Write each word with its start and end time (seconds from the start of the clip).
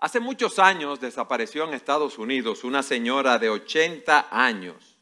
Hace 0.00 0.20
muchos 0.20 0.60
años 0.60 1.00
desapareció 1.00 1.64
en 1.64 1.74
Estados 1.74 2.18
Unidos 2.18 2.62
una 2.62 2.84
señora 2.84 3.36
de 3.40 3.50
80 3.50 4.28
años. 4.30 4.96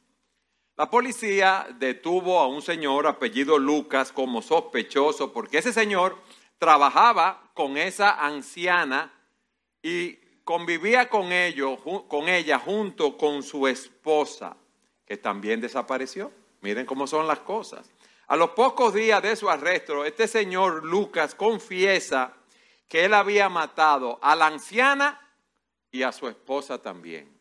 La 0.74 0.88
policía 0.88 1.66
detuvo 1.78 2.38
a 2.38 2.46
un 2.46 2.62
señor 2.62 3.06
apellido 3.06 3.58
Lucas 3.58 4.10
como 4.10 4.40
sospechoso 4.40 5.35
porque 5.35 5.58
ese 5.58 5.74
señor 5.74 6.17
trabajaba 6.58 7.51
con 7.53 7.76
esa 7.76 8.24
anciana 8.24 9.12
y 9.82 10.14
convivía 10.44 11.10
con, 11.10 11.28
con 12.08 12.28
ella 12.31 12.58
junto 12.58 13.19
con 13.19 13.42
su 13.42 13.67
esposa, 13.67 14.56
que 15.04 15.19
también 15.19 15.60
desapareció. 15.60 16.33
Miren 16.62 16.87
cómo 16.87 17.06
son 17.06 17.27
las 17.27 17.41
cosas. 17.41 17.91
A 18.28 18.37
los 18.37 18.51
pocos 18.51 18.95
días 18.95 19.23
de 19.23 19.37
su 19.37 19.51
arresto, 19.51 20.06
este 20.06 20.27
señor 20.27 20.84
Lucas 20.84 21.34
confiesa 21.34 22.33
que 22.88 23.05
él 23.05 23.14
había 23.14 23.48
matado 23.48 24.19
a 24.23 24.37
la 24.37 24.47
anciana 24.47 25.20
y 25.91 26.02
a 26.02 26.12
su 26.12 26.29
esposa 26.29 26.80
también. 26.80 27.37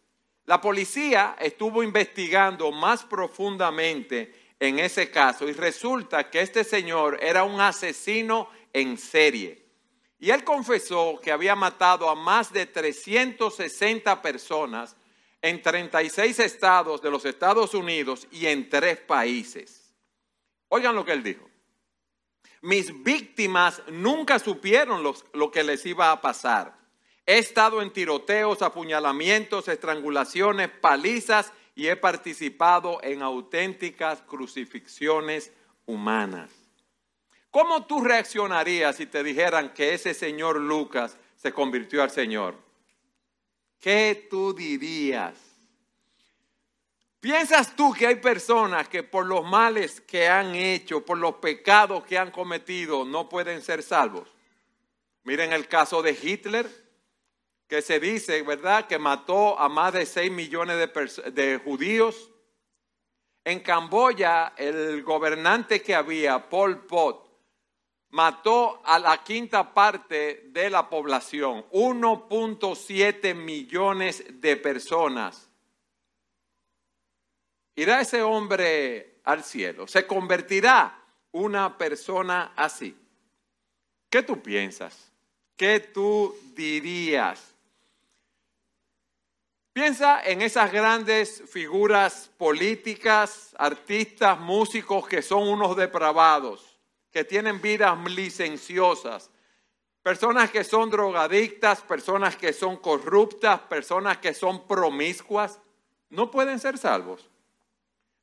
La 0.45 0.61
policía 0.61 1.35
estuvo 1.39 1.81
investigando 1.81 2.71
más 2.71 3.03
profundamente 3.03 4.53
en 4.59 4.79
ese 4.79 5.09
caso 5.09 5.47
y 5.47 5.53
resulta 5.53 6.29
que 6.29 6.41
este 6.41 6.63
señor 6.63 7.19
era 7.21 7.43
un 7.43 7.59
asesino 7.59 8.49
en 8.71 8.97
serie. 8.97 9.65
Y 10.19 10.29
él 10.29 10.43
confesó 10.43 11.19
que 11.21 11.31
había 11.31 11.55
matado 11.55 12.09
a 12.09 12.15
más 12.15 12.53
de 12.53 12.65
360 12.65 14.21
personas 14.21 14.95
en 15.41 15.61
36 15.61 16.39
estados 16.39 17.01
de 17.01 17.11
los 17.11 17.25
Estados 17.25 17.73
Unidos 17.73 18.27
y 18.31 18.47
en 18.47 18.69
tres 18.69 18.97
países. 18.97 19.93
Oigan 20.69 20.95
lo 20.95 21.05
que 21.05 21.11
él 21.11 21.23
dijo. 21.23 21.47
Mis 22.65 23.03
víctimas 23.03 23.83
nunca 23.91 24.39
supieron 24.39 25.03
lo, 25.03 25.51
que 25.51 25.63
les 25.63 25.85
iba 25.85 26.11
a 26.11 26.19
pasar. 26.19 26.75
He 27.23 27.37
estado 27.37 27.79
en 27.79 27.93
tiroteos, 27.93 28.63
apuñalamientos, 28.63 29.67
estrangulaciones, 29.67 30.69
palizas 30.69 31.53
y 31.75 31.85
he 31.89 31.95
participado 31.95 32.97
en 33.03 33.21
auténticas 33.21 34.23
crucifixiones 34.23 35.51
humanas. 35.85 36.49
¿Cómo 37.51 37.85
tú 37.85 38.03
reaccionarías 38.03 38.95
si 38.95 39.05
te 39.05 39.21
dijeran 39.21 39.71
que 39.71 39.93
ese 39.93 40.15
señor 40.15 40.59
Lucas 40.59 41.19
se 41.35 41.53
convirtió 41.53 42.01
al 42.01 42.09
Señor? 42.09 42.55
¿Qué 43.79 44.27
tú 44.27 44.55
dirías? 44.55 45.35
¿Piensas 47.25 47.75
tú 47.75 47.91
que 47.91 48.05
hay 48.05 48.17
personas 48.17 48.87
que 48.87 49.01
por 49.01 49.25
los 49.25 49.43
males 49.43 49.99
que 49.99 50.27
han 50.27 50.53
hecho, 50.53 51.03
por 51.03 51.17
los 51.17 51.37
pecados 51.37 52.05
que 52.05 52.19
han 52.19 52.29
cometido, 52.29 53.03
no 53.03 53.27
pueden 53.27 53.63
ser 53.63 53.81
salvos? 53.81 54.29
Miren 55.23 55.51
el 55.51 55.67
caso 55.67 56.03
de 56.03 56.11
Hitler, 56.11 56.69
que 57.67 57.81
se 57.81 57.99
dice, 57.99 58.43
¿verdad?, 58.43 58.85
que 58.85 58.99
mató 58.99 59.59
a 59.59 59.67
más 59.67 59.93
de 59.93 60.05
6 60.05 60.31
millones 60.31 60.77
de, 60.77 61.31
de 61.31 61.57
judíos. 61.57 62.29
En 63.43 63.61
Camboya, 63.61 64.53
el 64.55 65.01
gobernante 65.01 65.81
que 65.81 65.95
había, 65.95 66.47
Pol 66.47 66.85
Pot, 66.85 67.27
mató 68.09 68.83
a 68.85 68.99
la 68.99 69.23
quinta 69.23 69.73
parte 69.73 70.43
de 70.49 70.69
la 70.69 70.87
población, 70.87 71.65
1.7 71.71 73.33
millones 73.33 74.23
de 74.29 74.57
personas 74.57 75.44
irá 77.75 78.01
ese 78.01 78.21
hombre 78.21 79.19
al 79.23 79.43
cielo, 79.43 79.87
se 79.87 80.05
convertirá 80.05 80.99
una 81.31 81.77
persona 81.77 82.53
así. 82.55 82.97
¿Qué 84.09 84.23
tú 84.23 84.41
piensas? 84.41 85.11
¿Qué 85.57 85.79
tú 85.79 86.35
dirías? 86.55 87.55
Piensa 89.73 90.21
en 90.23 90.41
esas 90.41 90.71
grandes 90.71 91.43
figuras 91.49 92.31
políticas, 92.37 93.53
artistas, 93.57 94.39
músicos 94.39 95.05
que 95.05 95.21
son 95.21 95.49
unos 95.49 95.75
depravados, 95.75 96.79
que 97.11 97.25
tienen 97.25 97.61
vidas 97.61 97.97
licenciosas, 98.09 99.29
personas 100.01 100.49
que 100.49 100.63
son 100.63 100.89
drogadictas, 100.89 101.81
personas 101.81 102.37
que 102.37 102.53
son 102.53 102.77
corruptas, 102.77 103.59
personas 103.61 104.19
que 104.19 104.33
son 104.33 104.65
promiscuas, 104.65 105.59
no 106.09 106.31
pueden 106.31 106.59
ser 106.59 106.77
salvos. 106.77 107.29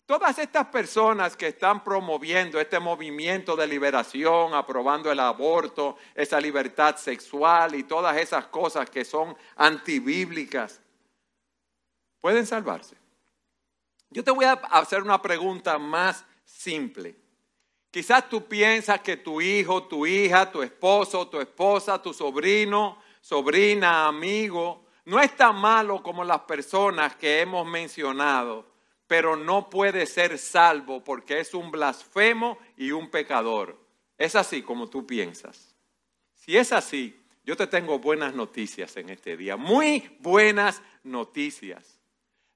Todas 0.06 0.38
estas 0.38 0.66
personas 0.66 1.36
que 1.36 1.48
están 1.48 1.84
promoviendo 1.84 2.60
este 2.60 2.80
movimiento 2.80 3.54
de 3.54 3.66
liberación, 3.66 4.52
aprobando 4.52 5.12
el 5.12 5.20
aborto, 5.20 5.96
esa 6.14 6.40
libertad 6.40 6.96
sexual 6.96 7.74
y 7.76 7.84
todas 7.84 8.16
esas 8.16 8.46
cosas 8.46 8.90
que 8.90 9.04
son 9.04 9.36
antibíblicas, 9.56 10.80
pueden 12.20 12.46
salvarse. 12.46 12.96
Yo 14.10 14.24
te 14.24 14.30
voy 14.32 14.44
a 14.44 14.52
hacer 14.52 15.02
una 15.02 15.22
pregunta 15.22 15.78
más 15.78 16.24
simple. 16.44 17.16
Quizás 17.90 18.28
tú 18.28 18.46
piensas 18.46 19.00
que 19.00 19.16
tu 19.16 19.40
hijo, 19.40 19.84
tu 19.84 20.06
hija, 20.06 20.50
tu 20.50 20.62
esposo, 20.62 21.28
tu 21.28 21.40
esposa, 21.40 22.02
tu 22.02 22.12
sobrino, 22.12 22.98
sobrina, 23.20 24.06
amigo, 24.08 24.84
no 25.04 25.20
es 25.20 25.34
tan 25.36 25.56
malo 25.56 26.02
como 26.02 26.24
las 26.24 26.40
personas 26.40 27.14
que 27.16 27.40
hemos 27.40 27.66
mencionado 27.66 28.71
pero 29.12 29.36
no 29.36 29.68
puede 29.68 30.06
ser 30.06 30.38
salvo 30.38 31.04
porque 31.04 31.38
es 31.38 31.52
un 31.52 31.70
blasfemo 31.70 32.58
y 32.78 32.92
un 32.92 33.10
pecador. 33.10 33.78
Es 34.16 34.34
así 34.34 34.62
como 34.62 34.88
tú 34.88 35.06
piensas. 35.06 35.76
Si 36.32 36.56
es 36.56 36.72
así, 36.72 37.22
yo 37.44 37.54
te 37.54 37.66
tengo 37.66 37.98
buenas 37.98 38.34
noticias 38.34 38.96
en 38.96 39.10
este 39.10 39.36
día, 39.36 39.58
muy 39.58 40.16
buenas 40.20 40.80
noticias. 41.02 42.00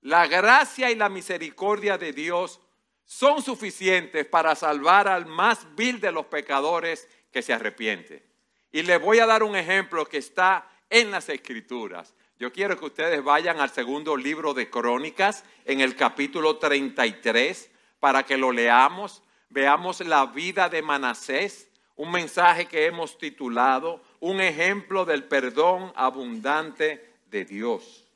La 0.00 0.26
gracia 0.28 0.90
y 0.90 0.94
la 0.94 1.10
misericordia 1.10 1.98
de 1.98 2.14
Dios 2.14 2.58
son 3.04 3.42
suficientes 3.42 4.24
para 4.24 4.54
salvar 4.54 5.08
al 5.08 5.26
más 5.26 5.66
vil 5.76 6.00
de 6.00 6.10
los 6.10 6.24
pecadores 6.24 7.06
que 7.30 7.42
se 7.42 7.52
arrepiente. 7.52 8.24
Y 8.72 8.80
le 8.80 8.96
voy 8.96 9.18
a 9.18 9.26
dar 9.26 9.42
un 9.42 9.56
ejemplo 9.56 10.06
que 10.06 10.16
está 10.16 10.66
en 10.88 11.10
las 11.10 11.28
escrituras. 11.28 12.14
Yo 12.38 12.52
quiero 12.52 12.78
que 12.78 12.84
ustedes 12.84 13.24
vayan 13.24 13.60
al 13.60 13.70
segundo 13.70 14.14
libro 14.14 14.52
de 14.52 14.68
Crónicas, 14.68 15.44
en 15.64 15.80
el 15.80 15.96
capítulo 15.96 16.58
33, 16.58 17.70
para 17.98 18.24
que 18.24 18.36
lo 18.36 18.52
leamos, 18.52 19.22
veamos 19.48 20.00
la 20.00 20.26
vida 20.26 20.68
de 20.68 20.82
Manasés, 20.82 21.70
un 21.94 22.12
mensaje 22.12 22.66
que 22.66 22.84
hemos 22.84 23.16
titulado 23.16 24.02
Un 24.20 24.42
ejemplo 24.42 25.06
del 25.06 25.24
perdón 25.24 25.92
abundante 25.96 27.14
de 27.26 27.46
Dios. 27.46 28.06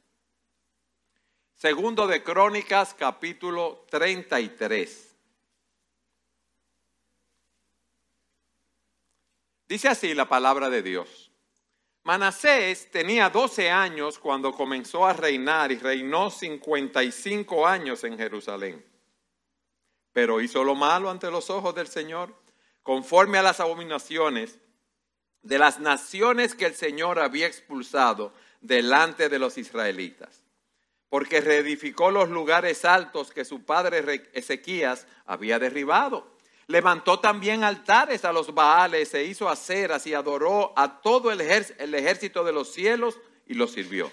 Segundo 1.55 2.07
de 2.07 2.23
Crónicas, 2.23 2.93
capítulo 2.93 3.87
33. 3.91 5.17
Dice 9.67 9.89
así 9.89 10.13
la 10.15 10.29
palabra 10.29 10.69
de 10.69 10.83
Dios. 10.83 11.30
Manasés 12.03 12.91
tenía 12.91 13.29
12 13.29 13.71
años 13.71 14.19
cuando 14.19 14.53
comenzó 14.53 15.05
a 15.05 15.13
reinar 15.13 15.71
y 15.71 15.77
reinó 15.77 16.31
55 16.31 17.67
años 17.67 18.05
en 18.05 18.17
Jerusalén. 18.17 18.85
Pero 20.13 20.41
hizo 20.41 20.65
lo 20.65 20.75
malo 20.75 21.11
ante 21.11 21.31
los 21.31 21.51
ojos 21.51 21.75
del 21.75 21.89
Señor, 21.89 22.35
conforme 22.83 23.39
a 23.39 23.43
las 23.43 23.61
abominaciones 23.61 24.59
de 25.43 25.59
las 25.59 25.79
naciones 25.79 26.55
que 26.55 26.67
el 26.67 26.75
Señor 26.75 27.19
había 27.19 27.47
expulsado 27.47 28.33
delante 28.61 29.29
de 29.29 29.39
los 29.39 29.59
israelitas, 29.59 30.43
porque 31.09 31.41
reedificó 31.41 32.11
los 32.11 32.31
lugares 32.31 32.85
altos 32.85 33.31
que 33.31 33.45
su 33.45 33.65
padre 33.65 34.31
Ezequías 34.33 35.07
había 35.27 35.59
derribado 35.59 36.40
Levantó 36.71 37.19
también 37.19 37.65
altares 37.65 38.25
a 38.25 38.33
los 38.33 38.55
Baales, 38.55 39.09
se 39.09 39.25
hizo 39.25 39.49
aceras 39.49 40.07
y 40.07 40.15
adoró 40.15 40.73
a 40.77 41.01
todo 41.01 41.33
el, 41.33 41.41
ejército 41.41 42.45
de 42.45 42.53
los 42.53 42.73
cielos 42.73 43.19
y 43.45 43.55
los 43.55 43.73
sirvió. 43.73 44.09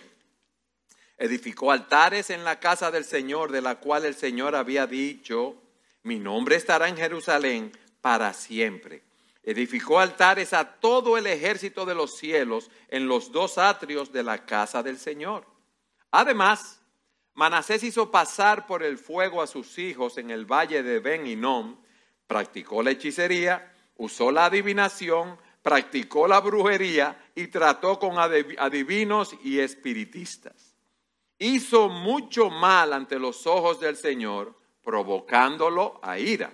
Edificó 1.19 1.71
altares 1.71 2.31
en 2.31 2.43
la 2.43 2.59
casa 2.59 2.89
del 2.89 3.05
Señor, 3.05 3.51
de 3.51 3.61
la 3.61 3.75
cual 3.75 4.05
el 4.05 4.15
Señor 4.15 4.55
había 4.55 4.87
dicho, 4.87 5.61
mi 6.01 6.17
nombre 6.17 6.55
estará 6.55 6.87
en 6.87 6.97
Jerusalén 6.97 7.77
para 8.01 8.33
siempre. 8.33 9.03
Edificó 9.43 9.99
altares 9.99 10.51
a 10.53 10.79
todo 10.79 11.15
el 11.15 11.27
ejército 11.27 11.85
de 11.85 11.93
los 11.93 12.17
cielos 12.17 12.71
en 12.87 13.07
los 13.07 13.31
dos 13.31 13.59
atrios 13.59 14.11
de 14.11 14.23
la 14.23 14.47
casa 14.47 14.81
del 14.81 14.97
Señor. 14.97 15.45
Además, 16.09 16.81
Manasés 17.35 17.83
hizo 17.83 18.09
pasar 18.09 18.65
por 18.65 18.81
el 18.81 18.97
fuego 18.97 19.43
a 19.43 19.47
sus 19.47 19.77
hijos 19.77 20.17
en 20.17 20.31
el 20.31 20.51
valle 20.51 20.81
de 20.81 20.97
Ben 20.99 21.27
practicó 22.27 22.83
la 22.83 22.91
hechicería, 22.91 23.73
usó 23.95 24.31
la 24.31 24.45
adivinación, 24.45 25.37
practicó 25.61 26.27
la 26.27 26.39
brujería 26.39 27.17
y 27.35 27.47
trató 27.47 27.99
con 27.99 28.17
adivinos 28.19 29.35
y 29.43 29.59
espiritistas. 29.59 30.75
Hizo 31.39 31.89
mucho 31.89 32.49
mal 32.49 32.93
ante 32.93 33.19
los 33.19 33.45
ojos 33.47 33.79
del 33.79 33.95
Señor, 33.95 34.55
provocándolo 34.83 35.99
a 36.01 36.19
ira. 36.19 36.53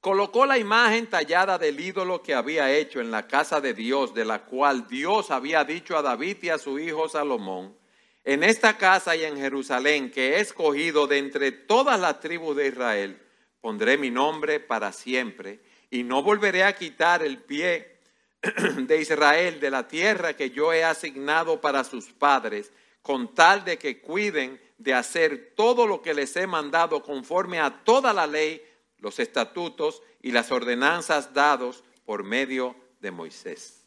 colocó 0.00 0.46
la 0.46 0.58
imagen 0.58 1.08
tallada 1.08 1.58
del 1.58 1.78
ídolo 1.80 2.22
que 2.22 2.34
había 2.34 2.72
hecho 2.72 3.00
en 3.00 3.10
la 3.10 3.26
casa 3.26 3.60
de 3.60 3.74
Dios, 3.74 4.14
de 4.14 4.24
la 4.24 4.44
cual 4.44 4.86
Dios 4.86 5.30
había 5.30 5.64
dicho 5.64 5.96
a 5.96 6.02
David 6.02 6.38
y 6.42 6.48
a 6.50 6.58
su 6.58 6.78
hijo 6.78 7.08
Salomón, 7.08 7.76
en 8.24 8.42
esta 8.42 8.76
casa 8.76 9.16
y 9.16 9.24
en 9.24 9.36
Jerusalén 9.36 10.10
que 10.10 10.34
he 10.36 10.40
escogido 10.40 11.06
de 11.06 11.18
entre 11.18 11.52
todas 11.52 11.98
las 11.98 12.20
tribus 12.20 12.56
de 12.56 12.68
Israel, 12.68 13.22
pondré 13.68 13.98
mi 13.98 14.10
nombre 14.10 14.60
para 14.60 14.92
siempre 14.92 15.60
y 15.90 16.02
no 16.02 16.22
volveré 16.22 16.64
a 16.64 16.74
quitar 16.74 17.22
el 17.22 17.36
pie 17.36 17.98
de 18.40 18.98
Israel 18.98 19.60
de 19.60 19.70
la 19.70 19.86
tierra 19.86 20.34
que 20.34 20.48
yo 20.48 20.72
he 20.72 20.82
asignado 20.82 21.60
para 21.60 21.84
sus 21.84 22.06
padres, 22.06 22.72
con 23.02 23.34
tal 23.34 23.66
de 23.66 23.76
que 23.76 24.00
cuiden 24.00 24.58
de 24.78 24.94
hacer 24.94 25.52
todo 25.54 25.86
lo 25.86 26.00
que 26.00 26.14
les 26.14 26.34
he 26.36 26.46
mandado 26.46 27.02
conforme 27.02 27.60
a 27.60 27.84
toda 27.84 28.14
la 28.14 28.26
ley 28.26 28.62
los 29.00 29.18
estatutos 29.18 30.02
y 30.22 30.30
las 30.30 30.50
ordenanzas 30.50 31.34
dados 31.34 31.84
por 32.06 32.24
medio 32.24 32.74
de 33.00 33.10
Moisés. 33.10 33.84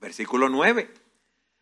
Versículo 0.00 0.48
9. 0.48 0.88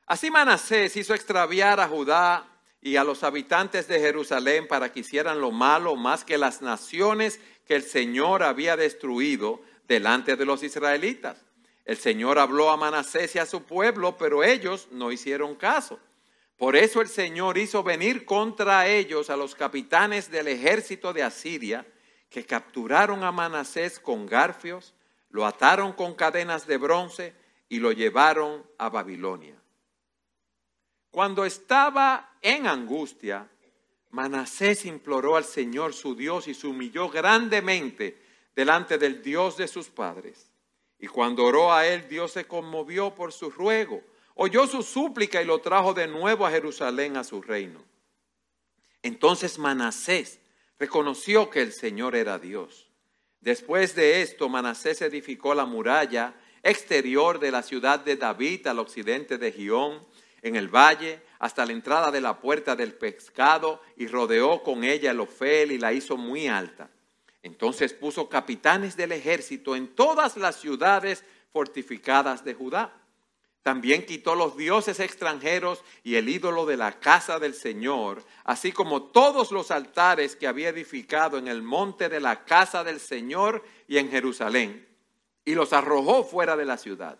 Así 0.04 0.30
Manasés 0.30 0.94
hizo 0.98 1.14
extraviar 1.14 1.80
a 1.80 1.88
Judá 1.88 2.49
y 2.82 2.96
a 2.96 3.04
los 3.04 3.22
habitantes 3.22 3.88
de 3.88 4.00
Jerusalén 4.00 4.66
para 4.66 4.92
que 4.92 5.00
hicieran 5.00 5.40
lo 5.40 5.50
malo 5.50 5.96
más 5.96 6.24
que 6.24 6.38
las 6.38 6.62
naciones 6.62 7.40
que 7.66 7.76
el 7.76 7.82
Señor 7.82 8.42
había 8.42 8.76
destruido 8.76 9.60
delante 9.86 10.36
de 10.36 10.46
los 10.46 10.62
israelitas. 10.62 11.44
El 11.84 11.98
Señor 11.98 12.38
habló 12.38 12.70
a 12.70 12.76
Manasés 12.76 13.34
y 13.34 13.38
a 13.38 13.46
su 13.46 13.64
pueblo, 13.64 14.16
pero 14.16 14.44
ellos 14.44 14.88
no 14.92 15.12
hicieron 15.12 15.56
caso. 15.56 15.98
Por 16.56 16.76
eso 16.76 17.00
el 17.00 17.08
Señor 17.08 17.58
hizo 17.58 17.82
venir 17.82 18.24
contra 18.24 18.86
ellos 18.86 19.30
a 19.30 19.36
los 19.36 19.54
capitanes 19.54 20.30
del 20.30 20.48
ejército 20.48 21.12
de 21.12 21.22
Asiria, 21.22 21.86
que 22.28 22.44
capturaron 22.44 23.24
a 23.24 23.32
Manasés 23.32 23.98
con 23.98 24.26
garfios, 24.26 24.94
lo 25.30 25.46
ataron 25.46 25.92
con 25.92 26.14
cadenas 26.14 26.66
de 26.66 26.76
bronce 26.76 27.34
y 27.68 27.78
lo 27.78 27.92
llevaron 27.92 28.64
a 28.78 28.88
Babilonia. 28.88 29.59
Cuando 31.10 31.44
estaba 31.44 32.36
en 32.40 32.66
angustia, 32.66 33.48
Manasés 34.10 34.84
imploró 34.84 35.36
al 35.36 35.44
Señor 35.44 35.94
su 35.94 36.14
Dios 36.14 36.48
y 36.48 36.54
se 36.54 36.66
humilló 36.66 37.08
grandemente 37.08 38.20
delante 38.54 38.98
del 38.98 39.22
Dios 39.22 39.56
de 39.56 39.68
sus 39.68 39.88
padres. 39.88 40.50
Y 40.98 41.06
cuando 41.06 41.44
oró 41.44 41.72
a 41.72 41.86
él, 41.86 42.08
Dios 42.08 42.32
se 42.32 42.44
conmovió 42.44 43.14
por 43.14 43.32
su 43.32 43.50
ruego, 43.50 44.02
oyó 44.34 44.66
su 44.66 44.82
súplica 44.82 45.40
y 45.40 45.46
lo 45.46 45.60
trajo 45.60 45.94
de 45.94 46.06
nuevo 46.06 46.46
a 46.46 46.50
Jerusalén 46.50 47.16
a 47.16 47.24
su 47.24 47.40
reino. 47.40 47.82
Entonces 49.02 49.58
Manasés 49.58 50.40
reconoció 50.78 51.50
que 51.50 51.62
el 51.62 51.72
Señor 51.72 52.14
era 52.14 52.38
Dios. 52.38 52.90
Después 53.40 53.94
de 53.94 54.20
esto, 54.20 54.48
Manasés 54.48 55.00
edificó 55.00 55.54
la 55.54 55.64
muralla 55.64 56.34
exterior 56.62 57.38
de 57.38 57.50
la 57.50 57.62
ciudad 57.62 58.00
de 58.00 58.16
David 58.16 58.66
al 58.66 58.78
occidente 58.78 59.38
de 59.38 59.52
Gión, 59.52 60.06
en 60.42 60.56
el 60.56 60.68
valle, 60.68 61.20
hasta 61.38 61.66
la 61.66 61.72
entrada 61.72 62.10
de 62.10 62.20
la 62.20 62.40
puerta 62.40 62.76
del 62.76 62.94
pescado, 62.94 63.80
y 63.96 64.06
rodeó 64.06 64.62
con 64.62 64.84
ella 64.84 65.10
el 65.10 65.20
Ofel 65.20 65.72
y 65.72 65.78
la 65.78 65.92
hizo 65.92 66.16
muy 66.16 66.48
alta. 66.48 66.90
Entonces 67.42 67.94
puso 67.94 68.28
capitanes 68.28 68.96
del 68.96 69.12
ejército 69.12 69.74
en 69.74 69.88
todas 69.88 70.36
las 70.36 70.56
ciudades 70.56 71.24
fortificadas 71.52 72.44
de 72.44 72.54
Judá 72.54 73.00
también 73.62 74.06
quitó 74.06 74.34
los 74.34 74.56
dioses 74.56 75.00
extranjeros 75.00 75.84
y 76.02 76.14
el 76.14 76.28
ídolo 76.28 76.64
de 76.64 76.78
la 76.78 76.98
casa 76.98 77.38
del 77.38 77.54
Señor, 77.54 78.24
así 78.44 78.72
como 78.72 79.02
todos 79.02 79.52
los 79.52 79.70
altares 79.70 80.34
que 80.34 80.46
había 80.46 80.70
edificado 80.70 81.36
en 81.36 81.46
el 81.46 81.60
monte 81.60 82.08
de 82.08 82.20
la 82.20 82.44
casa 82.44 82.84
del 82.84 83.00
Señor 83.00 83.62
y 83.86 83.98
en 83.98 84.10
Jerusalén, 84.10 84.88
y 85.44 85.54
los 85.54 85.74
arrojó 85.74 86.24
fuera 86.24 86.56
de 86.56 86.64
la 86.64 86.78
ciudad. 86.78 87.18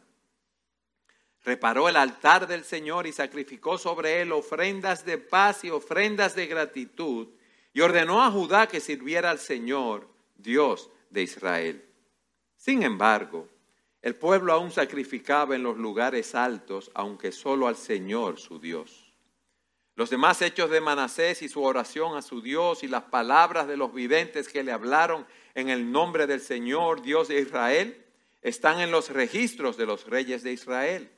Reparó 1.44 1.88
el 1.88 1.96
altar 1.96 2.46
del 2.46 2.64
Señor 2.64 3.06
y 3.06 3.12
sacrificó 3.12 3.78
sobre 3.78 4.20
él 4.20 4.32
ofrendas 4.32 5.04
de 5.04 5.19
paz 5.19 5.64
y 5.64 5.70
ofrendas 5.70 6.34
de 6.34 6.46
gratitud, 6.46 7.28
y 7.72 7.81
ordenó 7.81 8.22
a 8.22 8.31
Judá 8.31 8.66
que 8.66 8.81
sirviera 8.81 9.31
al 9.31 9.38
Señor, 9.38 10.08
Dios 10.37 10.90
de 11.08 11.22
Israel. 11.22 11.84
Sin 12.56 12.82
embargo, 12.82 13.48
el 14.02 14.16
pueblo 14.16 14.52
aún 14.52 14.70
sacrificaba 14.70 15.54
en 15.54 15.62
los 15.62 15.76
lugares 15.76 16.34
altos, 16.34 16.90
aunque 16.94 17.32
solo 17.32 17.69
al 17.69 17.76
Señor 17.76 18.38
su 18.38 18.58
Dios. 18.58 19.12
Los 19.94 20.08
demás 20.08 20.40
hechos 20.40 20.70
de 20.70 20.81
Manasés 20.81 21.42
y 21.42 21.48
su 21.48 21.62
oración 21.62 22.16
a 22.16 22.22
su 22.22 22.40
Dios 22.40 22.82
y 22.82 22.88
las 22.88 23.04
palabras 23.04 23.69
de 23.69 23.76
los 23.76 23.92
videntes 23.92 24.48
que 24.48 24.62
le 24.62 24.72
hablaron 24.72 25.26
en 25.54 25.69
el 25.69 25.92
nombre 25.92 26.26
del 26.26 26.40
Señor, 26.40 27.02
Dios 27.02 27.28
de 27.28 27.40
Israel, 27.40 28.06
están 28.40 28.81
en 28.81 28.90
los 28.90 29.10
registros 29.10 29.76
de 29.76 29.84
los 29.84 30.06
reyes 30.06 30.42
de 30.42 30.52
Israel. 30.52 31.10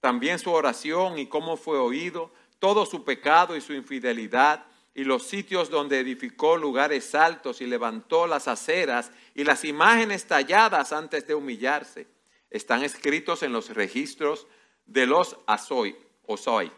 También 0.00 0.38
su 0.38 0.50
oración 0.50 1.18
y 1.18 1.26
cómo 1.26 1.56
fue 1.56 1.78
oído, 1.78 2.32
todo 2.58 2.86
su 2.86 3.04
pecado 3.04 3.56
y 3.56 3.60
su 3.60 3.72
infidelidad, 3.72 4.66
y 4.94 5.04
los 5.04 5.26
sitios 5.26 5.70
donde 5.70 6.00
edificó 6.00 6.56
lugares 6.56 7.14
altos 7.14 7.60
y 7.60 7.66
levantó 7.66 8.26
las 8.26 8.48
aceras 8.48 9.12
y 9.34 9.44
las 9.44 9.64
imágenes 9.64 10.26
talladas 10.26 10.92
antes 10.92 11.26
de 11.26 11.34
humillarse 11.34 12.08
están 12.50 12.82
escritos 12.82 13.42
en 13.42 13.52
los 13.52 13.70
registros 13.70 14.46
de 14.86 15.06
los 15.06 15.36
Azoy, 15.46 15.96
Osoy. 16.26 16.70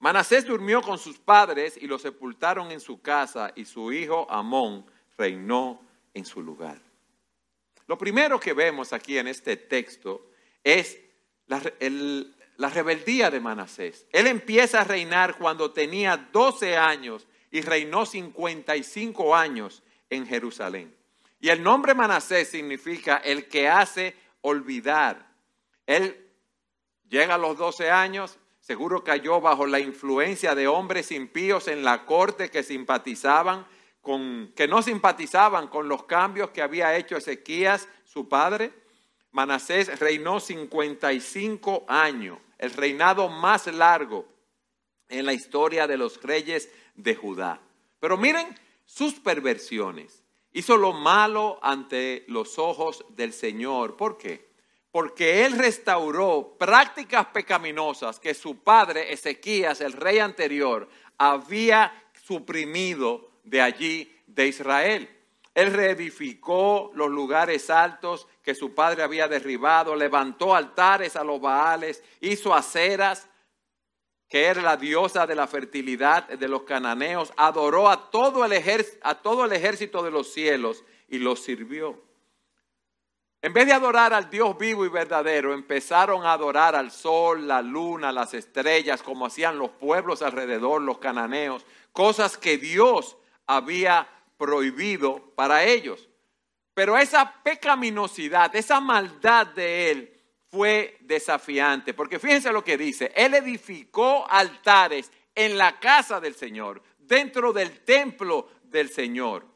Manasés 0.00 0.44
durmió 0.44 0.82
con 0.82 0.98
sus 0.98 1.18
padres 1.18 1.78
y 1.80 1.86
lo 1.86 1.98
sepultaron 1.98 2.70
en 2.72 2.80
su 2.80 3.00
casa 3.00 3.52
y 3.54 3.64
su 3.64 3.92
hijo 3.92 4.26
Amón 4.28 4.84
reinó 5.16 5.80
en 6.12 6.24
su 6.24 6.42
lugar. 6.42 6.80
Lo 7.86 7.96
primero 7.96 8.38
que 8.40 8.52
vemos 8.52 8.92
aquí 8.92 9.16
en 9.16 9.28
este 9.28 9.56
texto 9.56 10.30
es 10.62 10.98
la, 11.46 11.62
la 12.56 12.68
rebeldía 12.68 13.30
de 13.30 13.40
Manasés. 13.40 14.06
Él 14.12 14.26
empieza 14.26 14.80
a 14.80 14.84
reinar 14.84 15.38
cuando 15.38 15.72
tenía 15.72 16.28
12 16.32 16.76
años 16.76 17.26
y 17.50 17.60
reinó 17.60 18.06
55 18.06 19.36
años 19.36 19.82
en 20.10 20.26
Jerusalén. 20.26 20.94
Y 21.40 21.48
el 21.50 21.62
nombre 21.62 21.94
Manasés 21.94 22.48
significa 22.48 23.18
el 23.18 23.48
que 23.48 23.68
hace 23.68 24.14
olvidar. 24.40 25.26
Él 25.86 26.28
llega 27.08 27.34
a 27.34 27.38
los 27.38 27.56
12 27.56 27.90
años, 27.90 28.38
seguro 28.60 29.04
cayó 29.04 29.40
bajo 29.40 29.66
la 29.66 29.78
influencia 29.78 30.54
de 30.54 30.66
hombres 30.66 31.12
impíos 31.12 31.68
en 31.68 31.84
la 31.84 32.04
corte 32.04 32.50
que 32.50 32.62
simpatizaban 32.62 33.66
con, 34.00 34.52
que 34.54 34.68
no 34.68 34.82
simpatizaban 34.82 35.68
con 35.68 35.88
los 35.88 36.04
cambios 36.04 36.50
que 36.50 36.62
había 36.62 36.96
hecho 36.96 37.16
Ezequías, 37.16 37.88
su 38.04 38.28
padre. 38.28 38.72
Manasés 39.32 39.98
reinó 39.98 40.40
55 40.40 41.84
años, 41.88 42.38
el 42.58 42.70
reinado 42.72 43.28
más 43.28 43.66
largo 43.66 44.26
en 45.08 45.26
la 45.26 45.32
historia 45.32 45.86
de 45.86 45.96
los 45.96 46.22
reyes 46.22 46.70
de 46.94 47.14
Judá. 47.14 47.60
Pero 48.00 48.16
miren 48.16 48.58
sus 48.84 49.14
perversiones. 49.14 50.22
Hizo 50.52 50.76
lo 50.76 50.92
malo 50.92 51.58
ante 51.62 52.24
los 52.28 52.58
ojos 52.58 53.04
del 53.10 53.32
Señor. 53.32 53.96
¿Por 53.96 54.16
qué? 54.16 54.46
Porque 54.90 55.44
él 55.44 55.52
restauró 55.58 56.56
prácticas 56.58 57.26
pecaminosas 57.26 58.18
que 58.18 58.32
su 58.32 58.62
padre 58.62 59.12
Ezequías, 59.12 59.82
el 59.82 59.92
rey 59.92 60.18
anterior, 60.18 60.88
había 61.18 61.92
suprimido 62.26 63.30
de 63.44 63.60
allí 63.60 64.16
de 64.26 64.48
Israel. 64.48 65.15
Él 65.56 65.72
reedificó 65.72 66.90
los 66.94 67.08
lugares 67.08 67.70
altos 67.70 68.28
que 68.42 68.54
su 68.54 68.74
padre 68.74 69.02
había 69.02 69.26
derribado, 69.26 69.96
levantó 69.96 70.54
altares 70.54 71.16
a 71.16 71.24
los 71.24 71.40
Baales, 71.40 72.04
hizo 72.20 72.54
aceras, 72.54 73.26
que 74.28 74.44
era 74.44 74.60
la 74.60 74.76
diosa 74.76 75.26
de 75.26 75.34
la 75.34 75.46
fertilidad 75.46 76.28
de 76.28 76.46
los 76.46 76.64
cananeos, 76.64 77.32
adoró 77.38 77.88
a 77.88 78.10
todo 78.10 78.44
el, 78.44 78.52
a 79.00 79.14
todo 79.14 79.46
el 79.46 79.52
ejército 79.54 80.02
de 80.02 80.10
los 80.10 80.30
cielos 80.30 80.84
y 81.08 81.20
los 81.20 81.42
sirvió. 81.42 82.04
En 83.40 83.54
vez 83.54 83.64
de 83.64 83.72
adorar 83.72 84.12
al 84.12 84.28
Dios 84.28 84.58
vivo 84.58 84.84
y 84.84 84.90
verdadero, 84.90 85.54
empezaron 85.54 86.26
a 86.26 86.34
adorar 86.34 86.76
al 86.76 86.90
sol, 86.90 87.48
la 87.48 87.62
luna, 87.62 88.12
las 88.12 88.34
estrellas, 88.34 89.02
como 89.02 89.24
hacían 89.24 89.58
los 89.58 89.70
pueblos 89.70 90.20
alrededor, 90.20 90.82
los 90.82 90.98
cananeos, 90.98 91.64
cosas 91.92 92.36
que 92.36 92.58
Dios 92.58 93.16
había 93.46 94.06
prohibido 94.36 95.32
para 95.34 95.64
ellos. 95.64 96.08
Pero 96.74 96.98
esa 96.98 97.42
pecaminosidad, 97.42 98.54
esa 98.54 98.80
maldad 98.80 99.46
de 99.46 99.90
él, 99.90 100.16
fue 100.48 100.96
desafiante, 101.00 101.92
porque 101.92 102.18
fíjense 102.18 102.52
lo 102.52 102.62
que 102.62 102.78
dice, 102.78 103.12
él 103.16 103.34
edificó 103.34 104.26
altares 104.30 105.10
en 105.34 105.58
la 105.58 105.78
casa 105.78 106.20
del 106.20 106.34
Señor, 106.34 106.82
dentro 106.98 107.52
del 107.52 107.80
templo 107.84 108.48
del 108.62 108.90
Señor. 108.90 109.46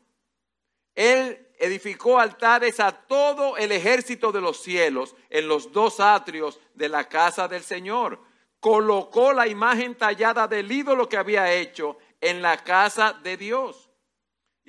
Él 0.95 1.49
edificó 1.59 2.19
altares 2.19 2.81
a 2.81 2.93
todo 2.93 3.57
el 3.57 3.73
ejército 3.73 4.33
de 4.33 4.41
los 4.41 4.63
cielos 4.63 5.15
en 5.29 5.47
los 5.47 5.73
dos 5.73 6.01
atrios 6.01 6.59
de 6.75 6.89
la 6.89 7.09
casa 7.09 7.49
del 7.49 7.63
Señor. 7.63 8.21
Colocó 8.61 9.33
la 9.33 9.47
imagen 9.47 9.95
tallada 9.95 10.49
del 10.49 10.71
ídolo 10.71 11.09
que 11.09 11.17
había 11.17 11.53
hecho 11.53 11.99
en 12.21 12.43
la 12.43 12.59
casa 12.59 13.13
de 13.23 13.37
Dios. 13.37 13.90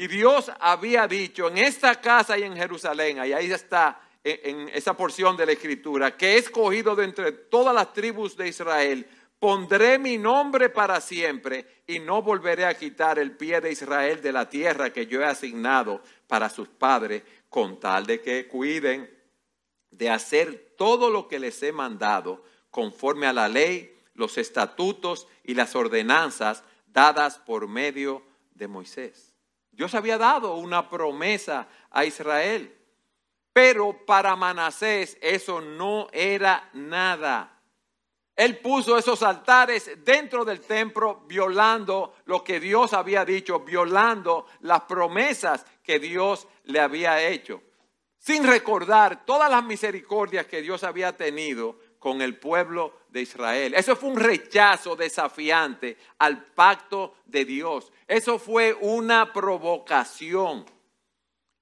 Y 0.01 0.07
Dios 0.07 0.51
había 0.59 1.07
dicho 1.07 1.47
en 1.47 1.59
esta 1.59 2.01
casa 2.01 2.35
y 2.35 2.41
en 2.41 2.55
Jerusalén, 2.55 3.17
y 3.17 3.33
ahí 3.33 3.51
está 3.51 4.01
en, 4.23 4.67
esa 4.69 4.97
porción 4.97 5.37
de 5.37 5.45
la 5.45 5.51
escritura, 5.51 6.17
que 6.17 6.33
he 6.33 6.37
escogido 6.39 6.95
de 6.95 7.03
entre 7.03 7.31
todas 7.31 7.75
las 7.75 7.93
tribus 7.93 8.35
de 8.35 8.47
Israel, 8.47 9.07
pondré 9.37 9.99
mi 9.99 10.17
nombre 10.17 10.69
para 10.69 10.99
siempre 11.01 11.83
y 11.85 11.99
no 11.99 12.23
volveré 12.23 12.65
a 12.65 12.73
quitar 12.73 13.19
el 13.19 13.37
pie 13.37 13.61
de 13.61 13.73
Israel 13.73 14.23
de 14.23 14.31
la 14.31 14.49
tierra 14.49 14.91
que 14.91 15.05
yo 15.05 15.21
he 15.21 15.25
asignado 15.25 16.01
para 16.25 16.49
sus 16.49 16.67
padres, 16.67 17.21
con 17.47 17.79
tal 17.79 18.07
de 18.07 18.21
que 18.21 18.47
cuiden 18.47 19.07
de 19.91 20.09
hacer 20.09 20.73
todo 20.79 21.11
lo 21.11 21.27
que 21.27 21.37
les 21.37 21.61
he 21.61 21.71
mandado 21.71 22.43
conforme 22.71 23.27
a 23.27 23.33
la 23.33 23.47
ley, 23.47 23.95
los 24.15 24.39
estatutos 24.39 25.27
y 25.43 25.53
las 25.53 25.75
ordenanzas 25.75 26.63
dadas 26.87 27.37
por 27.37 27.67
medio 27.67 28.23
de 28.55 28.67
Moisés. 28.67 29.30
Dios 29.71 29.95
había 29.95 30.17
dado 30.17 30.55
una 30.55 30.89
promesa 30.89 31.67
a 31.89 32.05
Israel, 32.05 32.77
pero 33.53 34.05
para 34.05 34.35
Manasés 34.35 35.17
eso 35.21 35.61
no 35.61 36.07
era 36.11 36.69
nada. 36.73 37.61
Él 38.35 38.59
puso 38.59 38.97
esos 38.97 39.23
altares 39.23 39.91
dentro 40.03 40.45
del 40.45 40.61
templo 40.61 41.23
violando 41.27 42.15
lo 42.25 42.43
que 42.43 42.59
Dios 42.59 42.93
había 42.93 43.25
dicho, 43.25 43.59
violando 43.59 44.47
las 44.61 44.81
promesas 44.81 45.65
que 45.83 45.99
Dios 45.99 46.47
le 46.63 46.79
había 46.79 47.21
hecho, 47.21 47.61
sin 48.17 48.45
recordar 48.45 49.25
todas 49.25 49.49
las 49.51 49.63
misericordias 49.63 50.45
que 50.45 50.61
Dios 50.61 50.83
había 50.83 51.15
tenido 51.15 51.77
con 51.99 52.21
el 52.21 52.37
pueblo 52.37 53.00
de 53.11 53.21
Israel. 53.21 53.73
Eso 53.75 53.95
fue 53.95 54.09
un 54.09 54.17
rechazo 54.17 54.95
desafiante 54.95 55.97
al 56.17 56.43
pacto 56.45 57.15
de 57.25 57.45
Dios. 57.45 57.91
Eso 58.07 58.39
fue 58.39 58.73
una 58.73 59.31
provocación. 59.31 60.65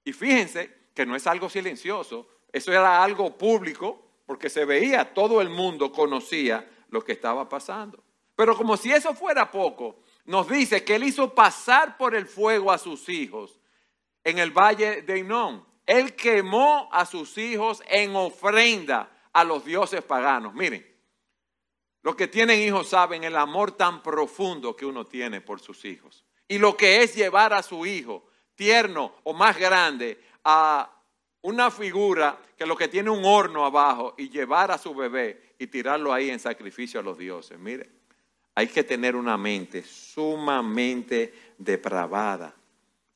Y 0.04 0.12
fíjense 0.12 0.88
que 0.94 1.04
no 1.04 1.16
es 1.16 1.26
algo 1.26 1.50
silencioso, 1.50 2.28
eso 2.52 2.72
era 2.72 3.02
algo 3.02 3.36
público, 3.36 4.06
porque 4.26 4.48
se 4.48 4.64
veía, 4.64 5.12
todo 5.12 5.40
el 5.40 5.50
mundo 5.50 5.92
conocía 5.92 6.68
lo 6.88 7.04
que 7.04 7.12
estaba 7.12 7.48
pasando. 7.48 8.02
Pero 8.36 8.56
como 8.56 8.76
si 8.76 8.92
eso 8.92 9.12
fuera 9.14 9.50
poco, 9.50 10.00
nos 10.24 10.48
dice 10.48 10.84
que 10.84 10.94
él 10.94 11.04
hizo 11.04 11.34
pasar 11.34 11.96
por 11.96 12.14
el 12.14 12.26
fuego 12.26 12.70
a 12.72 12.78
sus 12.78 13.08
hijos 13.08 13.60
en 14.24 14.38
el 14.38 14.50
valle 14.52 15.02
de 15.02 15.18
Inón. 15.18 15.64
Él 15.84 16.14
quemó 16.14 16.88
a 16.92 17.04
sus 17.04 17.36
hijos 17.38 17.82
en 17.88 18.14
ofrenda 18.14 19.10
a 19.32 19.44
los 19.44 19.64
dioses 19.64 20.02
paganos. 20.02 20.54
Miren, 20.54 20.86
los 22.02 22.16
que 22.16 22.28
tienen 22.28 22.60
hijos 22.60 22.88
saben 22.88 23.24
el 23.24 23.36
amor 23.36 23.72
tan 23.72 24.02
profundo 24.02 24.74
que 24.74 24.86
uno 24.86 25.04
tiene 25.04 25.40
por 25.40 25.60
sus 25.60 25.84
hijos. 25.84 26.24
Y 26.48 26.58
lo 26.58 26.76
que 26.76 27.02
es 27.02 27.14
llevar 27.14 27.52
a 27.52 27.62
su 27.62 27.86
hijo, 27.86 28.26
tierno 28.54 29.14
o 29.24 29.32
más 29.32 29.58
grande, 29.58 30.20
a 30.44 30.90
una 31.42 31.70
figura 31.70 32.38
que 32.56 32.66
lo 32.66 32.76
que 32.76 32.88
tiene 32.88 33.10
un 33.10 33.24
horno 33.24 33.64
abajo 33.64 34.14
y 34.18 34.28
llevar 34.28 34.70
a 34.70 34.78
su 34.78 34.94
bebé 34.94 35.54
y 35.58 35.66
tirarlo 35.66 36.12
ahí 36.12 36.30
en 36.30 36.40
sacrificio 36.40 37.00
a 37.00 37.02
los 37.02 37.18
dioses. 37.18 37.58
Mire, 37.58 37.90
hay 38.54 38.66
que 38.66 38.84
tener 38.84 39.16
una 39.16 39.36
mente 39.36 39.82
sumamente 39.82 41.52
depravada 41.56 42.54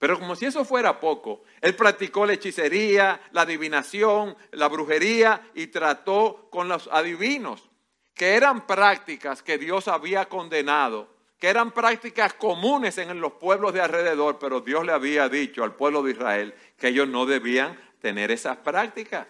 pero 0.05 0.19
como 0.19 0.37
si 0.37 0.45
eso 0.45 0.67
fuera 0.67 1.01
poco, 1.01 1.45
él 1.63 1.75
practicó 1.77 2.27
la 2.27 2.35
hechicería, 2.35 3.23
la 3.33 3.41
adivinación, 3.41 4.37
la 4.51 4.69
brujería 4.69 5.49
y 5.55 5.69
trató 5.69 6.49
con 6.51 6.69
los 6.69 6.91
adivinos, 6.93 7.71
que 8.15 8.35
eran 8.35 8.67
prácticas 8.67 9.43
que 9.43 9.59
Dios 9.59 9.89
había 9.89 10.29
condenado, 10.29 11.13
que 11.39 11.49
eran 11.49 11.73
prácticas 11.73 12.35
comunes 12.35 12.97
en 12.99 13.21
los 13.21 13.35
pueblos 13.35 13.75
de 13.75 13.81
alrededor, 13.81 14.39
pero 14.39 14.61
Dios 14.61 14.87
le 14.87 14.93
había 14.93 15.29
dicho 15.29 15.65
al 15.65 15.75
pueblo 15.75 16.03
de 16.03 16.13
Israel 16.13 16.55
que 16.79 16.89
ellos 16.89 17.09
no 17.09 17.27
debían 17.27 17.79
tener 18.01 18.31
esas 18.31 18.57
prácticas. 18.59 19.27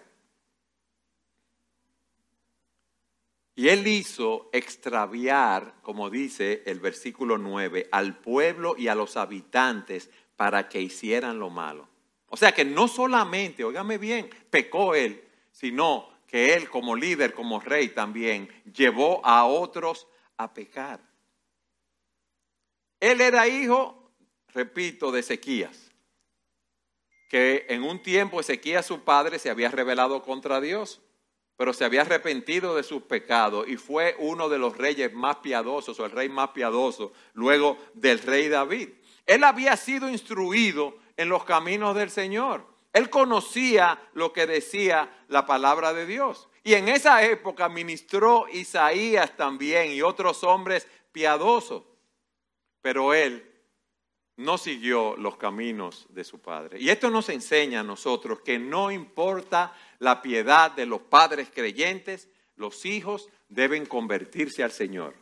Y 3.55 3.69
él 3.69 3.87
hizo 3.87 4.49
extraviar, 4.51 5.75
como 5.81 6.09
dice 6.09 6.61
el 6.65 6.81
versículo 6.81 7.37
9, 7.37 7.87
al 7.91 8.17
pueblo 8.17 8.75
y 8.77 8.89
a 8.89 8.95
los 8.95 9.15
habitantes 9.15 10.09
para 10.35 10.67
que 10.67 10.81
hicieran 10.81 11.39
lo 11.39 11.49
malo. 11.49 11.87
O 12.27 12.37
sea 12.37 12.51
que 12.53 12.65
no 12.65 12.89
solamente, 12.89 13.63
óigame 13.63 13.97
bien, 13.97 14.29
pecó 14.49 14.93
él, 14.93 15.23
sino 15.51 16.14
que 16.35 16.53
él 16.53 16.69
como 16.69 16.97
líder, 16.97 17.33
como 17.33 17.61
rey 17.61 17.87
también, 17.87 18.49
llevó 18.65 19.25
a 19.25 19.45
otros 19.45 20.05
a 20.35 20.53
pecar. 20.53 20.99
Él 22.99 23.21
era 23.21 23.47
hijo, 23.47 24.11
repito, 24.49 25.13
de 25.13 25.21
Ezequías, 25.21 25.93
que 27.29 27.65
en 27.69 27.83
un 27.83 28.03
tiempo 28.03 28.41
Ezequías 28.41 28.85
su 28.85 29.05
padre 29.05 29.39
se 29.39 29.49
había 29.49 29.71
rebelado 29.71 30.23
contra 30.23 30.59
Dios, 30.59 31.01
pero 31.55 31.71
se 31.71 31.85
había 31.85 32.01
arrepentido 32.01 32.75
de 32.75 32.83
sus 32.83 33.03
pecados 33.03 33.65
y 33.69 33.77
fue 33.77 34.17
uno 34.19 34.49
de 34.49 34.57
los 34.57 34.77
reyes 34.77 35.13
más 35.13 35.37
piadosos 35.37 35.97
o 36.01 36.05
el 36.05 36.11
rey 36.11 36.27
más 36.27 36.49
piadoso 36.49 37.13
luego 37.31 37.77
del 37.93 38.19
rey 38.19 38.49
David. 38.49 38.89
Él 39.25 39.45
había 39.45 39.77
sido 39.77 40.09
instruido 40.09 40.97
en 41.15 41.29
los 41.29 41.45
caminos 41.45 41.95
del 41.95 42.09
Señor. 42.09 42.74
Él 42.95 43.09
conocía 43.09 43.99
lo 44.13 44.31
que 44.31 44.47
decía 44.47 45.25
la 45.27 45.45
palabra 45.45 45.93
de 45.93 46.05
Dios. 46.05 46.47
Y 46.63 46.75
en 46.75 46.87
esa 46.87 47.23
época 47.23 47.67
ministró 47.67 48.47
Isaías 48.47 49.35
también 49.35 49.91
y 49.91 50.01
otros 50.01 50.43
hombres 50.45 50.87
piadosos. 51.11 51.83
Pero 52.81 53.13
él 53.13 53.51
no 54.37 54.57
siguió 54.57 55.17
los 55.17 55.35
caminos 55.35 56.07
de 56.09 56.23
su 56.23 56.39
padre. 56.39 56.79
Y 56.79 56.89
esto 56.89 57.09
nos 57.09 57.27
enseña 57.27 57.81
a 57.81 57.83
nosotros 57.83 58.39
que 58.39 58.57
no 58.57 58.89
importa 58.89 59.75
la 59.99 60.21
piedad 60.21 60.71
de 60.71 60.85
los 60.85 61.01
padres 61.01 61.49
creyentes, 61.53 62.29
los 62.55 62.85
hijos 62.85 63.27
deben 63.49 63.85
convertirse 63.85 64.63
al 64.63 64.71
Señor. 64.71 65.15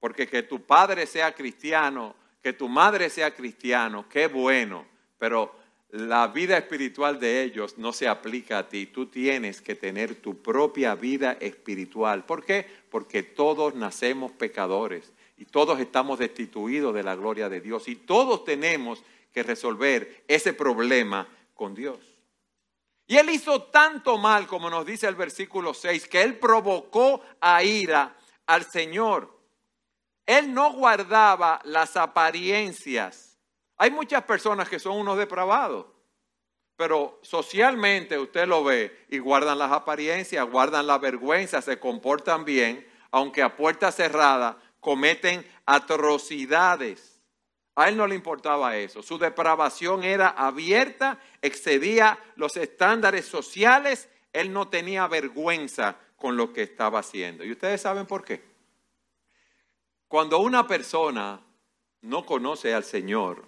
Porque 0.00 0.26
que 0.26 0.42
tu 0.42 0.64
padre 0.64 1.06
sea 1.06 1.34
cristiano 1.34 2.16
que 2.42 2.52
tu 2.52 2.68
madre 2.68 3.10
sea 3.10 3.34
cristiano, 3.34 4.08
qué 4.08 4.26
bueno, 4.28 4.86
pero 5.18 5.57
la 5.90 6.26
vida 6.28 6.58
espiritual 6.58 7.18
de 7.18 7.42
ellos 7.42 7.78
no 7.78 7.92
se 7.92 8.08
aplica 8.08 8.58
a 8.58 8.68
ti. 8.68 8.86
Tú 8.86 9.06
tienes 9.06 9.62
que 9.62 9.74
tener 9.74 10.16
tu 10.16 10.42
propia 10.42 10.94
vida 10.94 11.32
espiritual. 11.40 12.24
¿Por 12.26 12.44
qué? 12.44 12.66
Porque 12.90 13.22
todos 13.22 13.74
nacemos 13.74 14.32
pecadores 14.32 15.12
y 15.38 15.46
todos 15.46 15.80
estamos 15.80 16.18
destituidos 16.18 16.94
de 16.94 17.02
la 17.02 17.14
gloria 17.14 17.48
de 17.48 17.60
Dios 17.60 17.88
y 17.88 17.96
todos 17.96 18.44
tenemos 18.44 19.02
que 19.32 19.42
resolver 19.42 20.24
ese 20.28 20.52
problema 20.52 21.26
con 21.54 21.74
Dios. 21.74 21.98
Y 23.06 23.16
él 23.16 23.30
hizo 23.30 23.62
tanto 23.62 24.18
mal, 24.18 24.46
como 24.46 24.68
nos 24.68 24.84
dice 24.84 25.06
el 25.06 25.14
versículo 25.14 25.72
6, 25.72 26.08
que 26.08 26.20
él 26.20 26.38
provocó 26.38 27.22
a 27.40 27.62
ira 27.62 28.14
al 28.46 28.64
Señor. 28.70 29.34
Él 30.26 30.52
no 30.52 30.74
guardaba 30.74 31.58
las 31.64 31.96
apariencias. 31.96 33.27
Hay 33.78 33.92
muchas 33.92 34.24
personas 34.24 34.68
que 34.68 34.80
son 34.80 34.98
unos 34.98 35.16
depravados, 35.16 35.86
pero 36.76 37.20
socialmente 37.22 38.18
usted 38.18 38.46
lo 38.46 38.64
ve 38.64 39.06
y 39.08 39.18
guardan 39.18 39.58
las 39.58 39.70
apariencias, 39.70 40.48
guardan 40.50 40.86
la 40.86 40.98
vergüenza, 40.98 41.62
se 41.62 41.78
comportan 41.78 42.44
bien, 42.44 42.86
aunque 43.12 43.40
a 43.40 43.56
puerta 43.56 43.92
cerrada 43.92 44.58
cometen 44.80 45.46
atrocidades. 45.64 47.22
A 47.76 47.88
él 47.88 47.96
no 47.96 48.08
le 48.08 48.16
importaba 48.16 48.76
eso. 48.76 49.02
Su 49.04 49.18
depravación 49.18 50.02
era 50.02 50.28
abierta, 50.28 51.20
excedía 51.40 52.18
los 52.34 52.56
estándares 52.56 53.26
sociales. 53.26 54.08
Él 54.32 54.52
no 54.52 54.66
tenía 54.66 55.06
vergüenza 55.06 55.96
con 56.16 56.36
lo 56.36 56.52
que 56.52 56.62
estaba 56.62 56.98
haciendo. 56.98 57.44
¿Y 57.44 57.52
ustedes 57.52 57.80
saben 57.80 58.06
por 58.06 58.24
qué? 58.24 58.42
Cuando 60.08 60.40
una 60.40 60.66
persona 60.66 61.40
no 62.00 62.26
conoce 62.26 62.74
al 62.74 62.82
Señor, 62.82 63.44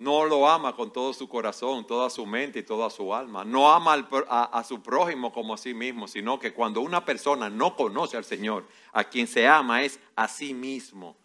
no 0.00 0.24
lo 0.24 0.48
ama 0.48 0.74
con 0.74 0.90
todo 0.90 1.12
su 1.12 1.28
corazón, 1.28 1.86
toda 1.86 2.08
su 2.08 2.24
mente 2.24 2.60
y 2.60 2.62
toda 2.62 2.88
su 2.88 3.14
alma, 3.14 3.44
no 3.44 3.70
ama 3.70 4.08
a, 4.30 4.64
su 4.64 4.82
prójimo 4.82 5.30
como 5.30 5.52
a 5.52 5.58
sí 5.58 5.74
mismo, 5.74 6.08
sino 6.08 6.38
que 6.38 6.54
cuando 6.54 6.80
una 6.80 7.04
persona 7.04 7.50
no 7.50 7.76
conoce 7.76 8.16
al 8.16 8.24
Señor, 8.24 8.66
a 8.92 9.04
quien 9.04 9.26
se 9.26 9.46
ama 9.46 9.82
es 9.82 10.00
a 10.16 10.26
sí 10.26 10.54
mismo. 10.54 11.18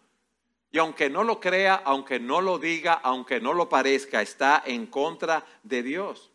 Y 0.70 0.76
aunque 0.76 1.08
no 1.08 1.24
lo 1.24 1.40
crea, 1.40 1.80
aunque 1.86 2.20
no 2.20 2.42
lo 2.42 2.58
diga, 2.58 3.00
aunque 3.02 3.40
no 3.40 3.54
lo 3.54 3.66
parezca, 3.66 4.20
está 4.20 4.62
en 4.66 4.86
contra 4.86 5.46
de 5.62 5.82
Dios. 5.82 6.30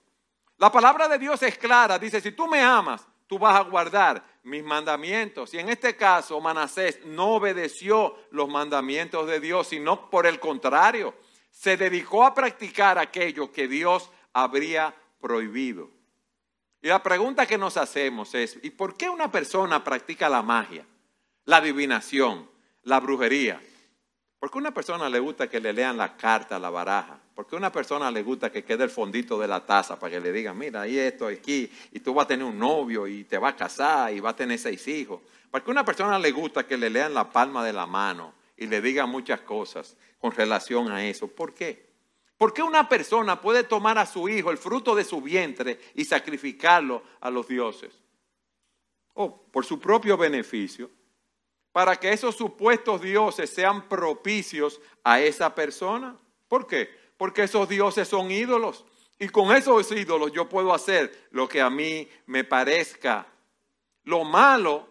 La 0.57 0.71
palabra 0.71 1.07
de 1.07 1.19
Dios 1.19 1.43
es 1.43 1.59
clara, 1.59 1.99
dice, 1.99 2.21
si 2.21 2.31
tú 2.31 2.47
me 2.47 2.59
amas, 2.59 3.07
tú 3.27 3.37
vas 3.37 3.55
a 3.55 3.63
guardar 3.69 4.23
mis 4.41 4.63
mandamientos. 4.63 5.53
Y 5.53 5.59
en 5.59 5.69
este 5.69 5.95
caso, 5.95 6.41
Manasés 6.41 7.05
no 7.05 7.35
obedeció 7.35 8.15
los 8.31 8.49
mandamientos 8.49 9.27
de 9.27 9.39
Dios, 9.39 9.67
sino 9.67 10.09
por 10.09 10.25
el 10.25 10.39
contrario, 10.39 11.13
se 11.51 11.77
dedicó 11.77 12.23
a 12.23 12.33
practicar 12.33 12.97
aquello 12.97 13.51
que 13.51 13.67
Dios 13.67 14.09
habría 14.33 14.95
prohibido. 15.19 15.89
Y 16.81 16.87
la 16.87 17.03
pregunta 17.03 17.45
que 17.45 17.59
nos 17.59 17.77
hacemos 17.77 18.33
es, 18.33 18.57
¿y 18.63 18.71
por 18.71 18.97
qué 18.97 19.09
una 19.09 19.31
persona 19.31 19.83
practica 19.83 20.27
la 20.27 20.41
magia, 20.41 20.83
la 21.45 21.57
adivinación, 21.57 22.49
la 22.83 22.99
brujería? 22.99 23.61
¿Por 24.39 24.49
qué 24.49 24.57
una 24.57 24.73
persona 24.73 25.07
le 25.07 25.19
gusta 25.19 25.47
que 25.47 25.59
le 25.59 25.71
lean 25.71 25.97
la 25.97 26.17
carta, 26.17 26.57
la 26.57 26.71
baraja? 26.71 27.19
Porque 27.35 27.55
a 27.55 27.59
una 27.59 27.71
persona 27.71 28.09
le 28.09 28.23
gusta 28.23 28.51
que 28.51 28.63
quede 28.63 28.85
el 28.85 28.89
fondito 28.89 29.37
de 29.37 29.47
la 29.47 29.63
taza 29.63 29.99
para 29.99 30.13
que 30.13 30.19
le 30.19 30.31
digan, 30.31 30.57
mira, 30.57 30.81
ahí 30.81 30.97
esto, 30.97 31.27
aquí, 31.27 31.71
y 31.91 31.99
tú 31.99 32.15
vas 32.15 32.25
a 32.25 32.29
tener 32.29 32.45
un 32.45 32.57
novio 32.57 33.05
y 33.05 33.23
te 33.25 33.37
vas 33.37 33.53
a 33.53 33.57
casar 33.57 34.13
y 34.13 34.19
vas 34.19 34.33
a 34.33 34.37
tener 34.37 34.57
seis 34.57 34.87
hijos. 34.87 35.21
Porque 35.51 35.69
a 35.69 35.73
una 35.73 35.85
persona 35.85 36.17
le 36.17 36.31
gusta 36.31 36.65
que 36.65 36.75
le 36.75 36.89
lean 36.89 37.13
la 37.13 37.29
palma 37.29 37.63
de 37.63 37.73
la 37.73 37.85
mano 37.85 38.33
y 38.57 38.65
le 38.65 38.81
digan 38.81 39.09
muchas 39.09 39.41
cosas 39.41 39.95
con 40.21 40.31
relación 40.31 40.91
a 40.91 41.03
eso. 41.03 41.27
¿Por 41.27 41.53
qué? 41.53 41.89
¿Por 42.37 42.53
qué 42.53 42.63
una 42.63 42.87
persona 42.87 43.41
puede 43.41 43.63
tomar 43.63 43.97
a 43.97 44.05
su 44.05 44.29
hijo 44.29 44.51
el 44.51 44.57
fruto 44.57 44.95
de 44.95 45.03
su 45.03 45.21
vientre 45.21 45.79
y 45.95 46.05
sacrificarlo 46.05 47.03
a 47.19 47.29
los 47.29 47.47
dioses? 47.47 47.93
Oh, 49.13 49.43
por 49.51 49.65
su 49.65 49.79
propio 49.79 50.15
beneficio, 50.15 50.89
para 51.71 51.95
que 51.97 52.11
esos 52.13 52.35
supuestos 52.35 53.01
dioses 53.01 53.49
sean 53.49 53.87
propicios 53.87 54.79
a 55.03 55.19
esa 55.19 55.53
persona. 55.53 56.15
¿Por 56.47 56.65
qué? 56.65 56.89
Porque 57.17 57.43
esos 57.43 57.67
dioses 57.67 58.07
son 58.07 58.31
ídolos. 58.31 58.85
Y 59.19 59.29
con 59.29 59.55
esos 59.55 59.91
ídolos 59.91 60.31
yo 60.31 60.49
puedo 60.49 60.73
hacer 60.73 61.27
lo 61.31 61.47
que 61.47 61.61
a 61.61 61.69
mí 61.69 62.07
me 62.25 62.43
parezca. 62.43 63.27
Lo 64.03 64.23
malo 64.23 64.87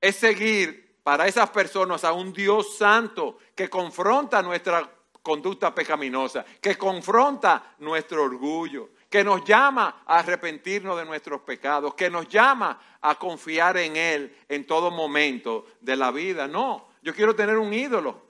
es 0.00 0.16
seguir 0.16 0.89
para 1.10 1.26
esas 1.26 1.50
personas 1.50 2.04
a 2.04 2.12
un 2.12 2.32
Dios 2.32 2.76
santo 2.78 3.38
que 3.52 3.68
confronta 3.68 4.40
nuestra 4.44 4.88
conducta 5.20 5.74
pecaminosa, 5.74 6.44
que 6.60 6.78
confronta 6.78 7.74
nuestro 7.80 8.22
orgullo, 8.22 8.90
que 9.08 9.24
nos 9.24 9.42
llama 9.42 10.04
a 10.06 10.20
arrepentirnos 10.20 10.96
de 10.96 11.04
nuestros 11.04 11.40
pecados, 11.40 11.94
que 11.94 12.08
nos 12.08 12.28
llama 12.28 12.80
a 13.00 13.16
confiar 13.16 13.76
en 13.78 13.96
Él 13.96 14.36
en 14.48 14.64
todo 14.64 14.92
momento 14.92 15.66
de 15.80 15.96
la 15.96 16.12
vida. 16.12 16.46
No, 16.46 16.90
yo 17.02 17.12
quiero 17.12 17.34
tener 17.34 17.58
un 17.58 17.74
ídolo, 17.74 18.22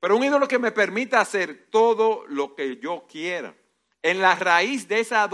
pero 0.00 0.16
un 0.16 0.24
ídolo 0.24 0.48
que 0.48 0.58
me 0.58 0.72
permita 0.72 1.20
hacer 1.20 1.66
todo 1.68 2.24
lo 2.28 2.54
que 2.54 2.78
yo 2.78 3.04
quiera. 3.06 3.54
En 4.02 4.22
la 4.22 4.36
raíz 4.36 4.88
de 4.88 5.00
esa 5.00 5.28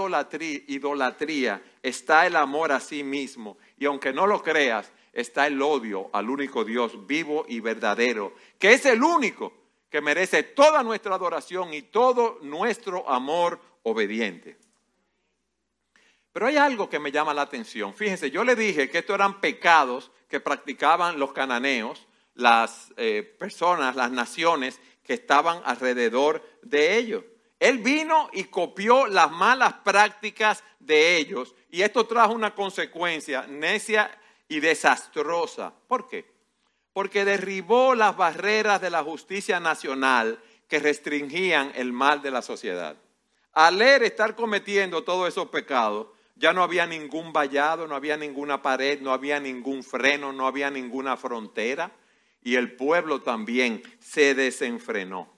idolatría, 0.66 1.62
está 1.80 2.26
el 2.26 2.34
amor 2.34 2.72
a 2.72 2.80
sí 2.80 3.04
mismo. 3.04 3.56
Y 3.78 3.84
aunque 3.84 4.12
no 4.12 4.26
lo 4.26 4.42
creas, 4.42 4.90
está 5.12 5.46
el 5.46 5.60
odio 5.60 6.10
al 6.12 6.30
único 6.30 6.64
Dios 6.64 7.06
vivo 7.06 7.44
y 7.48 7.60
verdadero, 7.60 8.34
que 8.58 8.72
es 8.72 8.86
el 8.86 9.02
único 9.02 9.52
que 9.90 10.00
merece 10.00 10.42
toda 10.42 10.82
nuestra 10.82 11.14
adoración 11.14 11.74
y 11.74 11.82
todo 11.82 12.38
nuestro 12.42 13.08
amor 13.08 13.60
obediente. 13.82 14.58
Pero 16.32 16.46
hay 16.46 16.56
algo 16.56 16.88
que 16.88 16.98
me 16.98 17.12
llama 17.12 17.34
la 17.34 17.42
atención. 17.42 17.92
Fíjense, 17.92 18.30
yo 18.30 18.42
le 18.42 18.56
dije 18.56 18.88
que 18.88 18.98
estos 18.98 19.14
eran 19.14 19.40
pecados 19.40 20.10
que 20.28 20.40
practicaban 20.40 21.18
los 21.18 21.32
cananeos, 21.32 22.06
las 22.34 22.94
eh, 22.96 23.22
personas, 23.38 23.96
las 23.96 24.10
naciones 24.10 24.80
que 25.04 25.12
estaban 25.12 25.60
alrededor 25.64 26.42
de 26.62 26.96
ellos. 26.96 27.24
Él 27.60 27.78
vino 27.78 28.30
y 28.32 28.44
copió 28.44 29.06
las 29.06 29.30
malas 29.30 29.74
prácticas 29.84 30.64
de 30.80 31.18
ellos 31.18 31.54
y 31.70 31.82
esto 31.82 32.06
trajo 32.06 32.32
una 32.32 32.54
consecuencia 32.54 33.46
necia 33.46 34.10
y 34.52 34.60
desastrosa. 34.60 35.72
¿Por 35.88 36.08
qué? 36.08 36.32
porque 36.92 37.24
derribó 37.24 37.94
las 37.94 38.16
barreras 38.16 38.80
de 38.80 38.90
la 38.90 39.02
justicia 39.02 39.60
nacional 39.60 40.38
que 40.68 40.78
restringían 40.78 41.72
el 41.74 41.92
mal 41.92 42.22
de 42.22 42.30
la 42.30 42.42
sociedad. 42.42 42.96
Al 43.52 43.78
leer 43.78 44.02
estar 44.02 44.34
cometiendo 44.34 45.04
todos 45.04 45.28
esos 45.28 45.48
pecados, 45.48 46.08
ya 46.36 46.52
no 46.52 46.62
había 46.62 46.86
ningún 46.86 47.32
vallado, 47.32 47.86
no 47.86 47.94
había 47.94 48.16
ninguna 48.16 48.62
pared, 48.62 49.00
no 49.00 49.12
había 49.12 49.38
ningún 49.40 49.82
freno, 49.82 50.32
no 50.32 50.46
había 50.46 50.70
ninguna 50.70 51.16
frontera 51.16 51.92
y 52.42 52.56
el 52.56 52.74
pueblo 52.74 53.22
también 53.22 53.82
se 54.00 54.34
desenfrenó. 54.34 55.32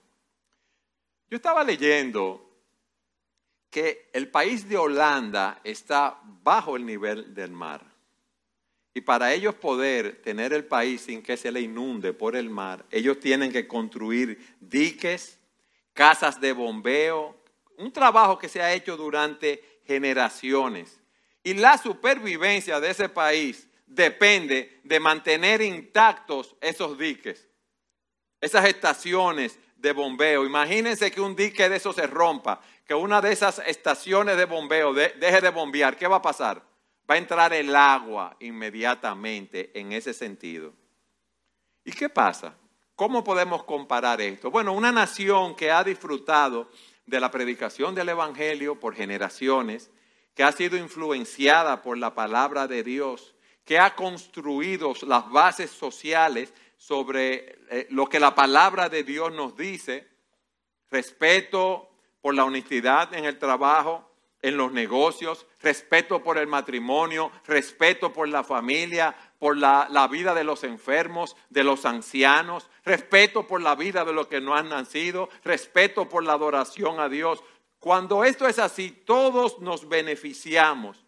Yo 1.29 1.37
estaba 1.37 1.65
leyendo 1.65 2.41
que 3.71 4.09
el 4.13 4.29
país 4.29 4.69
de 4.69 4.77
Holanda 4.77 5.61
está 5.65 6.21
bajo 6.23 6.77
el 6.77 6.87
nivel 6.87 7.35
del 7.35 7.51
mar. 7.51 7.94
Y 8.95 9.01
para 9.01 9.35
ellos 9.35 9.57
poder 9.57 10.23
tener 10.23 10.53
el 10.53 10.65
país 10.65 11.03
sin 11.03 11.21
que 11.21 11.37
se 11.37 11.51
le 11.51 11.61
inunde 11.61 12.13
por 12.13 12.37
el 12.37 12.49
mar, 12.49 12.85
ellos 12.93 13.19
tienen 13.19 13.51
que 13.51 13.67
construir 13.67 14.57
diques, 14.61 15.41
casas 15.93 16.41
de 16.41 16.53
bombeo, 16.53 17.37
un 17.77 17.93
trabajo 17.93 18.39
que 18.39 18.49
se 18.49 18.63
ha 18.63 18.73
hecho 18.73 18.97
durante 18.97 19.81
generaciones. 19.85 21.01
Y 21.43 21.55
la 21.55 21.77
supervivencia 21.77 22.79
de 22.79 22.91
ese 22.91 23.09
país 23.09 23.69
depende 23.87 24.81
de 24.85 25.01
mantener 25.01 25.61
intactos 25.61 26.55
esos 26.61 26.97
diques, 26.97 27.49
esas 28.41 28.65
estaciones 28.67 29.59
de 29.77 29.93
bombeo. 29.93 30.47
Imagínense 30.47 31.11
que 31.11 31.21
un 31.21 31.35
dique 31.35 31.69
de 31.69 31.77
eso 31.77 31.93
se 31.93 32.07
rompa, 32.07 32.61
que 32.87 32.95
una 32.95 33.21
de 33.21 33.33
esas 33.33 33.61
estaciones 33.67 34.37
de 34.37 34.45
bombeo 34.45 34.95
deje 34.95 35.41
de 35.41 35.51
bombear. 35.51 35.97
¿Qué 35.97 36.07
va 36.07 36.17
a 36.17 36.23
pasar? 36.23 36.74
Va 37.11 37.15
a 37.15 37.19
entrar 37.19 37.53
el 37.53 37.75
agua 37.75 38.37
inmediatamente 38.41 39.71
en 39.75 39.93
ese 39.93 40.15
sentido. 40.15 40.73
¿Y 41.85 41.93
qué 41.93 42.09
pasa? 42.09 42.55
¿Cómo 42.97 43.25
podemos 43.25 43.65
comparar 43.65 44.21
esto? 44.21 44.51
Bueno, 44.51 44.73
una 44.73 44.93
nación 44.93 45.55
que 45.55 45.71
ha 45.71 45.85
disfrutado 45.85 46.71
de 47.07 47.21
la 47.21 47.31
predicación 47.31 47.95
del 47.95 48.09
Evangelio 48.09 48.79
por 48.81 48.95
generaciones, 48.95 49.91
que 50.35 50.43
ha 50.43 50.53
sido 50.53 50.77
influenciada 50.77 51.83
por 51.83 51.99
la 51.99 52.15
palabra 52.15 52.67
de 52.67 52.83
Dios, 52.83 53.35
que 53.65 53.79
ha 53.79 53.95
construido 53.95 54.95
las 55.07 55.31
bases 55.31 55.71
sociales 55.71 56.53
sobre 56.77 57.59
eh, 57.71 57.87
lo 57.91 58.07
que 58.07 58.21
la 58.21 58.35
palabra 58.35 58.89
de 58.89 59.05
Dios 59.05 59.33
nos 59.33 59.57
dice, 59.57 60.09
respeto 60.91 61.91
por 62.21 62.35
la 62.35 62.45
honestidad 62.45 63.13
en 63.15 63.25
el 63.25 63.39
trabajo, 63.39 64.11
en 64.43 64.57
los 64.57 64.73
negocios, 64.73 65.47
respeto 65.65 66.23
por 66.23 66.37
el 66.37 66.47
matrimonio, 66.47 67.33
respeto 67.47 68.13
por 68.13 68.29
la 68.29 68.45
familia, 68.45 69.17
por 69.39 69.57
la, 69.57 70.09
vida 70.11 70.35
de 70.35 70.45
los 70.45 70.63
enfermos, 70.63 71.37
de 71.49 71.65
los 71.65 71.87
ancianos, 71.87 72.71
respeto 72.85 73.47
por 73.47 73.63
la 73.63 73.75
vida 73.75 74.05
de 74.05 74.13
los 74.13 74.29
que 74.29 74.43
no 74.43 74.55
han 74.55 74.69
nacido, 74.69 75.31
respeto 75.43 76.09
por 76.09 76.23
la 76.23 76.35
adoración 76.35 77.01
a 77.01 77.09
Dios. 77.09 77.43
Cuando 77.79 78.25
esto 78.25 78.47
es 78.47 78.59
así, 78.59 78.91
todos 78.91 79.59
nos 79.61 79.89
beneficiamos 79.89 81.03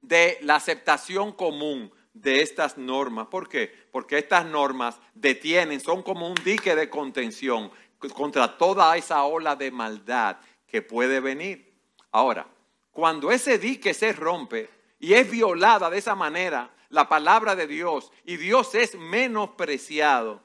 de 0.00 0.38
la 0.42 0.56
aceptación 0.56 1.32
común 1.32 1.92
de 2.14 2.42
estas 2.42 2.78
normas. 2.78 3.26
¿Por 3.26 3.48
qué? 3.48 3.74
Porque 3.90 4.18
estas 4.18 4.46
normas 4.46 5.00
detienen, 5.14 5.80
son 5.80 6.02
como 6.02 6.28
un 6.28 6.36
dique 6.44 6.76
de 6.76 6.88
contención 6.88 7.72
contra 8.14 8.56
toda 8.56 8.96
esa 8.96 9.24
ola 9.24 9.56
de 9.56 9.70
maldad 9.72 10.36
que 10.66 10.80
puede 10.80 11.20
venir. 11.20 11.72
Ahora, 12.12 12.46
cuando 12.92 13.32
ese 13.32 13.58
dique 13.58 13.94
se 13.94 14.12
rompe 14.12 14.70
y 15.00 15.14
es 15.14 15.28
violada 15.28 15.90
de 15.90 15.98
esa 15.98 16.14
manera 16.14 16.70
la 16.90 17.08
palabra 17.08 17.56
de 17.56 17.66
Dios 17.66 18.12
y 18.24 18.36
Dios 18.36 18.74
es 18.74 18.94
menospreciado, 18.94 20.42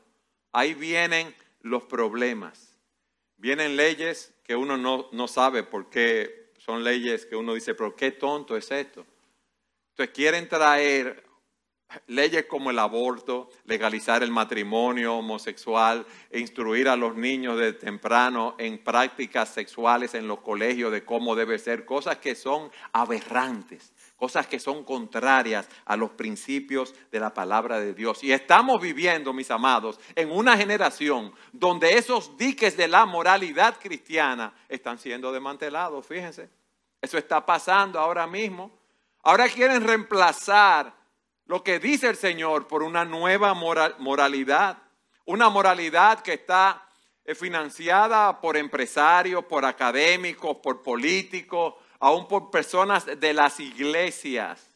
ahí 0.54 0.74
vienen 0.74 1.36
los 1.62 1.84
problemas. 1.84 2.76
Vienen 3.36 3.76
leyes 3.76 4.34
que 4.44 4.56
uno 4.56 4.78
no, 4.78 5.10
no 5.12 5.28
sabe 5.28 5.64
por 5.64 5.90
qué 5.90 6.54
son 6.58 6.84
leyes 6.84 7.26
que 7.26 7.36
uno 7.36 7.54
dice, 7.54 7.76
pero 7.76 7.96
qué 7.96 8.12
tonto 8.12 8.56
es 8.56 8.72
esto. 8.72 9.06
Entonces 9.92 10.16
quieren 10.16 10.48
traer 10.48 11.27
leyes 12.08 12.46
como 12.46 12.72
el 12.72 12.80
aborto, 12.80 13.50
legalizar 13.66 14.24
el 14.24 14.32
matrimonio 14.32 15.16
homosexual, 15.16 16.06
e 16.30 16.40
instruir 16.40 16.90
a 16.90 16.96
los 16.96 17.16
niños 17.16 17.58
de 17.58 17.74
temprano 17.74 18.56
en 18.58 18.84
prácticas 18.84 19.50
sexuales 19.50 20.14
en 20.14 20.28
los 20.28 20.40
colegios 20.40 20.92
de 20.92 21.04
cómo 21.04 21.36
debe 21.36 21.60
ser, 21.60 21.86
cosas 21.86 22.18
que 22.18 22.36
son 22.36 22.72
aberrantes, 22.92 23.94
cosas 24.16 24.48
que 24.48 24.60
son 24.60 24.84
contrarias 24.84 25.68
a 25.86 25.96
los 25.96 26.12
principios 26.12 26.94
de 27.12 27.20
la 27.20 27.34
palabra 27.34 27.80
de 27.80 27.94
Dios. 27.94 28.24
Y 28.24 28.32
estamos 28.32 28.82
viviendo, 28.82 29.34
mis 29.34 29.52
amados, 29.52 30.00
en 30.16 30.32
una 30.32 30.58
generación 30.58 31.32
donde 31.54 31.98
esos 31.98 32.38
diques 32.38 32.76
de 32.76 32.88
la 32.88 33.06
moralidad 33.06 33.78
cristiana 33.80 34.54
están 34.68 34.98
siendo 34.98 35.32
desmantelados, 35.32 36.06
fíjense. 36.06 36.50
Eso 37.02 37.18
está 37.18 37.46
pasando 37.46 38.00
ahora 38.00 38.26
mismo. 38.26 38.72
Ahora 39.22 39.48
quieren 39.48 39.86
reemplazar 39.86 40.94
lo 41.48 41.64
que 41.64 41.80
dice 41.80 42.10
el 42.10 42.18
Señor 42.18 42.68
por 42.68 42.84
una 42.84 43.06
nueva 43.06 43.54
moralidad, 43.54 44.78
una 45.26 45.50
moralidad 45.50 46.20
que 46.20 46.34
está 46.34 46.88
eh, 47.24 47.36
financiada 47.36 48.40
por 48.40 48.58
empresarios, 48.58 49.46
por 49.46 49.66
académicos, 49.66 50.58
por 50.58 50.84
políticos, 50.84 51.76
aún 52.00 52.28
por 52.28 52.52
personas 52.52 53.06
de 53.06 53.34
las 53.34 53.60
iglesias. 53.60 54.74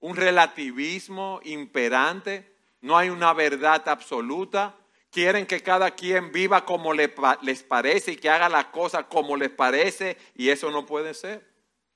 Un 0.00 0.16
relativismo 0.16 1.40
imperante, 1.44 2.54
no 2.80 2.96
hay 2.96 3.10
una 3.10 3.32
verdad 3.32 3.88
absoluta. 3.88 4.74
Quieren 5.10 5.46
que 5.46 5.62
cada 5.62 5.92
quien 5.92 6.32
viva 6.32 6.64
como 6.64 6.92
les 6.92 7.62
parece 7.62 8.12
y 8.12 8.16
que 8.16 8.30
haga 8.30 8.48
las 8.48 8.66
cosas 8.66 9.06
como 9.08 9.36
les 9.36 9.50
parece 9.50 10.16
y 10.34 10.50
eso 10.50 10.70
no 10.70 10.84
puede 10.86 11.14
ser. 11.14 11.48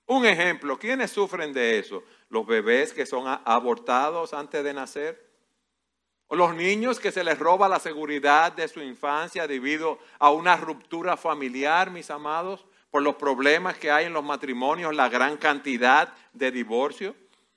Un 0.07 0.27
ejemplo, 0.27 0.79
¿quiénes 0.79 1.11
sufren 1.11 1.53
de 1.53 1.79
eso? 1.79 2.03
Los 2.33 2.47
bebés 2.47 2.95
que 2.95 3.05
son 3.05 3.27
abortados 3.45 4.33
antes 4.33 4.65
de 4.65 4.73
nacer. 4.73 5.31
O 6.29 6.35
los 6.35 6.55
niños 6.55 6.99
que 6.99 7.13
se 7.13 7.25
les 7.25 7.39
roba 7.39 7.69
la 7.69 7.79
seguridad 7.79 8.53
de 8.53 8.69
su 8.69 8.81
infancia 8.81 9.47
debido 9.47 9.99
a 10.19 10.31
una 10.31 10.57
ruptura 10.57 11.19
familiar, 11.19 11.91
mis 11.91 12.11
amados, 12.11 12.65
por 12.91 13.03
los 13.03 13.17
problemas 13.17 13.77
que 13.77 13.91
hay 13.91 14.07
en 14.07 14.15
los 14.15 14.25
matrimonios, 14.25 14.95
la 14.95 15.11
gran 15.11 15.37
cantidad 15.37 16.15
de 16.33 16.51
divorcios, 16.51 17.15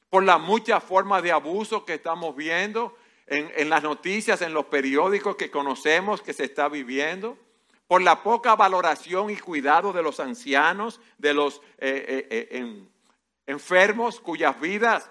por 0.09 0.25
las 0.25 0.41
muchas 0.41 0.83
formas 0.83 1.23
de 1.23 1.31
abuso 1.31 1.85
que 1.85 1.93
estamos 1.93 2.35
viendo 2.35 2.97
en, 3.27 3.49
en 3.55 3.69
las 3.69 3.81
noticias, 3.81 4.41
en 4.41 4.53
los 4.53 4.65
periódicos 4.65 5.37
que 5.37 5.49
conocemos 5.49 6.21
que 6.21 6.33
se 6.33 6.43
está 6.43 6.67
viviendo 6.67 7.37
por 7.87 8.01
la 8.01 8.23
poca 8.23 8.55
valoración 8.55 9.29
y 9.29 9.37
cuidado 9.37 9.93
de 9.93 10.01
los 10.01 10.19
ancianos, 10.19 10.99
de 11.17 11.33
los 11.33 11.61
eh, 11.77 12.27
eh, 12.29 12.47
eh, 12.51 12.83
enfermos 13.45 14.19
cuyas 14.19 14.59
vidas 14.59 15.09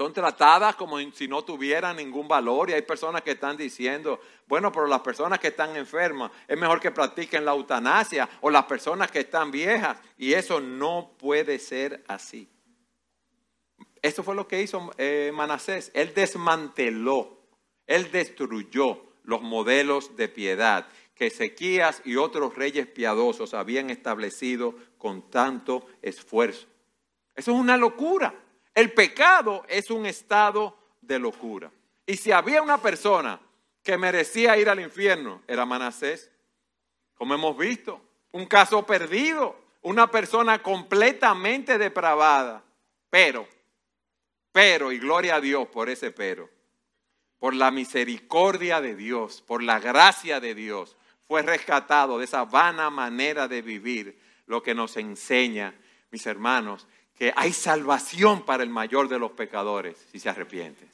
son 0.00 0.14
tratadas 0.14 0.76
como 0.76 0.98
si 1.12 1.28
no 1.28 1.44
tuvieran 1.44 1.96
ningún 1.96 2.26
valor 2.26 2.70
y 2.70 2.72
hay 2.72 2.80
personas 2.82 3.20
que 3.20 3.32
están 3.32 3.56
diciendo, 3.56 4.18
bueno, 4.46 4.72
pero 4.72 4.86
las 4.86 5.00
personas 5.00 5.38
que 5.38 5.48
están 5.48 5.76
enfermas 5.76 6.30
es 6.48 6.58
mejor 6.58 6.80
que 6.80 6.90
practiquen 6.90 7.44
la 7.44 7.52
eutanasia 7.52 8.26
o 8.40 8.48
las 8.48 8.64
personas 8.64 9.10
que 9.10 9.20
están 9.20 9.50
viejas 9.50 9.98
y 10.16 10.32
eso 10.32 10.58
no 10.58 11.12
puede 11.18 11.58
ser 11.58 12.02
así. 12.08 12.48
Eso 14.00 14.22
fue 14.22 14.34
lo 14.34 14.48
que 14.48 14.62
hizo 14.62 14.90
Manasés. 15.34 15.90
Él 15.92 16.14
desmanteló, 16.14 17.38
él 17.86 18.10
destruyó 18.10 19.04
los 19.24 19.42
modelos 19.42 20.16
de 20.16 20.28
piedad 20.28 20.86
que 21.14 21.26
Ezequías 21.26 22.00
y 22.06 22.16
otros 22.16 22.54
reyes 22.54 22.86
piadosos 22.86 23.52
habían 23.52 23.90
establecido 23.90 24.74
con 24.96 25.30
tanto 25.30 25.86
esfuerzo. 26.00 26.66
Eso 27.40 27.52
es 27.52 27.56
una 27.56 27.78
locura. 27.78 28.34
El 28.74 28.92
pecado 28.92 29.64
es 29.66 29.90
un 29.90 30.04
estado 30.04 30.76
de 31.00 31.18
locura. 31.18 31.72
Y 32.04 32.18
si 32.18 32.32
había 32.32 32.60
una 32.60 32.76
persona 32.76 33.40
que 33.82 33.96
merecía 33.96 34.58
ir 34.58 34.68
al 34.68 34.78
infierno, 34.78 35.40
era 35.48 35.64
Manasés. 35.64 36.30
Como 37.14 37.32
hemos 37.32 37.56
visto, 37.56 37.98
un 38.32 38.44
caso 38.44 38.84
perdido, 38.84 39.56
una 39.80 40.10
persona 40.10 40.62
completamente 40.62 41.78
depravada. 41.78 42.62
Pero, 43.08 43.48
pero, 44.52 44.92
y 44.92 44.98
gloria 44.98 45.36
a 45.36 45.40
Dios 45.40 45.66
por 45.68 45.88
ese 45.88 46.10
pero, 46.10 46.50
por 47.38 47.54
la 47.54 47.70
misericordia 47.70 48.82
de 48.82 48.94
Dios, 48.94 49.40
por 49.40 49.62
la 49.62 49.80
gracia 49.80 50.40
de 50.40 50.54
Dios, 50.54 50.94
fue 51.26 51.40
rescatado 51.40 52.18
de 52.18 52.26
esa 52.26 52.44
vana 52.44 52.90
manera 52.90 53.48
de 53.48 53.62
vivir, 53.62 54.20
lo 54.44 54.62
que 54.62 54.74
nos 54.74 54.98
enseña, 54.98 55.74
mis 56.10 56.26
hermanos, 56.26 56.86
que 57.20 57.34
hay 57.36 57.52
salvación 57.52 58.46
para 58.46 58.62
el 58.62 58.70
mayor 58.70 59.06
de 59.06 59.18
los 59.18 59.32
pecadores 59.32 60.06
si 60.10 60.18
se 60.18 60.30
arrepiente. 60.30 60.88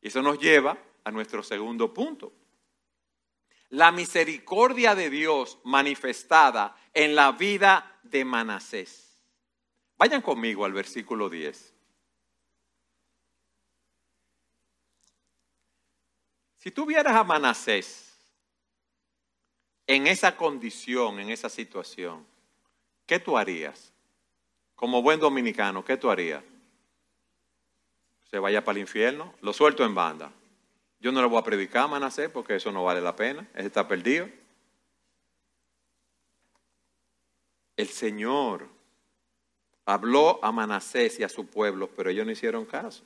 Y 0.00 0.08
eso 0.08 0.22
nos 0.22 0.38
lleva 0.38 0.78
a 1.04 1.10
nuestro 1.10 1.42
segundo 1.42 1.92
punto. 1.92 2.32
La 3.68 3.92
misericordia 3.92 4.94
de 4.94 5.10
Dios 5.10 5.58
manifestada 5.64 6.74
en 6.94 7.14
la 7.14 7.32
vida 7.32 8.00
de 8.04 8.24
Manasés. 8.24 9.18
Vayan 9.98 10.22
conmigo 10.22 10.64
al 10.64 10.72
versículo 10.72 11.28
10. 11.28 11.74
Si 16.56 16.70
tú 16.70 16.86
vieras 16.86 17.14
a 17.14 17.22
Manasés, 17.22 18.16
en 19.86 20.06
esa 20.06 20.34
condición, 20.34 21.20
en 21.20 21.28
esa 21.28 21.50
situación, 21.50 22.26
¿qué 23.04 23.18
tú 23.18 23.36
harías? 23.36 23.92
Como 24.82 25.00
buen 25.00 25.20
dominicano, 25.20 25.84
¿qué 25.84 25.96
tú 25.96 26.10
harías? 26.10 26.42
¿Se 28.28 28.40
vaya 28.40 28.64
para 28.64 28.78
el 28.78 28.80
infierno? 28.80 29.32
Lo 29.40 29.52
suelto 29.52 29.84
en 29.84 29.94
banda. 29.94 30.32
Yo 30.98 31.12
no 31.12 31.20
le 31.22 31.28
voy 31.28 31.38
a 31.38 31.44
predicar 31.44 31.84
a 31.84 31.86
Manasés 31.86 32.28
porque 32.30 32.56
eso 32.56 32.72
no 32.72 32.82
vale 32.82 33.00
la 33.00 33.14
pena. 33.14 33.48
Él 33.54 33.66
está 33.66 33.86
perdido. 33.86 34.28
El 37.76 37.86
Señor 37.90 38.66
habló 39.84 40.44
a 40.44 40.50
Manasés 40.50 41.20
y 41.20 41.22
a 41.22 41.28
su 41.28 41.46
pueblo, 41.46 41.88
pero 41.94 42.10
ellos 42.10 42.26
no 42.26 42.32
hicieron 42.32 42.64
caso. 42.64 43.04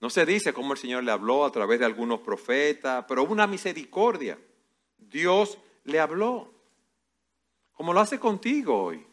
No 0.00 0.08
se 0.08 0.24
dice 0.24 0.52
cómo 0.52 0.74
el 0.74 0.78
Señor 0.78 1.02
le 1.02 1.10
habló 1.10 1.44
a 1.44 1.50
través 1.50 1.80
de 1.80 1.86
algunos 1.86 2.20
profetas, 2.20 3.06
pero 3.08 3.24
una 3.24 3.48
misericordia. 3.48 4.38
Dios 4.98 5.58
le 5.82 5.98
habló. 5.98 6.48
Como 7.72 7.92
lo 7.92 7.98
hace 7.98 8.20
contigo 8.20 8.84
hoy. 8.84 9.04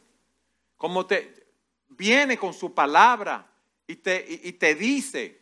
Como 0.80 1.06
te 1.06 1.46
viene 1.90 2.38
con 2.38 2.54
su 2.54 2.74
palabra 2.74 3.46
y 3.86 3.98
te, 3.98 4.26
y, 4.28 4.54
te 4.54 4.76
dice 4.76 5.38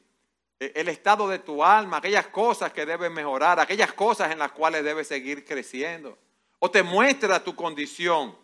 el 0.60 0.90
estado 0.90 1.30
de 1.30 1.38
tu 1.38 1.64
alma, 1.64 1.98
aquellas 1.98 2.26
cosas 2.30 2.74
que 2.74 2.88
debes 2.88 3.12
mejorar, 3.12 3.60
aquellas 3.60 3.94
cosas 3.94 4.32
en 4.32 4.40
las 4.40 4.52
cuales 4.52 4.84
debes 4.84 5.08
seguir 5.08 5.46
creciendo. 5.46 6.18
O 6.58 6.72
te 6.72 6.82
muestra 6.82 7.44
tu 7.44 7.56
condición. 7.56 8.36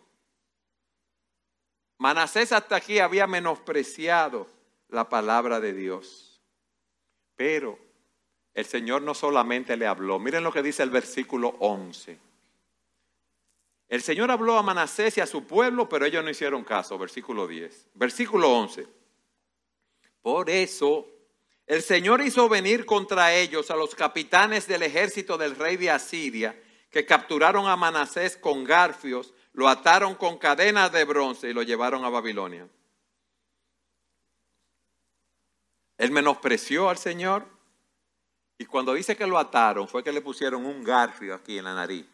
Manasés 1.98 2.52
hasta 2.52 2.76
aquí 2.76 3.00
había 3.00 3.26
menospreciado 3.26 4.46
la 4.88 5.08
palabra 5.08 5.58
de 5.58 5.72
Dios. 5.72 6.40
Pero 7.34 7.76
el 8.54 8.66
Señor 8.66 9.02
no 9.02 9.14
solamente 9.14 9.76
le 9.76 9.88
habló, 9.88 10.20
miren 10.20 10.44
lo 10.44 10.52
que 10.52 10.62
dice 10.62 10.84
el 10.84 10.90
versículo 10.90 11.56
11. 11.58 12.33
El 13.94 14.02
Señor 14.02 14.28
habló 14.32 14.58
a 14.58 14.62
Manasés 14.64 15.18
y 15.18 15.20
a 15.20 15.26
su 15.26 15.44
pueblo, 15.44 15.88
pero 15.88 16.04
ellos 16.04 16.24
no 16.24 16.28
hicieron 16.28 16.64
caso, 16.64 16.98
versículo 16.98 17.46
10. 17.46 17.90
Versículo 17.94 18.50
11. 18.50 18.88
Por 20.20 20.50
eso 20.50 21.06
el 21.64 21.80
Señor 21.80 22.20
hizo 22.20 22.48
venir 22.48 22.86
contra 22.86 23.32
ellos 23.32 23.70
a 23.70 23.76
los 23.76 23.94
capitanes 23.94 24.66
del 24.66 24.82
ejército 24.82 25.38
del 25.38 25.54
rey 25.54 25.76
de 25.76 25.92
Asiria, 25.92 26.60
que 26.90 27.06
capturaron 27.06 27.68
a 27.68 27.76
Manasés 27.76 28.36
con 28.36 28.64
garfios, 28.64 29.32
lo 29.52 29.68
ataron 29.68 30.16
con 30.16 30.38
cadenas 30.38 30.90
de 30.90 31.04
bronce 31.04 31.50
y 31.50 31.52
lo 31.52 31.62
llevaron 31.62 32.04
a 32.04 32.08
Babilonia. 32.08 32.66
Él 35.98 36.10
menospreció 36.10 36.90
al 36.90 36.98
Señor, 36.98 37.46
y 38.58 38.64
cuando 38.64 38.92
dice 38.92 39.16
que 39.16 39.28
lo 39.28 39.38
ataron, 39.38 39.86
fue 39.86 40.02
que 40.02 40.10
le 40.10 40.20
pusieron 40.20 40.66
un 40.66 40.82
garfio 40.82 41.32
aquí 41.32 41.58
en 41.58 41.64
la 41.66 41.74
nariz. 41.74 42.06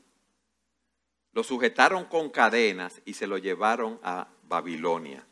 Lo 1.32 1.44
sujetaron 1.44 2.04
con 2.04 2.30
cadenas 2.30 3.00
y 3.04 3.14
se 3.14 3.26
lo 3.26 3.38
llevaron 3.38 4.00
a 4.02 4.28
Babilonia. 4.44 5.26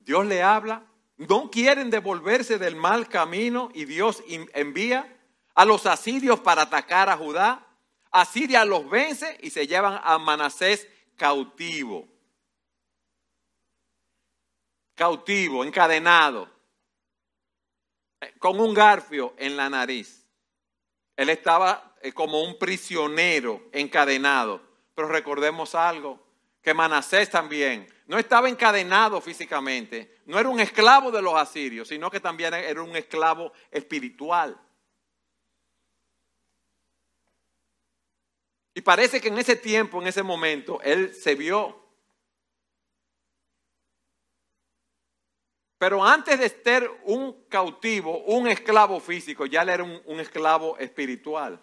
Dios 0.00 0.26
le 0.26 0.42
habla, 0.42 0.84
no 1.16 1.50
quieren 1.50 1.90
devolverse 1.90 2.58
del 2.58 2.76
mal 2.76 3.08
camino 3.08 3.70
y 3.74 3.84
Dios 3.84 4.22
envía 4.26 5.16
a 5.54 5.64
los 5.64 5.86
asirios 5.86 6.40
para 6.40 6.62
atacar 6.62 7.08
a 7.08 7.16
Judá. 7.16 7.66
Asiria 8.10 8.64
los 8.64 8.88
vence 8.88 9.38
y 9.42 9.50
se 9.50 9.66
llevan 9.66 10.00
a 10.02 10.18
Manasés 10.18 10.88
cautivo. 11.16 12.08
Cautivo, 14.94 15.64
encadenado 15.64 16.58
con 18.38 18.60
un 18.60 18.74
garfio 18.74 19.34
en 19.38 19.56
la 19.56 19.68
nariz. 19.68 20.24
Él 21.16 21.30
estaba 21.30 21.84
eh, 21.84 21.87
como 22.14 22.42
un 22.42 22.58
prisionero 22.58 23.68
encadenado. 23.72 24.60
Pero 24.94 25.08
recordemos 25.08 25.74
algo, 25.74 26.24
que 26.62 26.74
Manasés 26.74 27.30
también 27.30 27.86
no 28.06 28.18
estaba 28.18 28.48
encadenado 28.48 29.20
físicamente, 29.20 30.18
no 30.26 30.38
era 30.38 30.48
un 30.48 30.60
esclavo 30.60 31.10
de 31.10 31.22
los 31.22 31.34
asirios, 31.34 31.88
sino 31.88 32.10
que 32.10 32.20
también 32.20 32.54
era 32.54 32.82
un 32.82 32.96
esclavo 32.96 33.52
espiritual. 33.70 34.58
Y 38.74 38.80
parece 38.80 39.20
que 39.20 39.28
en 39.28 39.38
ese 39.38 39.56
tiempo, 39.56 40.00
en 40.00 40.08
ese 40.08 40.22
momento, 40.22 40.80
él 40.82 41.14
se 41.14 41.34
vio 41.34 41.88
Pero 45.78 46.04
antes 46.04 46.38
de 46.40 46.48
ser 46.48 46.90
un 47.04 47.44
cautivo, 47.48 48.18
un 48.24 48.48
esclavo 48.48 48.98
físico, 48.98 49.46
ya 49.46 49.62
él 49.62 49.68
era 49.68 49.84
un, 49.84 50.20
esclavo 50.20 50.76
espiritual. 50.76 51.62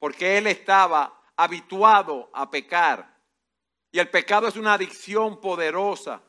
Porque 0.00 0.36
él 0.36 0.48
estaba 0.48 1.22
habituado 1.36 2.28
a 2.32 2.50
pecar. 2.50 3.16
Y 3.92 4.00
el 4.00 4.08
pecado 4.08 4.48
es 4.48 4.56
una 4.56 4.74
adicción 4.74 5.40
poderosa. 5.40 6.20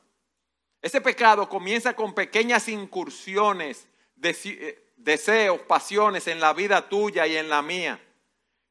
Ese 0.82 1.02
pecado 1.02 1.50
comienza 1.50 1.96
con 1.96 2.14
pequeñas 2.14 2.68
incursiones, 2.68 3.88
eh, 4.22 4.94
deseos, 4.96 5.62
pasiones 5.62 6.28
en 6.28 6.40
la 6.40 6.54
vida 6.54 6.88
tuya 6.88 7.26
y 7.26 7.38
en 7.38 7.50
la 7.50 7.64
mía. 7.64 8.00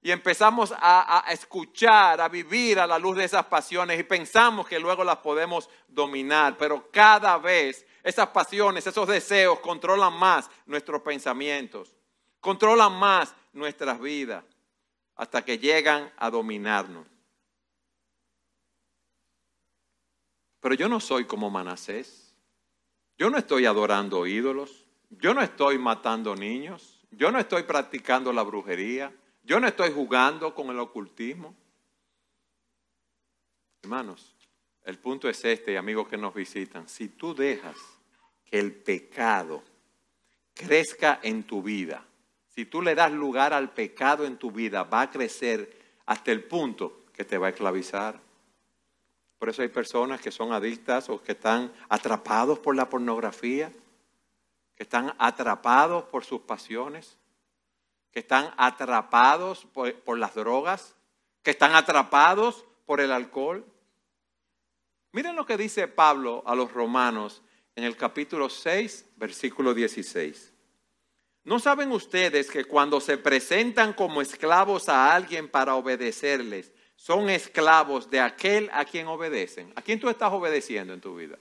Y 0.03 0.11
empezamos 0.11 0.73
a, 0.73 1.29
a, 1.29 1.33
escuchar, 1.33 2.21
a 2.21 2.29
vivir 2.29 2.79
a 2.79 2.87
la 2.87 2.99
luz 2.99 3.17
de 3.17 3.25
esas 3.25 3.45
pasiones 3.47 4.01
y 4.01 4.03
pensamos 4.03 4.67
que 4.67 4.81
luego 4.81 5.05
las 5.05 5.19
podemos 5.19 5.69
dominar. 5.89 6.57
Pero 6.57 6.91
cada 6.91 7.37
vez 7.37 7.87
esas 8.03 8.29
pasiones, 8.29 8.87
esos 8.87 9.07
deseos 9.07 9.61
controlan 9.61 10.15
más 10.15 10.51
nuestros 10.65 11.03
pensamientos, 11.03 11.95
controlan 12.41 12.93
más 12.93 13.35
nuestras 13.53 14.01
vidas, 14.01 14.43
hasta 15.21 15.45
que 15.45 15.59
llegan 15.59 16.11
a 16.17 16.31
dominarnos. 16.31 17.07
Pero 20.61 20.75
yo 20.75 20.89
no 20.89 21.01
soy 21.01 21.27
como 21.27 21.51
Manasés. 21.51 22.35
Yo 23.19 23.29
no 23.29 23.39
estoy 23.39 23.67
adorando 23.67 24.27
ídolos. 24.27 24.87
Yo 25.11 25.35
no 25.35 25.43
estoy 25.43 25.77
matando 25.77 26.37
niños, 26.37 27.01
yo 27.11 27.33
no 27.33 27.41
estoy 27.41 27.65
practicando 27.65 28.33
la 28.33 28.43
brujería, 28.43 29.13
yo 29.43 29.59
no 29.59 29.67
estoy 29.67 29.91
jugando 29.93 30.55
con 30.55 30.71
el 30.71 30.79
ocultismo. 30.79 31.57
Hermanos, 33.83 34.37
el 34.85 34.99
punto 34.99 35.29
es 35.29 35.45
este, 35.45 35.77
amigos 35.77 36.07
que 36.07 36.17
nos 36.17 36.33
visitan. 36.33 36.89
Si 36.89 37.09
tú 37.09 37.35
dejas 37.35 37.77
que 38.45 38.61
el 38.61 38.73
pecado 38.73 39.65
crezca 40.55 41.19
en 41.25 41.43
tu 41.43 41.61
vida, 41.61 42.07
si 42.61 42.67
tú 42.67 42.83
le 42.83 42.95
das 42.95 43.11
lugar 43.11 43.55
al 43.55 43.71
pecado 43.71 44.27
en 44.27 44.37
tu 44.37 44.51
vida, 44.51 44.83
va 44.83 45.01
a 45.01 45.11
crecer 45.11 45.79
hasta 46.05 46.31
el 46.31 46.45
punto 46.45 47.07
que 47.15 47.25
te 47.25 47.39
va 47.39 47.47
a 47.47 47.51
esclavizar. 47.51 48.21
Por 49.39 49.49
eso 49.49 49.63
hay 49.63 49.69
personas 49.69 50.21
que 50.21 50.31
son 50.31 50.53
adictas 50.53 51.09
o 51.09 51.23
que 51.23 51.33
están 51.33 51.73
atrapados 51.89 52.59
por 52.59 52.77
la 52.77 52.87
pornografía, 52.91 53.73
que 54.77 54.83
están 54.83 55.15
atrapados 55.17 56.05
por 56.05 56.23
sus 56.23 56.43
pasiones, 56.43 57.17
que 58.11 58.19
están 58.19 58.53
atrapados 58.59 59.67
por, 59.73 60.19
las 60.19 60.35
drogas, 60.35 60.95
que 61.43 61.53
están 61.53 61.75
atrapados 61.75 62.67
por 62.85 63.01
el 63.01 63.11
alcohol. 63.11 63.65
Miren 65.13 65.35
lo 65.35 65.47
que 65.47 65.57
dice 65.57 65.89
Pablo 65.89 66.43
a 66.45 66.55
los 66.55 66.71
romanos 66.71 67.41
en 67.75 67.85
el 67.85 67.97
capítulo 67.97 68.51
6, 68.51 69.13
versículo 69.17 69.73
16. 69.73 70.50
¿No 71.51 71.59
saben 71.59 71.91
ustedes 71.91 72.49
que 72.49 72.65
cuando 72.65 73.01
se 73.01 73.19
presentan 73.19 73.93
como 73.93 74.23
esclavos 74.23 74.89
a 74.89 75.13
alguien 75.13 75.49
para 75.49 75.75
obedecerles, 75.75 76.71
son 76.95 77.29
esclavos 77.29 78.09
de 78.09 78.21
aquel 78.21 78.71
a 78.73 78.85
quien 78.85 79.09
obedecen. 79.09 79.73
¿A 79.75 79.83
quién 79.83 79.99
tú 79.99 80.09
estás 80.09 80.33
obedeciendo 80.33 80.95
en 80.95 81.01
tu 81.01 81.17
vida? 81.17 81.37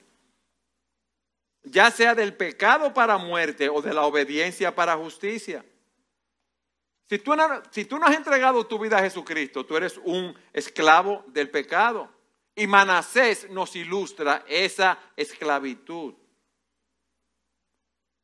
Ya 1.62 1.91
sea 1.91 2.15
del 2.15 2.34
pecado 2.34 2.91
para 2.91 3.19
muerte 3.19 3.69
o 3.69 3.84
de 3.84 3.93
la 3.93 4.02
obediencia 4.02 4.74
para 4.74 4.98
justicia. 4.98 5.63
Si 7.08 7.19
tú, 7.19 7.36
no, 7.36 7.62
si 7.69 7.86
tú 7.86 8.00
no 8.00 8.08
has 8.08 8.15
entregado 8.15 8.65
tu 8.65 8.80
vida 8.80 8.98
a 8.98 9.04
Jesucristo, 9.04 9.63
tú 9.63 9.78
eres 9.78 10.02
un 10.04 10.36
esclavo 10.52 11.24
del 11.28 11.52
pecado. 11.52 12.10
Y 12.56 12.65
Manasés 12.65 13.48
nos 13.52 13.76
ilustra 13.76 14.43
esa 14.48 14.98
esclavitud. 15.15 16.15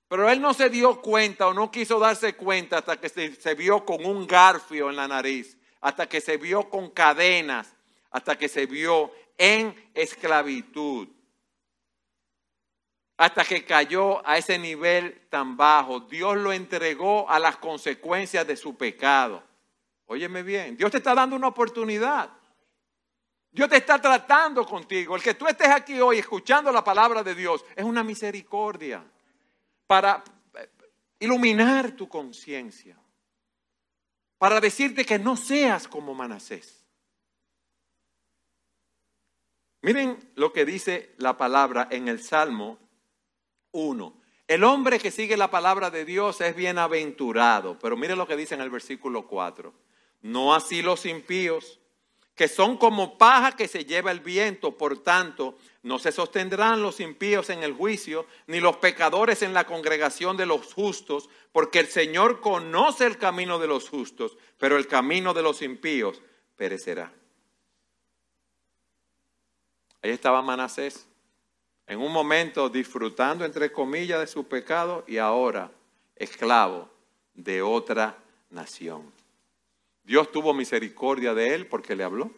Pero 0.08 0.30
él 0.30 0.42
no 0.42 0.54
se 0.54 0.70
dio 0.70 1.02
cuenta 1.02 1.48
o 1.48 1.54
no 1.54 1.72
quiso 1.72 2.00
darse 2.00 2.36
cuenta 2.36 2.80
hasta 2.80 3.00
que 3.00 3.10
se, 3.10 3.36
se 3.36 3.56
vio 3.56 3.86
con 3.86 4.06
un 4.06 4.28
garfio 4.28 4.90
en 4.90 4.96
la 4.96 5.08
nariz 5.08 5.58
hasta 5.86 6.10
que 6.10 6.20
se 6.20 6.38
vio 6.38 6.68
con 6.68 6.90
cadenas, 6.90 7.76
hasta 8.10 8.36
que 8.36 8.50
se 8.50 8.66
vio 8.66 9.12
en 9.38 9.92
esclavitud, 9.94 11.08
hasta 13.18 13.46
que 13.46 13.64
cayó 13.64 14.28
a 14.28 14.40
ese 14.40 14.58
nivel 14.58 15.28
tan 15.30 15.56
bajo. 15.56 16.00
Dios 16.00 16.38
lo 16.38 16.52
entregó 16.52 17.30
a 17.30 17.38
las 17.38 17.58
consecuencias 17.58 18.48
de 18.48 18.58
su 18.58 18.76
pecado. 18.76 19.44
Óyeme 20.08 20.42
bien, 20.42 20.76
Dios 20.76 20.90
te 20.90 20.98
está 20.98 21.14
dando 21.14 21.36
una 21.36 21.50
oportunidad. 21.50 22.32
Dios 23.52 23.70
te 23.70 23.78
está 23.78 24.02
tratando 24.02 24.66
contigo. 24.66 25.16
El 25.16 25.22
que 25.22 25.36
tú 25.36 25.46
estés 25.46 25.70
aquí 25.70 26.02
hoy 26.02 26.18
escuchando 26.18 26.72
la 26.72 26.84
palabra 26.84 27.22
de 27.22 27.36
Dios 27.36 27.64
es 27.76 27.86
una 27.86 28.04
misericordia 28.04 29.06
para 29.88 30.24
iluminar 31.20 31.92
tu 31.92 32.08
conciencia 32.08 32.98
para 34.38 34.60
decirte 34.60 35.06
que 35.06 35.18
no 35.18 35.38
seas 35.38 35.88
como 35.88 36.14
Manasés. 36.14 36.86
Miren 39.82 40.18
lo 40.36 40.52
que 40.52 40.66
dice 40.66 41.14
la 41.18 41.38
palabra 41.38 41.88
en 41.92 42.08
el 42.08 42.22
Salmo 42.22 42.80
1. 43.72 44.22
El 44.48 44.64
hombre 44.64 45.00
que 45.00 45.12
sigue 45.12 45.38
la 45.38 45.50
palabra 45.50 45.90
de 45.90 46.06
Dios 46.06 46.42
es 46.42 46.56
bienaventurado, 46.56 47.80
pero 47.80 47.98
miren 47.98 48.18
lo 48.18 48.28
que 48.28 48.36
dice 48.36 48.56
en 48.56 48.62
el 48.62 48.70
versículo 48.70 49.28
4. 49.28 49.74
No 50.22 50.54
así 50.54 50.82
los 50.82 51.06
impíos, 51.06 51.80
que 52.36 52.50
son 52.50 52.78
como 52.78 53.18
paja 53.18 53.56
que 53.56 53.68
se 53.68 53.86
lleva 53.86 54.12
el 54.12 54.20
viento, 54.20 54.78
por 54.78 55.02
tanto, 55.02 55.58
no 55.84 56.00
se 56.00 56.12
sostendrán 56.12 56.82
los 56.82 57.00
impíos 57.00 57.50
en 57.50 57.64
el 57.64 57.74
juicio, 57.74 58.26
ni 58.48 58.60
los 58.60 58.78
pecadores 58.78 59.42
en 59.42 59.54
la 59.54 59.66
congregación 59.66 60.36
de 60.36 60.46
los 60.46 60.74
justos, 60.74 61.30
porque 61.54 61.80
el 61.80 61.88
Señor 61.88 62.42
conoce 62.42 63.06
el 63.06 63.18
camino 63.18 63.58
de 63.58 63.68
los 63.68 63.90
justos, 63.90 64.38
pero 64.58 64.78
el 64.78 64.88
camino 64.88 65.34
de 65.34 65.44
los 65.44 65.62
impíos 65.62 66.22
perecerá. 66.58 67.14
Ahí 70.02 70.12
estaba 70.12 70.42
Manasés, 70.42 71.08
en 71.88 72.00
un 72.00 72.12
momento 72.12 72.68
disfrutando, 72.68 73.46
entre 73.46 73.72
comillas, 73.72 74.20
de 74.20 74.28
su 74.28 74.46
pecado 74.48 75.06
y 75.08 75.18
ahora 75.18 75.72
esclavo 76.16 76.90
de 77.34 77.62
otra 77.62 78.18
nación. 78.50 79.15
Dios 80.06 80.32
tuvo 80.32 80.54
misericordia 80.54 81.34
de 81.34 81.56
él 81.56 81.68
porque 81.68 81.96
le 81.96 82.04
habló. 82.04 82.32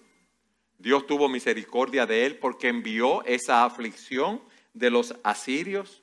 Dios 0.78 1.06
tuvo 1.06 1.28
misericordia 1.28 2.06
de 2.06 2.26
él 2.26 2.38
porque 2.38 2.70
envió 2.70 3.24
esa 3.26 3.66
aflicción 3.66 4.42
de 4.74 4.90
los 4.90 5.16
asirios. 5.24 6.02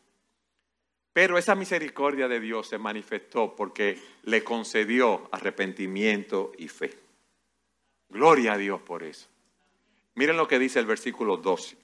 Pero 1.13 1.39
esa 1.39 1.55
misericordia 1.55 2.29
de 2.29 2.41
Dios 2.41 2.69
se 2.69 2.77
manifestó 2.77 3.57
porque 3.57 3.99
le 4.25 4.45
concedió 4.45 5.29
arrepentimiento 5.33 6.53
y 6.59 6.69
fe. 6.69 6.99
Gloria 8.11 8.55
a 8.55 8.59
Dios 8.59 8.81
por 8.83 9.03
eso. 9.03 9.29
Miren 10.15 10.37
lo 10.37 10.47
que 10.47 10.59
dice 10.59 10.81
el 10.81 10.87
versículo 10.87 11.37
12. 11.37 11.77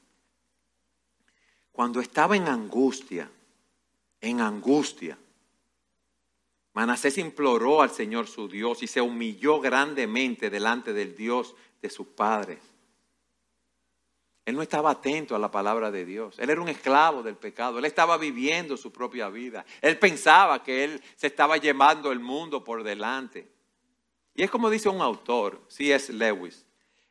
Cuando 1.73 2.01
estaba 2.01 2.37
en 2.37 2.49
angustia, 2.49 3.31
en 4.21 4.41
angustia, 4.41 5.17
Manasés 6.81 7.19
imploró 7.19 7.83
al 7.83 7.91
Señor 7.91 8.27
su 8.27 8.49
Dios 8.49 8.83
y 8.83 8.87
se 8.87 9.03
humilló 9.03 9.61
grandemente 9.61 10.49
delante 10.49 10.95
del 10.95 11.15
Dios 11.15 11.55
de 11.83 11.91
sus 11.91 12.07
padres. 12.07 12.59
Él 14.47 14.57
no 14.57 14.63
estaba 14.63 14.93
atento 14.93 15.37
a 15.37 15.39
la 15.39 15.51
palabra 15.51 15.91
de 15.91 16.07
Dios. 16.07 16.39
Él 16.39 16.49
era 16.49 16.59
un 16.59 16.71
esclavo 16.71 17.23
del 17.23 17.37
pecado. 17.37 17.79
Él 17.79 17.85
estaba 17.85 18.17
viviendo 18.17 18.79
su 18.79 18.91
propia 18.91 19.29
vida. 19.29 19.67
Él 19.83 19.99
pensaba 19.99 20.63
que 20.63 20.83
él 20.83 21.03
se 21.17 21.27
estaba 21.27 21.59
llevando 21.59 22.13
el 22.13 22.19
mundo 22.19 22.65
por 22.65 22.83
delante. 22.83 23.47
Y 24.35 24.43
es 24.43 24.51
como 24.51 24.71
dice 24.71 24.89
un 24.89 25.03
autor, 25.03 25.61
C.S. 25.69 26.11
Lewis, 26.15 26.65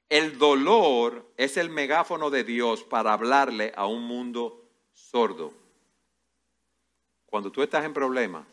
el 0.09 0.39
dolor 0.39 1.31
es 1.37 1.57
el 1.57 1.69
megáfono 1.69 2.31
de 2.31 2.43
Dios 2.43 2.83
para 2.83 3.13
hablarle 3.13 3.71
a 3.75 3.85
un 3.85 4.01
mundo 4.01 4.65
sordo. 4.93 5.53
Cuando 7.27 7.51
tú 7.51 7.61
estás 7.61 7.85
en 7.85 7.93
problemas, 7.93 8.47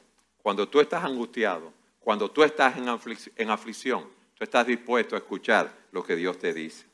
cuando 0.47 0.69
tú 0.69 0.79
estás 0.79 1.03
angustiado, 1.03 1.73
cuando 1.99 2.31
tú 2.31 2.45
estás 2.45 2.77
en, 2.77 3.51
aflicción, 3.51 4.09
tú 4.33 4.45
estás 4.45 4.65
dispuesto 4.65 5.17
a 5.17 5.19
escuchar 5.19 5.77
lo 5.91 6.05
que 6.05 6.15
Dios 6.15 6.39
te 6.39 6.55
dice. 6.55 6.87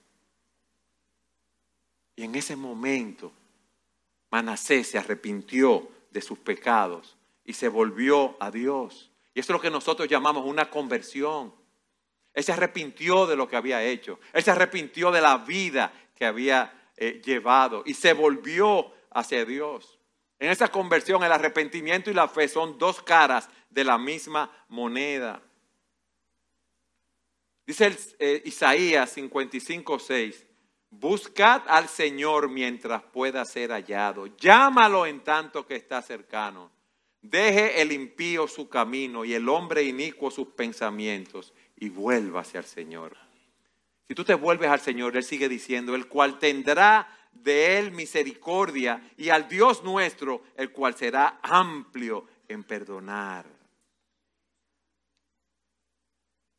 Y 2.17 2.23
en 2.23 2.35
ese 2.35 2.57
momento, 2.57 3.31
Manasés 4.31 4.89
se 4.89 4.97
arrepintió 4.97 5.87
de 6.11 6.23
sus 6.23 6.39
pecados 6.39 7.19
y 7.45 7.53
se 7.53 7.69
volvió 7.69 8.39
a 8.41 8.51
Dios. 8.51 9.11
Y 9.35 9.41
eso 9.41 9.53
es 9.53 9.59
lo 9.59 9.61
que 9.61 9.71
nosotros 9.71 10.09
llamamos 10.09 10.47
una 10.47 10.71
conversión. 10.71 11.55
Él 12.33 12.45
se 12.45 12.53
arrepintió 12.53 13.27
de 13.27 13.37
lo 13.37 13.49
que 13.49 13.57
había 13.57 13.85
hecho. 13.85 14.19
Él 14.33 14.43
se 14.43 14.51
arrepintió 14.51 15.11
de 15.13 15.21
la 15.21 15.37
vida 15.37 15.93
que 16.15 16.25
había 16.25 16.89
eh, 16.97 17.21
llevado 17.23 17.83
y 17.85 17.93
se 17.93 18.15
volvió 18.15 18.91
hacia 19.11 19.45
Dios. 19.45 19.99
En 20.43 20.51
esa 20.51 20.67
conversión 20.67 21.23
el 21.23 21.31
arrepentimiento 21.31 22.11
y 22.11 22.15
la 22.15 22.27
fe 22.27 22.49
son 22.49 22.77
dos 22.77 23.01
caras 23.01 23.49
de 23.71 23.85
la 23.85 23.97
misma 23.97 24.51
moneda. 24.67 25.41
Dice 27.65 27.97
eh, 28.19 28.43
Isaías 28.45 29.13
55, 29.13 30.01
6, 30.01 30.45
buscad 30.91 31.63
al 31.69 31.87
Señor 31.87 32.51
mientras 32.51 33.05
pueda 33.05 33.45
ser 33.45 33.71
hallado, 33.71 34.27
llámalo 34.37 35.07
en 35.07 35.21
tanto 35.21 35.65
que 35.65 35.77
está 35.77 36.03
cercano. 36.03 36.73
Deje 37.21 37.81
el 37.81 37.93
impío 37.93 38.49
su 38.49 38.69
camino 38.69 39.25
y 39.25 39.35
el 39.35 39.49
hombre 39.49 39.85
inicuo 39.85 40.33
sus 40.33 40.49
pensamientos 40.49 41.55
y 41.77 41.89
vuélvase 41.89 42.59
al 42.59 42.65
Señor. 42.65 43.17
Si 44.09 44.17
tú 44.17 44.25
te 44.25 44.35
vuelves 44.35 44.71
al 44.71 44.81
Señor, 44.81 45.17
Él 45.17 45.23
sigue 45.23 45.49
diciendo, 45.49 45.95
el 45.95 46.09
cual 46.09 46.41
tendrá 46.41 47.22
de 47.33 47.79
Él 47.79 47.93
misericordia 47.93 49.03
y 49.17 49.31
al 49.31 49.49
Dios 49.49 49.83
nuestro, 49.83 50.43
el 50.57 50.71
cual 50.71 50.95
será 50.95 51.41
amplio 51.43 52.27
en 52.49 52.65
perdonar. 52.65 53.47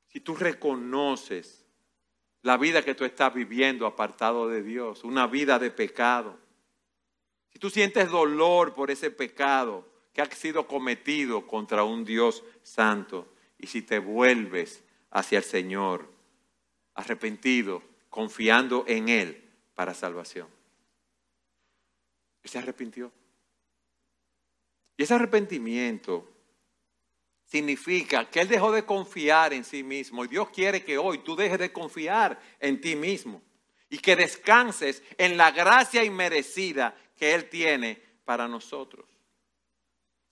Si 0.08 0.20
tú 0.20 0.36
reconoces 0.36 1.66
la 2.42 2.58
vida 2.58 2.84
que 2.84 2.96
tú 2.96 3.06
estás 3.06 3.34
viviendo 3.34 3.88
apartado 3.88 4.48
de 4.48 4.62
Dios, 4.62 5.04
una 5.04 5.28
vida 5.28 5.58
de 5.60 5.72
pecado, 5.72 6.38
si 7.50 7.60
tú 7.60 7.70
sientes 7.70 8.10
dolor 8.10 8.74
por 8.74 8.92
ese 8.92 9.12
pecado 9.12 9.88
que 10.12 10.22
ha 10.22 10.26
sido 10.30 10.68
cometido 10.68 11.48
contra 11.48 11.84
un 11.84 12.04
Dios 12.04 12.44
santo, 12.62 13.34
y 13.58 13.68
si 13.68 13.82
te 13.82 13.98
vuelves 13.98 14.84
hacia 15.10 15.38
el 15.38 15.44
Señor, 15.44 16.10
arrepentido, 16.96 17.82
confiando 18.10 18.84
en 18.88 19.08
Él 19.08 19.50
para 19.74 19.94
salvación. 19.94 20.48
Se 22.44 22.58
arrepintió. 22.58 23.12
Y 24.98 25.04
ese 25.04 25.14
arrepentimiento 25.14 26.30
significa 27.46 28.30
que 28.30 28.42
él 28.42 28.48
dejó 28.48 28.72
de 28.72 28.86
confiar 28.86 29.54
en 29.54 29.64
sí 29.64 29.84
mismo. 29.84 30.26
Y 30.26 30.28
Dios 30.28 30.50
quiere 30.50 30.84
que 30.84 30.98
hoy 30.98 31.20
tú 31.20 31.36
dejes 31.36 31.60
de 31.60 31.72
confiar 31.72 32.40
en 32.60 32.82
ti 32.82 32.96
mismo 32.96 33.42
y 33.94 34.00
que 34.00 34.16
descanses 34.16 35.04
en 35.20 35.38
la 35.38 35.52
gracia 35.52 36.04
inmerecida 36.04 36.98
que 37.16 37.36
Él 37.36 37.48
tiene 37.48 38.02
para 38.26 38.48
nosotros. 38.48 39.06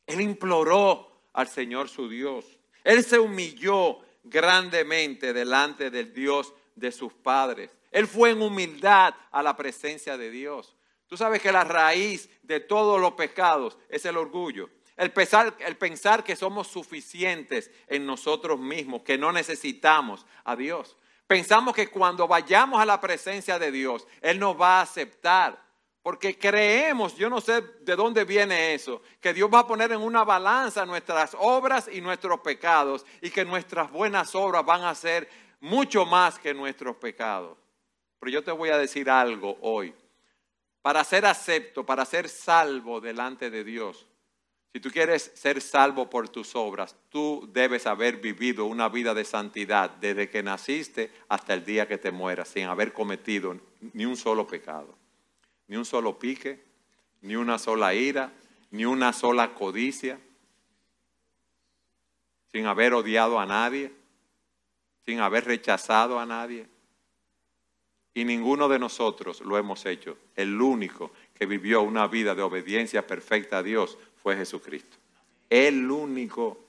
Él 0.07 0.19
imploró 0.21 1.29
al 1.33 1.47
Señor 1.47 1.87
su 1.87 2.09
Dios. 2.09 2.59
Él 2.83 3.03
se 3.03 3.19
humilló 3.19 3.99
grandemente 4.23 5.31
delante 5.31 5.91
del 5.91 6.11
Dios 6.11 6.55
de 6.75 6.91
sus 6.91 7.13
padres. 7.13 7.69
Él 7.91 8.07
fue 8.07 8.31
en 8.31 8.41
humildad 8.41 9.13
a 9.31 9.43
la 9.43 9.55
presencia 9.55 10.17
de 10.17 10.31
Dios. 10.31 10.75
Tú 11.11 11.17
sabes 11.17 11.41
que 11.41 11.51
la 11.51 11.65
raíz 11.65 12.29
de 12.41 12.61
todos 12.61 12.97
los 12.97 13.15
pecados 13.15 13.77
es 13.89 14.05
el 14.05 14.15
orgullo. 14.15 14.69
El 14.95 15.11
pensar, 15.11 15.53
el 15.59 15.75
pensar 15.75 16.23
que 16.23 16.37
somos 16.37 16.67
suficientes 16.67 17.69
en 17.87 18.05
nosotros 18.05 18.57
mismos, 18.57 19.01
que 19.01 19.17
no 19.17 19.33
necesitamos 19.33 20.25
a 20.45 20.55
Dios. 20.55 20.95
Pensamos 21.27 21.75
que 21.75 21.89
cuando 21.89 22.29
vayamos 22.29 22.81
a 22.81 22.85
la 22.85 23.01
presencia 23.01 23.59
de 23.59 23.73
Dios, 23.73 24.07
Él 24.21 24.39
nos 24.39 24.57
va 24.57 24.79
a 24.79 24.83
aceptar. 24.83 25.61
Porque 26.01 26.39
creemos, 26.39 27.17
yo 27.17 27.29
no 27.29 27.41
sé 27.41 27.61
de 27.81 27.97
dónde 27.97 28.23
viene 28.23 28.73
eso, 28.73 29.01
que 29.19 29.33
Dios 29.33 29.49
va 29.53 29.59
a 29.59 29.67
poner 29.67 29.91
en 29.91 29.99
una 29.99 30.23
balanza 30.23 30.85
nuestras 30.85 31.35
obras 31.37 31.89
y 31.91 31.99
nuestros 31.99 32.39
pecados 32.39 33.05
y 33.21 33.31
que 33.31 33.43
nuestras 33.43 33.91
buenas 33.91 34.33
obras 34.33 34.65
van 34.65 34.85
a 34.85 34.95
ser 34.95 35.27
mucho 35.59 36.05
más 36.05 36.39
que 36.39 36.53
nuestros 36.53 36.95
pecados. 36.95 37.57
Pero 38.17 38.31
yo 38.31 38.43
te 38.45 38.51
voy 38.53 38.69
a 38.69 38.77
decir 38.77 39.09
algo 39.09 39.57
hoy 39.59 39.93
para 40.81 41.03
ser 41.03 41.25
acepto, 41.25 41.85
para 41.85 42.05
ser 42.05 42.29
salvo 42.29 43.01
delante 43.01 43.49
de 43.49 43.63
Dios, 43.63 44.07
si 44.73 44.79
tú 44.79 44.89
quieres 44.89 45.31
ser 45.35 45.61
salvo 45.61 46.09
por 46.09 46.29
tus 46.29 46.55
obras, 46.55 46.95
tú 47.09 47.49
debes 47.51 47.85
haber 47.87 48.17
vivido 48.17 48.65
una 48.65 48.87
vida 48.87 49.13
de 49.13 49.25
santidad 49.25 49.89
desde 49.89 50.29
que 50.29 50.43
naciste 50.43 51.11
hasta 51.27 51.53
el 51.53 51.65
día 51.65 51.89
que 51.89 51.97
te 51.97 52.11
mueras, 52.11 52.47
sin 52.47 52.67
haber 52.67 52.93
cometido 52.93 53.59
ni 53.93 54.05
un 54.05 54.15
solo 54.15 54.47
pecado, 54.47 54.95
ni 55.67 55.75
un 55.75 55.83
solo 55.83 56.17
pique, 56.17 56.63
ni 57.19 57.35
una 57.35 57.59
sola 57.59 57.93
ira, 57.93 58.31
ni 58.69 58.85
una 58.85 59.11
sola 59.11 59.53
codicia, 59.53 60.17
sin 62.53 62.65
haber 62.65 62.93
odiado 62.93 63.39
a 63.39 63.45
nadie, 63.45 63.91
sin 65.05 65.19
haber 65.19 65.45
rechazado 65.45 66.17
a 66.17 66.25
nadie. 66.25 66.67
Y 68.13 68.25
ninguno 68.25 68.67
de 68.67 68.79
nosotros 68.79 69.41
lo 69.41 69.57
hemos 69.57 69.85
hecho. 69.85 70.17
El 70.35 70.61
único 70.61 71.11
que 71.33 71.45
vivió 71.45 71.81
una 71.81 72.07
vida 72.07 72.35
de 72.35 72.41
obediencia 72.41 73.07
perfecta 73.07 73.59
a 73.59 73.63
Dios 73.63 73.97
fue 74.21 74.35
Jesucristo. 74.35 74.97
El 75.49 75.89
único. 75.89 76.65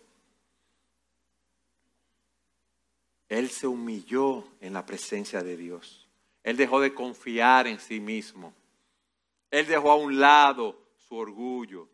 Él 3.28 3.50
se 3.50 3.66
humilló 3.66 4.44
en 4.60 4.74
la 4.74 4.86
presencia 4.86 5.42
de 5.42 5.56
Dios. 5.56 6.08
Él 6.44 6.56
dejó 6.56 6.80
de 6.80 6.94
confiar 6.94 7.66
en 7.66 7.80
sí 7.80 7.98
mismo. 7.98 8.54
Él 9.50 9.66
dejó 9.66 9.90
a 9.90 9.96
un 9.96 10.20
lado 10.20 10.78
su 10.96 11.16
orgullo. 11.16 11.88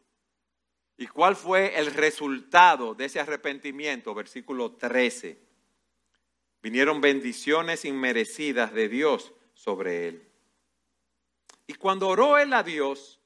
¿Y 0.97 1.07
cuál 1.07 1.37
fue 1.37 1.79
el 1.79 1.87
resultado 1.95 2.95
de 2.95 3.07
ese 3.07 3.21
arrepentimiento? 3.21 4.15
Versículo 4.15 4.73
13. 4.73 5.39
Vinieron 6.61 7.01
bendiciones 7.01 7.85
inmerecidas 7.85 8.73
de 8.73 8.89
Dios 8.89 9.33
sobre 9.59 10.09
él. 10.09 10.33
Y 11.67 11.75
cuando 11.75 12.09
oró 12.09 12.39
él 12.39 12.53
a 12.53 12.63
Dios, 12.63 13.21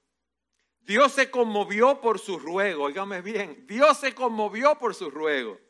Dios 0.81 1.13
se 1.13 1.31
conmovió 1.31 2.01
por 2.01 2.19
su 2.19 2.39
ruego. 2.39 2.85
Óigame 2.85 3.21
bien, 3.21 3.67
Dios 3.69 3.99
se 3.99 4.15
conmovió 4.15 4.79
por 4.79 4.95
su 4.95 5.11
ruego. 5.11 5.61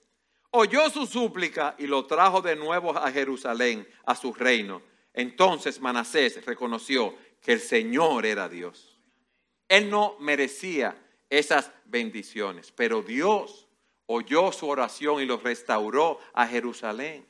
Oyó 0.53 0.89
su 0.89 1.07
súplica 1.07 1.75
y 1.79 1.87
lo 1.87 2.07
trajo 2.07 2.41
de 2.41 2.55
nuevo 2.55 2.97
a 2.97 3.11
Jerusalén, 3.11 3.89
a 4.05 4.15
su 4.15 4.33
reino. 4.33 4.83
Entonces 5.13 5.81
Manasés 5.81 6.45
reconoció 6.47 7.15
que 7.41 7.53
el 7.53 7.61
Señor 7.61 8.25
era 8.25 8.49
Dios. 8.49 9.01
Él 9.69 9.91
no 9.91 10.17
merecía 10.21 10.97
esas 11.29 11.73
bendiciones, 11.87 12.71
pero 12.71 13.03
Dios 13.03 13.67
oyó 14.07 14.53
su 14.53 14.69
oración 14.69 15.21
y 15.23 15.27
lo 15.27 15.39
restauró 15.39 16.21
a 16.33 16.47
Jerusalén. 16.47 17.27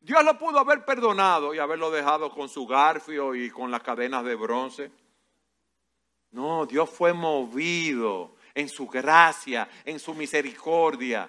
Dios 0.00 0.24
lo 0.24 0.38
pudo 0.38 0.58
haber 0.58 0.84
perdonado 0.84 1.54
y 1.54 1.58
haberlo 1.58 1.90
dejado 1.90 2.30
con 2.30 2.48
su 2.48 2.66
garfio 2.66 3.34
y 3.34 3.50
con 3.50 3.70
las 3.70 3.82
cadenas 3.82 4.24
de 4.24 4.34
bronce. 4.34 4.90
No, 6.30 6.64
Dios 6.64 6.88
fue 6.88 7.12
movido 7.12 8.34
en 8.54 8.68
su 8.68 8.86
gracia, 8.86 9.68
en 9.84 9.98
su 9.98 10.14
misericordia, 10.14 11.28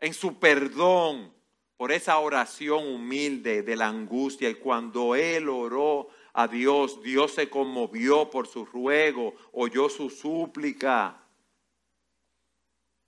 en 0.00 0.12
su 0.12 0.38
perdón 0.38 1.32
por 1.76 1.92
esa 1.92 2.18
oración 2.18 2.86
humilde 2.86 3.62
de 3.62 3.76
la 3.76 3.88
angustia. 3.88 4.50
Y 4.50 4.56
cuando 4.56 5.14
él 5.14 5.48
oró 5.48 6.08
a 6.34 6.46
Dios, 6.46 7.02
Dios 7.02 7.32
se 7.32 7.48
conmovió 7.48 8.28
por 8.30 8.46
su 8.46 8.66
ruego, 8.66 9.34
oyó 9.52 9.88
su 9.88 10.10
súplica. 10.10 11.22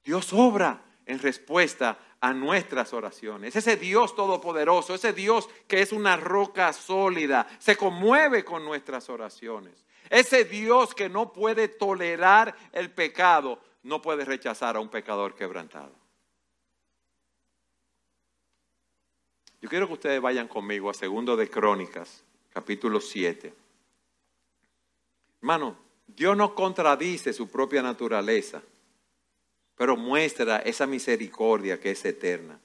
Dios 0.05 0.33
obra 0.33 0.83
en 1.05 1.19
respuesta 1.19 1.99
a 2.21 2.33
nuestras 2.33 2.93
oraciones. 2.93 3.55
Ese 3.57 3.77
Dios 3.77 4.15
todopoderoso, 4.15 4.95
ese 4.95 5.13
Dios 5.13 5.49
que 5.67 5.83
es 5.83 5.93
una 5.93 6.17
roca 6.17 6.73
sólida, 6.73 7.47
se 7.59 7.77
conmueve 7.77 8.45
con 8.45 8.65
nuestras 8.65 9.09
oraciones. 9.11 9.85
Ese 10.09 10.45
Dios 10.45 10.95
que 10.95 11.09
no 11.09 11.33
puede 11.33 11.69
tolerar 11.69 12.57
el 12.73 12.91
pecado, 12.91 13.61
no 13.83 14.01
puede 14.01 14.25
rechazar 14.25 14.77
a 14.77 14.81
un 14.81 14.89
pecador 14.89 15.35
quebrantado. 15.35 15.93
Yo 19.61 19.69
quiero 19.69 19.87
que 19.87 19.95
ustedes 19.95 20.21
vayan 20.21 20.49
conmigo 20.49 20.91
a 20.91 20.95
Segundo 20.95 21.37
de 21.37 21.51
Crónicas, 21.51 22.23
capítulo 22.53 23.01
7. 23.01 23.53
Hermano, 25.41 25.77
Dios 26.07 26.37
no 26.37 26.55
contradice 26.55 27.33
su 27.33 27.49
propia 27.49 27.83
naturaleza 27.83 28.63
pero 29.77 29.97
muestra 29.97 30.59
esa 30.59 30.87
misericordia 30.87 31.79
que 31.79 31.93
es 31.93 32.05
eterna. 32.05 32.59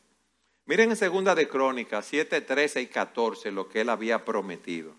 Miren 0.65 0.91
en 0.91 0.95
segunda 0.95 1.36
de 1.36 1.47
Crónicas 1.47 2.06
7, 2.06 2.41
13 2.41 2.82
y 2.82 2.88
14 2.88 3.52
lo 3.52 3.67
que 3.67 3.82
él 3.82 3.89
había 3.89 4.24
prometido. 4.24 4.95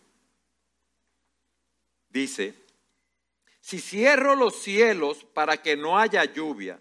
Dice, 2.11 2.55
si 3.61 3.81
cierro 3.81 4.35
los 4.35 4.57
cielos 4.57 5.25
para 5.25 5.63
que 5.63 5.77
no 5.77 5.99
haya 5.99 6.25
lluvia, 6.25 6.79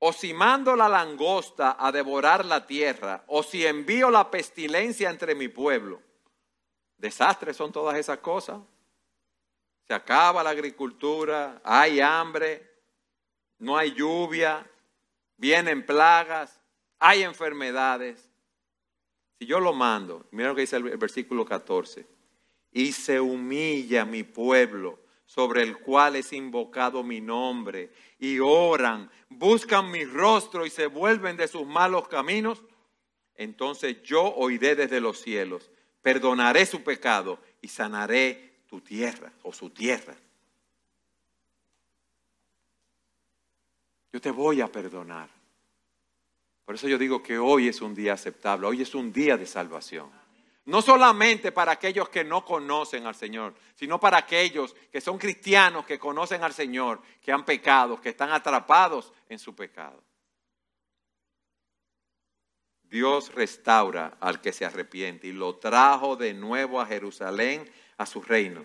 o 0.00 0.12
si 0.12 0.34
mando 0.34 0.74
la 0.74 0.88
langosta 0.88 1.76
a 1.78 1.92
devorar 1.92 2.44
la 2.44 2.66
tierra, 2.66 3.22
o 3.28 3.44
si 3.44 3.64
envío 3.64 4.10
la 4.10 4.32
pestilencia 4.32 5.08
entre 5.10 5.36
mi 5.36 5.46
pueblo, 5.46 6.02
desastres 6.96 7.56
son 7.56 7.70
todas 7.70 7.96
esas 7.96 8.18
cosas. 8.18 8.58
Se 9.86 9.94
acaba 9.94 10.42
la 10.42 10.50
agricultura, 10.50 11.60
hay 11.62 12.00
hambre, 12.00 12.71
no 13.62 13.76
hay 13.76 13.94
lluvia, 13.94 14.68
vienen 15.36 15.86
plagas, 15.86 16.60
hay 16.98 17.22
enfermedades. 17.22 18.28
Si 19.38 19.46
yo 19.46 19.60
lo 19.60 19.72
mando, 19.72 20.26
mira 20.32 20.48
lo 20.48 20.56
que 20.56 20.62
dice 20.62 20.76
el 20.76 20.96
versículo 20.96 21.44
14, 21.44 22.04
y 22.72 22.90
se 22.90 23.20
humilla 23.20 24.04
mi 24.04 24.24
pueblo 24.24 24.98
sobre 25.26 25.62
el 25.62 25.78
cual 25.78 26.16
es 26.16 26.32
invocado 26.32 27.04
mi 27.04 27.20
nombre, 27.20 27.92
y 28.18 28.40
oran, 28.40 29.08
buscan 29.28 29.92
mi 29.92 30.04
rostro 30.04 30.66
y 30.66 30.70
se 30.70 30.88
vuelven 30.88 31.36
de 31.36 31.46
sus 31.46 31.64
malos 31.64 32.08
caminos, 32.08 32.64
entonces 33.36 34.02
yo 34.02 34.24
oiré 34.34 34.74
desde 34.74 35.00
los 35.00 35.20
cielos, 35.20 35.70
perdonaré 36.02 36.66
su 36.66 36.82
pecado 36.82 37.38
y 37.60 37.68
sanaré 37.68 38.64
tu 38.66 38.80
tierra 38.80 39.32
o 39.44 39.52
su 39.52 39.70
tierra. 39.70 40.16
Yo 44.12 44.20
te 44.20 44.30
voy 44.30 44.60
a 44.60 44.70
perdonar. 44.70 45.28
Por 46.64 46.74
eso 46.74 46.86
yo 46.86 46.98
digo 46.98 47.22
que 47.22 47.38
hoy 47.38 47.68
es 47.68 47.80
un 47.80 47.94
día 47.94 48.12
aceptable, 48.12 48.66
hoy 48.66 48.82
es 48.82 48.94
un 48.94 49.12
día 49.12 49.36
de 49.36 49.46
salvación. 49.46 50.10
No 50.64 50.80
solamente 50.80 51.50
para 51.50 51.72
aquellos 51.72 52.08
que 52.08 52.22
no 52.22 52.44
conocen 52.44 53.06
al 53.06 53.16
Señor, 53.16 53.54
sino 53.74 53.98
para 53.98 54.18
aquellos 54.18 54.74
que 54.92 55.00
son 55.00 55.18
cristianos, 55.18 55.84
que 55.84 55.98
conocen 55.98 56.44
al 56.44 56.52
Señor, 56.52 57.00
que 57.20 57.32
han 57.32 57.44
pecado, 57.44 58.00
que 58.00 58.10
están 58.10 58.30
atrapados 58.30 59.12
en 59.28 59.40
su 59.40 59.56
pecado. 59.56 60.00
Dios 62.84 63.34
restaura 63.34 64.18
al 64.20 64.40
que 64.40 64.52
se 64.52 64.66
arrepiente 64.66 65.26
y 65.26 65.32
lo 65.32 65.56
trajo 65.56 66.14
de 66.14 66.34
nuevo 66.34 66.80
a 66.80 66.86
Jerusalén, 66.86 67.68
a 67.96 68.06
su 68.06 68.20
reino. 68.20 68.64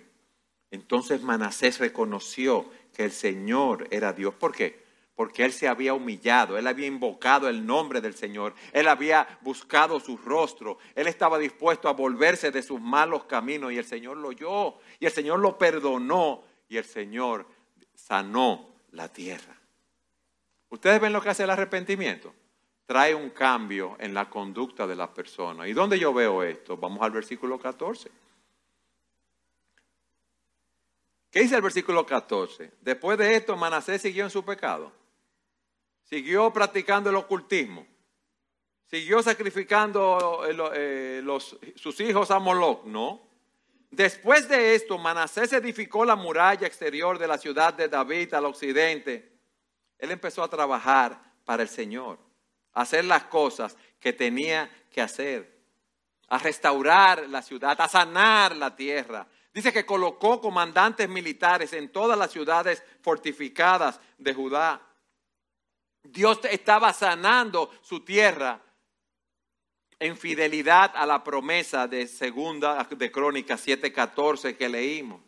Entonces 0.70 1.24
Manasés 1.24 1.80
reconoció 1.80 2.70
que 2.94 3.06
el 3.06 3.12
Señor 3.12 3.88
era 3.90 4.12
Dios. 4.14 4.36
¿Por 4.36 4.54
qué? 4.54 4.87
Porque 5.18 5.44
él 5.44 5.52
se 5.52 5.68
había 5.68 5.96
humillado, 5.96 6.60
él 6.60 6.68
había 6.68 6.86
invocado 6.86 7.50
el 7.50 7.66
nombre 7.66 8.02
del 8.02 8.14
Señor, 8.14 8.54
él 8.72 8.88
había 8.88 9.40
buscado 9.42 10.00
su 10.00 10.16
rostro, 10.16 10.78
él 10.94 11.08
estaba 11.08 11.40
dispuesto 11.40 11.90
a 11.90 11.94
volverse 11.94 12.52
de 12.52 12.62
sus 12.62 12.80
malos 12.80 13.24
caminos 13.24 13.74
y 13.74 13.80
el 13.80 13.84
Señor 13.84 14.18
lo 14.18 14.28
oyó 14.28 14.76
y 15.00 15.08
el 15.08 15.12
Señor 15.12 15.40
lo 15.40 15.58
perdonó 15.58 16.44
y 16.70 16.78
el 16.78 16.86
Señor 16.86 17.48
sanó 17.96 18.70
la 18.92 19.12
tierra. 19.12 19.58
¿Ustedes 20.70 21.02
ven 21.02 21.14
lo 21.14 21.20
que 21.20 21.30
hace 21.30 21.46
el 21.46 21.50
arrepentimiento? 21.50 22.32
Trae 22.86 23.16
un 23.16 23.32
cambio 23.32 23.96
en 24.00 24.14
la 24.14 24.30
conducta 24.30 24.86
de 24.86 24.96
la 24.96 25.12
persona. 25.12 25.68
¿Y 25.68 25.74
dónde 25.74 25.98
yo 25.98 26.14
veo 26.14 26.44
esto? 26.44 26.78
Vamos 26.78 27.02
al 27.02 27.10
versículo 27.10 27.58
14. 27.58 28.12
¿Qué 31.32 31.40
dice 31.40 31.56
el 31.56 31.64
versículo 31.64 32.06
14? 32.06 32.72
Después 32.82 33.18
de 33.18 33.36
esto, 33.36 33.58
Manasés 33.58 34.00
siguió 34.00 34.24
en 34.24 34.30
su 34.30 34.46
pecado. 34.46 34.92
Siguió 36.10 36.52
practicando 36.52 37.10
el 37.10 37.16
ocultismo. 37.16 37.86
Siguió 38.86 39.22
sacrificando 39.22 40.46
eh, 40.46 40.56
eh, 40.76 41.74
sus 41.76 42.00
hijos 42.00 42.32
a 42.32 42.40
Moloch. 42.40 42.86
No. 42.86 43.22
Después 43.92 44.48
de 44.48 44.76
esto, 44.76 44.98
Manasés 44.98 45.52
edificó 45.54 46.06
la 46.06 46.16
muralla 46.16 46.66
exterior 46.66 47.20
de 47.20 47.28
la 47.28 47.38
ciudad 47.38 47.74
de 47.74 47.90
David 47.90 48.34
al 48.34 48.46
occidente. 48.46 49.34
Él 49.98 50.12
empezó 50.12 50.44
a 50.44 50.50
trabajar 50.50 51.20
para 51.44 51.64
el 51.64 51.70
Señor, 51.70 52.20
a 52.74 52.82
hacer 52.82 53.04
las 53.06 53.24
cosas 53.26 53.76
que 54.00 54.14
tenía 54.14 54.70
que 54.92 55.02
hacer, 55.02 55.60
a 56.28 56.38
restaurar 56.38 57.28
la 57.28 57.42
ciudad, 57.42 57.80
a 57.80 57.88
sanar 57.88 58.56
la 58.56 58.76
tierra, 58.76 59.28
Dice 59.58 59.74
que 59.74 59.88
colocó 59.88 60.40
comandantes 60.40 61.10
militares 61.10 61.74
en 61.74 61.92
todas 61.92 62.16
las 62.16 62.30
ciudades 62.30 62.84
fortificadas 63.02 64.00
de 64.20 64.32
Judá. 64.32 64.87
Dios 66.12 66.40
estaba 66.50 66.94
sanando 66.94 67.72
su 67.82 68.02
tierra 68.02 68.62
en 70.00 70.18
fidelidad 70.18 70.92
a 70.96 71.06
la 71.06 71.24
promesa 71.24 71.88
de 71.88 72.08
segunda 72.08 72.84
de 72.84 73.12
Crónicas 73.12 73.66
7:14 73.66 74.56
que 74.56 74.70
leímos. 74.70 75.22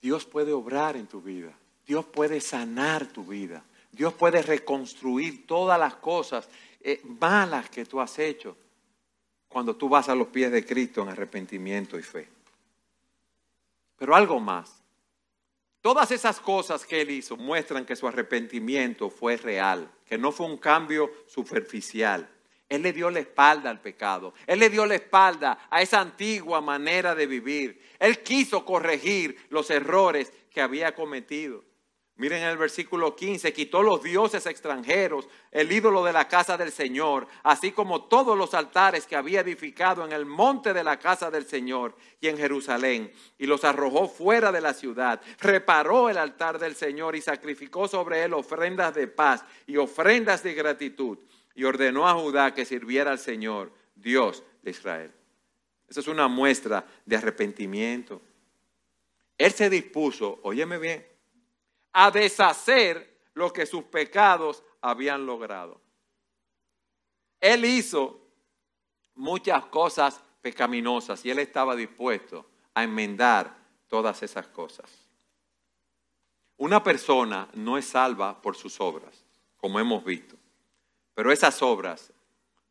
Dios 0.00 0.24
puede 0.24 0.52
obrar 0.52 0.96
en 0.96 1.06
tu 1.06 1.20
vida. 1.20 1.52
Dios 1.84 2.04
puede 2.04 2.40
sanar 2.40 3.06
tu 3.06 3.24
vida. 3.24 3.64
Dios 3.90 4.12
puede 4.14 4.42
reconstruir 4.42 5.46
todas 5.46 5.78
las 5.78 5.96
cosas 5.96 6.48
eh, 6.80 7.00
malas 7.20 7.70
que 7.70 7.84
tú 7.84 8.00
has 8.00 8.18
hecho 8.18 8.56
cuando 9.48 9.74
tú 9.74 9.88
vas 9.88 10.08
a 10.08 10.14
los 10.14 10.28
pies 10.28 10.52
de 10.52 10.64
Cristo 10.64 11.02
en 11.02 11.08
arrepentimiento 11.08 11.98
y 11.98 12.02
fe. 12.02 12.28
Pero 13.96 14.14
algo 14.14 14.38
más. 14.38 14.85
Todas 15.86 16.10
esas 16.10 16.40
cosas 16.40 16.84
que 16.84 17.00
él 17.00 17.12
hizo 17.12 17.36
muestran 17.36 17.86
que 17.86 17.94
su 17.94 18.08
arrepentimiento 18.08 19.08
fue 19.08 19.36
real, 19.36 19.88
que 20.04 20.18
no 20.18 20.32
fue 20.32 20.46
un 20.46 20.56
cambio 20.56 21.12
superficial. 21.28 22.28
Él 22.68 22.82
le 22.82 22.92
dio 22.92 23.08
la 23.08 23.20
espalda 23.20 23.70
al 23.70 23.80
pecado. 23.80 24.34
Él 24.48 24.58
le 24.58 24.68
dio 24.68 24.84
la 24.84 24.96
espalda 24.96 25.68
a 25.70 25.80
esa 25.80 26.00
antigua 26.00 26.60
manera 26.60 27.14
de 27.14 27.28
vivir. 27.28 27.80
Él 28.00 28.20
quiso 28.24 28.64
corregir 28.64 29.36
los 29.48 29.70
errores 29.70 30.32
que 30.50 30.60
había 30.60 30.92
cometido. 30.92 31.62
Miren 32.18 32.44
el 32.44 32.56
versículo 32.56 33.14
15, 33.14 33.52
quitó 33.52 33.82
los 33.82 34.02
dioses 34.02 34.46
extranjeros, 34.46 35.28
el 35.50 35.70
ídolo 35.70 36.02
de 36.02 36.14
la 36.14 36.26
casa 36.26 36.56
del 36.56 36.72
Señor, 36.72 37.28
así 37.42 37.72
como 37.72 38.04
todos 38.04 38.38
los 38.38 38.54
altares 38.54 39.06
que 39.06 39.16
había 39.16 39.40
edificado 39.40 40.02
en 40.02 40.12
el 40.12 40.24
monte 40.24 40.72
de 40.72 40.82
la 40.82 40.98
casa 40.98 41.30
del 41.30 41.44
Señor 41.44 41.94
y 42.18 42.28
en 42.28 42.38
Jerusalén, 42.38 43.12
y 43.36 43.44
los 43.44 43.64
arrojó 43.64 44.08
fuera 44.08 44.50
de 44.50 44.62
la 44.62 44.72
ciudad. 44.72 45.20
Reparó 45.40 46.08
el 46.08 46.16
altar 46.16 46.58
del 46.58 46.74
Señor 46.74 47.16
y 47.16 47.20
sacrificó 47.20 47.86
sobre 47.86 48.22
él 48.24 48.32
ofrendas 48.32 48.94
de 48.94 49.08
paz 49.08 49.44
y 49.66 49.76
ofrendas 49.76 50.42
de 50.42 50.54
gratitud, 50.54 51.18
y 51.54 51.64
ordenó 51.64 52.08
a 52.08 52.14
Judá 52.14 52.54
que 52.54 52.64
sirviera 52.64 53.10
al 53.10 53.18
Señor, 53.18 53.70
Dios 53.94 54.42
de 54.62 54.70
Israel. 54.70 55.12
Esa 55.86 56.00
es 56.00 56.08
una 56.08 56.28
muestra 56.28 56.86
de 57.04 57.16
arrepentimiento. 57.16 58.22
Él 59.36 59.52
se 59.52 59.68
dispuso, 59.68 60.40
óyeme 60.42 60.78
bien, 60.78 61.15
a 61.98 62.10
deshacer 62.10 63.22
lo 63.32 63.50
que 63.54 63.64
sus 63.64 63.84
pecados 63.84 64.62
habían 64.82 65.24
logrado. 65.24 65.80
Él 67.40 67.64
hizo 67.64 68.20
muchas 69.14 69.64
cosas 69.66 70.22
pecaminosas 70.42 71.24
y 71.24 71.30
él 71.30 71.38
estaba 71.38 71.74
dispuesto 71.74 72.50
a 72.74 72.84
enmendar 72.84 73.56
todas 73.88 74.22
esas 74.22 74.46
cosas. 74.48 74.90
Una 76.58 76.82
persona 76.82 77.48
no 77.54 77.78
es 77.78 77.86
salva 77.86 78.42
por 78.42 78.56
sus 78.56 78.78
obras, 78.78 79.24
como 79.56 79.80
hemos 79.80 80.04
visto, 80.04 80.36
pero 81.14 81.32
esas 81.32 81.62
obras 81.62 82.12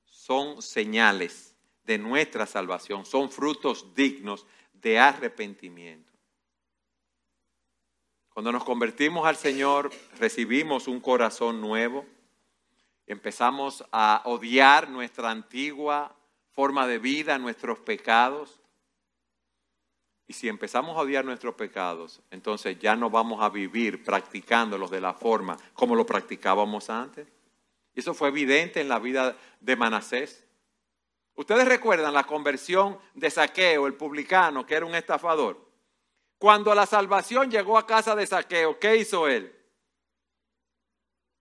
son 0.06 0.62
señales 0.62 1.56
de 1.84 1.98
nuestra 1.98 2.46
salvación, 2.46 3.08
son 3.08 3.32
frutos 3.32 3.96
dignos 3.96 4.46
de 4.72 5.00
arrepentimiento. 5.00 6.05
Cuando 8.36 8.52
nos 8.52 8.66
convertimos 8.66 9.26
al 9.26 9.38
Señor, 9.38 9.92
recibimos 10.20 10.90
un 10.90 11.00
corazón 11.00 11.62
nuevo, 11.62 12.06
empezamos 13.08 13.86
a 13.94 14.24
odiar 14.26 14.90
nuestra 14.90 15.32
antigua 15.32 16.14
forma 16.52 16.86
de 16.86 17.00
vida, 17.00 17.38
nuestros 17.38 17.80
pecados. 17.80 18.60
Y 20.28 20.34
si 20.34 20.50
empezamos 20.50 20.98
a 20.98 21.00
odiar 21.00 21.24
nuestros 21.24 21.56
pecados, 21.56 22.22
entonces 22.30 22.78
ya 22.78 22.98
no 22.98 23.10
vamos 23.10 23.42
a 23.42 23.48
vivir 23.48 24.04
practicándolos 24.04 24.92
de 24.92 25.00
la 25.00 25.14
forma 25.14 25.56
como 25.74 25.96
lo 25.96 26.06
practicábamos 26.06 26.90
antes. 26.90 27.30
Y 27.94 28.02
eso 28.02 28.14
fue 28.14 28.28
evidente 28.28 28.82
en 28.82 28.90
la 28.90 29.00
vida 29.00 29.38
de 29.62 29.78
Manasés. 29.78 30.44
Ustedes 31.36 31.66
recuerdan 31.66 32.14
la 32.14 32.26
conversión 32.26 33.00
de 33.14 33.32
Saqueo, 33.32 33.88
el 33.88 33.94
publicano, 33.94 34.66
que 34.66 34.76
era 34.76 34.86
un 34.86 34.96
estafador. 34.96 35.65
Cuando 36.38 36.76
la 36.76 36.86
salvación 36.86 37.50
llegó 37.50 37.78
a 37.78 37.88
casa 37.88 38.16
de 38.16 38.28
Saqueo, 38.28 38.80
¿qué 38.80 38.98
hizo 38.98 39.28
él? 39.28 39.56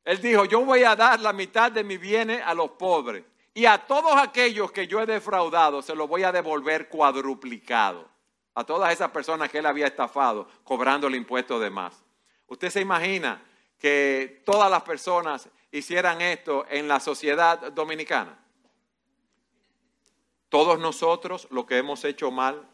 Él 0.05 0.20
dijo, 0.20 0.45
yo 0.45 0.64
voy 0.64 0.84
a 0.84 0.95
dar 0.95 1.20
la 1.20 1.32
mitad 1.32 1.72
de 1.72 1.82
mi 1.82 1.97
bienes 1.97 2.42
a 2.45 2.55
los 2.55 2.70
pobres 2.72 3.24
y 3.55 3.66
a 3.66 3.78
todos 3.78 4.16
aquellos 4.16 4.70
que 4.70 4.86
yo 4.86 5.01
he 5.01 5.07
defraudado 5.07 5.80
se 5.80 5.95
los 5.95 6.09
voy 6.09 6.24
a 6.24 6.32
devolver 6.32 6.88
cuadruplicado. 6.88 8.09
A 8.57 8.64
todas 8.64 8.92
esas 8.92 9.11
personas 9.11 9.51
que 9.51 9.59
él 9.59 9.66
había 9.66 9.86
estafado, 9.86 10.47
cobrando 10.62 11.09
el 11.09 11.16
impuesto 11.16 11.59
de 11.59 11.70
más. 11.70 12.05
¿Usted 12.47 12.70
se 12.70 12.80
imagina 12.80 13.42
que 13.78 14.42
todas 14.45 14.70
las 14.70 14.82
personas 14.82 15.49
hicieran 15.72 16.20
esto 16.20 16.64
en 16.68 16.86
la 16.86 17.01
sociedad 17.01 17.72
dominicana? 17.72 18.38
Todos 20.49 20.78
nosotros, 20.78 21.49
lo 21.51 21.66
que 21.66 21.78
hemos 21.78 22.05
hecho 22.05 22.30
mal, 22.30 22.68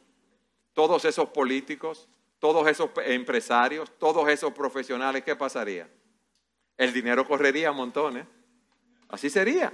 todos 0.80 1.04
esos 1.04 1.28
políticos, 1.28 2.08
todos 2.38 2.66
esos 2.66 2.88
empresarios, 3.04 3.92
todos 3.98 4.26
esos 4.30 4.54
profesionales, 4.54 5.22
¿qué 5.22 5.36
pasaría? 5.36 5.86
El 6.78 6.94
dinero 6.94 7.28
correría 7.28 7.68
a 7.68 7.72
montones. 7.72 8.24
Así 9.10 9.28
sería. 9.28 9.70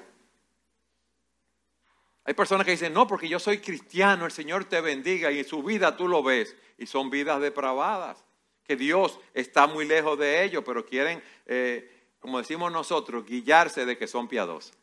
Hay 2.24 2.34
personas 2.34 2.64
que 2.64 2.72
dicen, 2.72 2.92
no, 2.92 3.06
porque 3.06 3.28
yo 3.28 3.38
soy 3.38 3.58
cristiano, 3.58 4.24
el 4.24 4.32
Señor 4.32 4.64
te 4.64 4.80
bendiga 4.80 5.30
y 5.30 5.38
en 5.38 5.44
su 5.44 5.62
vida 5.62 5.96
tú 5.96 6.08
lo 6.08 6.24
ves. 6.24 6.56
Y 6.76 6.86
son 6.86 7.08
vidas 7.08 7.40
depravadas, 7.40 8.24
que 8.64 8.74
Dios 8.74 9.20
está 9.32 9.68
muy 9.68 9.84
lejos 9.84 10.18
de 10.18 10.42
ellos, 10.42 10.64
pero 10.66 10.84
quieren, 10.84 11.22
eh, 11.46 11.88
como 12.18 12.38
decimos 12.38 12.72
nosotros, 12.72 13.24
guillarse 13.24 13.86
de 13.86 13.96
que 13.96 14.08
son 14.08 14.26
piadosos. 14.26 14.76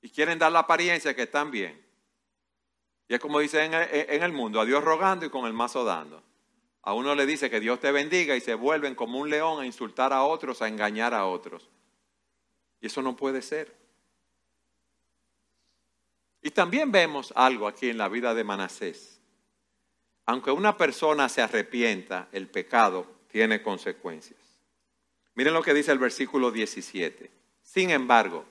Y 0.00 0.08
quieren 0.08 0.38
dar 0.38 0.50
la 0.50 0.60
apariencia 0.60 1.14
que 1.14 1.24
están 1.24 1.50
bien. 1.50 1.87
Y 3.08 3.14
es 3.14 3.20
como 3.20 3.40
dice 3.40 3.64
en 3.64 3.74
el, 3.74 3.88
en 3.90 4.22
el 4.22 4.32
mundo, 4.32 4.60
a 4.60 4.66
Dios 4.66 4.84
rogando 4.84 5.24
y 5.24 5.30
con 5.30 5.46
el 5.46 5.54
mazo 5.54 5.84
dando. 5.84 6.22
A 6.82 6.94
uno 6.94 7.14
le 7.14 7.26
dice 7.26 7.50
que 7.50 7.60
Dios 7.60 7.80
te 7.80 7.90
bendiga 7.90 8.36
y 8.36 8.40
se 8.40 8.54
vuelven 8.54 8.94
como 8.94 9.18
un 9.18 9.30
león 9.30 9.60
a 9.60 9.66
insultar 9.66 10.12
a 10.12 10.22
otros, 10.22 10.62
a 10.62 10.68
engañar 10.68 11.14
a 11.14 11.26
otros. 11.26 11.68
Y 12.80 12.86
eso 12.86 13.02
no 13.02 13.16
puede 13.16 13.42
ser. 13.42 13.74
Y 16.42 16.50
también 16.50 16.92
vemos 16.92 17.32
algo 17.34 17.66
aquí 17.66 17.88
en 17.90 17.98
la 17.98 18.08
vida 18.08 18.34
de 18.34 18.44
Manasés. 18.44 19.20
Aunque 20.26 20.50
una 20.50 20.76
persona 20.76 21.28
se 21.28 21.42
arrepienta, 21.42 22.28
el 22.32 22.48
pecado 22.48 23.06
tiene 23.28 23.62
consecuencias. 23.62 24.40
Miren 25.34 25.54
lo 25.54 25.62
que 25.62 25.74
dice 25.74 25.92
el 25.92 25.98
versículo 25.98 26.50
17. 26.50 27.30
Sin 27.62 27.90
embargo, 27.90 28.44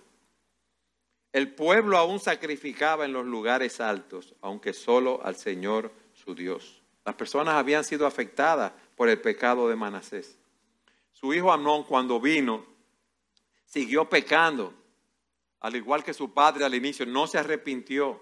el 1.38 1.53
pueblo 1.53 1.99
aún 1.99 2.19
sacrificaba 2.19 3.05
en 3.05 3.13
los 3.13 3.23
lugares 3.23 3.79
altos, 3.79 4.33
aunque 4.41 4.73
solo 4.73 5.21
al 5.23 5.35
Señor 5.35 5.91
su 6.13 6.33
Dios. 6.33 6.81
Las 7.05 7.13
personas 7.13 7.53
habían 7.53 7.83
sido 7.83 8.07
afectadas 8.07 8.73
por 8.95 9.07
el 9.07 9.21
pecado 9.21 9.69
de 9.69 9.75
Manasés. 9.75 10.39
Su 11.13 11.35
hijo 11.35 11.51
Amnón 11.51 11.83
cuando 11.83 12.19
vino 12.19 12.65
siguió 13.67 14.09
pecando, 14.09 14.73
al 15.59 15.75
igual 15.75 16.03
que 16.03 16.15
su 16.15 16.33
padre 16.33 16.65
al 16.65 16.73
inicio, 16.73 17.05
no 17.05 17.27
se 17.27 17.38
arrepintió. 17.38 18.19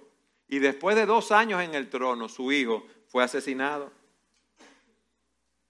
Y 0.49 0.59
después 0.59 0.97
de 0.97 1.05
dos 1.05 1.32
años 1.32 1.61
en 1.61 1.74
el 1.74 1.89
trono, 1.89 2.28
su 2.28 2.51
hijo 2.51 2.86
fue 3.07 3.24
asesinado. 3.24 3.93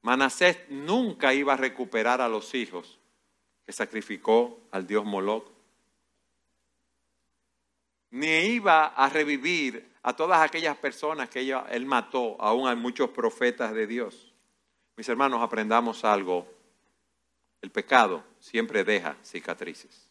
Manasés 0.02 0.58
nunca 0.70 1.32
iba 1.36 1.54
a 1.54 1.58
recuperar 1.58 2.22
a 2.22 2.28
los 2.28 2.56
hijos 2.56 2.98
que 3.68 3.72
sacrificó 3.72 4.62
al 4.72 4.88
dios 4.88 5.06
Moloch. 5.06 5.55
Ni 8.16 8.28
iba 8.28 8.88
a 8.88 9.10
revivir 9.10 9.92
a 10.02 10.16
todas 10.16 10.40
aquellas 10.40 10.78
personas 10.78 11.30
que 11.30 11.42
él 11.42 11.86
mató, 11.86 12.38
aún 12.40 12.66
hay 12.66 12.78
muchos 12.78 13.10
profetas 13.10 13.74
de 13.74 13.86
Dios. 13.86 14.34
Mis 14.96 15.10
hermanos, 15.10 15.42
aprendamos 15.42 16.06
algo. 16.06 16.48
El 17.62 17.72
pecado 17.72 18.24
siempre 18.40 18.86
deja 18.86 19.18
cicatrices. 19.22 20.08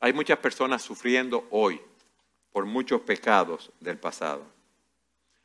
Hay 0.00 0.14
muchas 0.14 0.38
personas 0.38 0.80
sufriendo 0.80 1.46
hoy 1.50 1.78
por 2.52 2.64
muchos 2.64 3.02
pecados 3.02 3.70
del 3.80 3.98
pasado. 3.98 4.46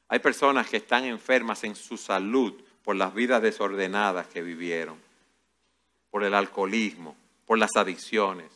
Hay 0.08 0.20
personas 0.20 0.70
que 0.70 0.78
están 0.78 1.04
enfermas 1.04 1.66
en 1.66 1.76
su 1.76 1.98
salud 1.98 2.54
por 2.84 2.96
las 2.96 3.14
vidas 3.14 3.42
desordenadas 3.42 4.28
que 4.28 4.42
vivieron, 4.42 4.98
por 6.10 6.24
el 6.24 6.34
alcoholismo, 6.34 7.18
por 7.46 7.58
las 7.58 7.76
adicciones. 7.76 8.52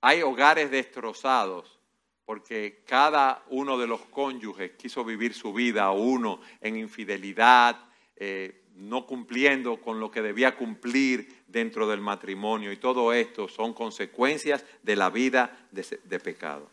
Hay 0.00 0.22
hogares 0.22 0.70
destrozados 0.70 1.80
porque 2.24 2.84
cada 2.86 3.44
uno 3.48 3.76
de 3.76 3.88
los 3.88 4.02
cónyuges 4.02 4.72
quiso 4.72 5.04
vivir 5.04 5.34
su 5.34 5.52
vida, 5.52 5.90
uno 5.90 6.40
en 6.60 6.76
infidelidad, 6.76 7.76
eh, 8.14 8.62
no 8.76 9.04
cumpliendo 9.04 9.80
con 9.80 9.98
lo 9.98 10.10
que 10.10 10.22
debía 10.22 10.56
cumplir 10.56 11.42
dentro 11.48 11.88
del 11.88 12.00
matrimonio. 12.00 12.70
Y 12.70 12.76
todo 12.76 13.12
esto 13.12 13.48
son 13.48 13.74
consecuencias 13.74 14.64
de 14.82 14.94
la 14.94 15.10
vida 15.10 15.68
de 15.72 16.20
pecado. 16.20 16.70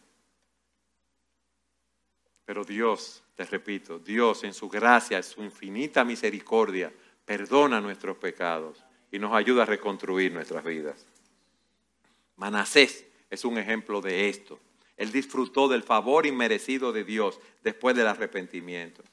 Pero 2.45 2.63
Dios, 2.63 3.23
te 3.35 3.43
repito, 3.43 3.99
Dios 3.99 4.43
en 4.43 4.53
su 4.53 4.69
gracia, 4.69 5.17
en 5.17 5.23
su 5.23 5.43
infinita 5.43 6.05
misericordia, 6.05 6.93
perdona 7.25 7.81
nuestros 7.81 8.15
pecados 8.17 8.85
y 9.11 9.19
nos 9.19 9.33
ayuda 9.33 9.63
a 9.63 9.65
reconstruir 9.65 10.31
nuestras 10.31 10.63
vidas. 10.63 11.05
Manasés 12.38 13.05
es 13.29 13.43
un 13.43 13.57
ejemplo 13.57 14.01
de 14.01 14.29
esto. 14.29 14.59
Él 14.95 15.11
disfrutó 15.11 15.67
del 15.67 15.83
favor 15.83 16.25
inmerecido 16.25 16.91
de 16.91 17.03
Dios 17.03 17.39
después 17.63 17.95
del 17.95 18.07
arrepentimiento. 18.07 19.03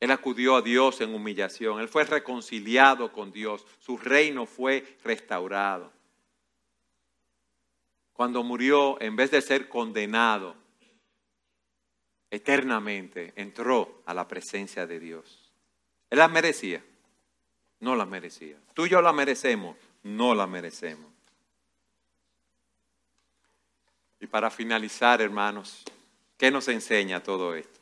Él 0.00 0.10
acudió 0.12 0.56
a 0.56 0.62
Dios 0.62 1.00
en 1.00 1.14
humillación. 1.14 1.80
Él 1.80 1.88
fue 1.88 2.04
reconciliado 2.04 3.12
con 3.12 3.32
Dios. 3.32 3.66
Su 3.80 3.96
reino 3.96 4.46
fue 4.46 4.98
restaurado. 5.02 5.92
Cuando 8.12 8.42
murió, 8.44 9.00
en 9.00 9.16
vez 9.16 9.30
de 9.30 9.40
ser 9.40 9.68
condenado 9.68 10.54
eternamente, 12.30 13.32
entró 13.36 14.02
a 14.06 14.14
la 14.14 14.28
presencia 14.28 14.86
de 14.86 15.00
Dios. 15.00 15.52
Él 16.10 16.18
la 16.18 16.28
merecía. 16.28 16.84
No 17.80 17.96
la 17.96 18.06
merecía. 18.06 18.56
Tú 18.74 18.86
y 18.86 18.88
yo 18.88 19.02
la 19.02 19.12
merecemos. 19.12 19.76
No 20.02 20.34
la 20.34 20.46
merecemos. 20.46 21.07
Y 24.20 24.26
para 24.26 24.50
finalizar, 24.50 25.20
hermanos, 25.20 25.84
¿qué 26.36 26.50
nos 26.50 26.68
enseña 26.68 27.22
todo 27.22 27.54
esto? 27.54 27.78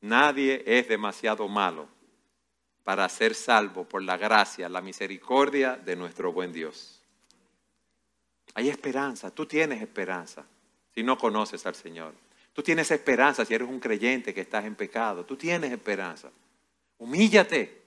Nadie 0.00 0.62
es 0.66 0.88
demasiado 0.88 1.48
malo 1.48 1.88
para 2.82 3.08
ser 3.08 3.34
salvo 3.34 3.84
por 3.84 4.02
la 4.02 4.16
gracia, 4.16 4.68
la 4.68 4.82
misericordia 4.82 5.76
de 5.76 5.96
nuestro 5.96 6.32
buen 6.32 6.52
Dios. 6.52 7.00
Hay 8.54 8.68
esperanza, 8.68 9.30
tú 9.30 9.46
tienes 9.46 9.82
esperanza 9.82 10.44
si 10.94 11.02
no 11.02 11.18
conoces 11.18 11.64
al 11.66 11.74
Señor. 11.74 12.14
Tú 12.52 12.62
tienes 12.62 12.90
esperanza 12.92 13.44
si 13.44 13.52
eres 13.52 13.68
un 13.68 13.80
creyente 13.80 14.32
que 14.32 14.42
estás 14.42 14.64
en 14.64 14.76
pecado. 14.76 15.24
Tú 15.24 15.36
tienes 15.36 15.72
esperanza. 15.72 16.30
Humíllate, 16.98 17.82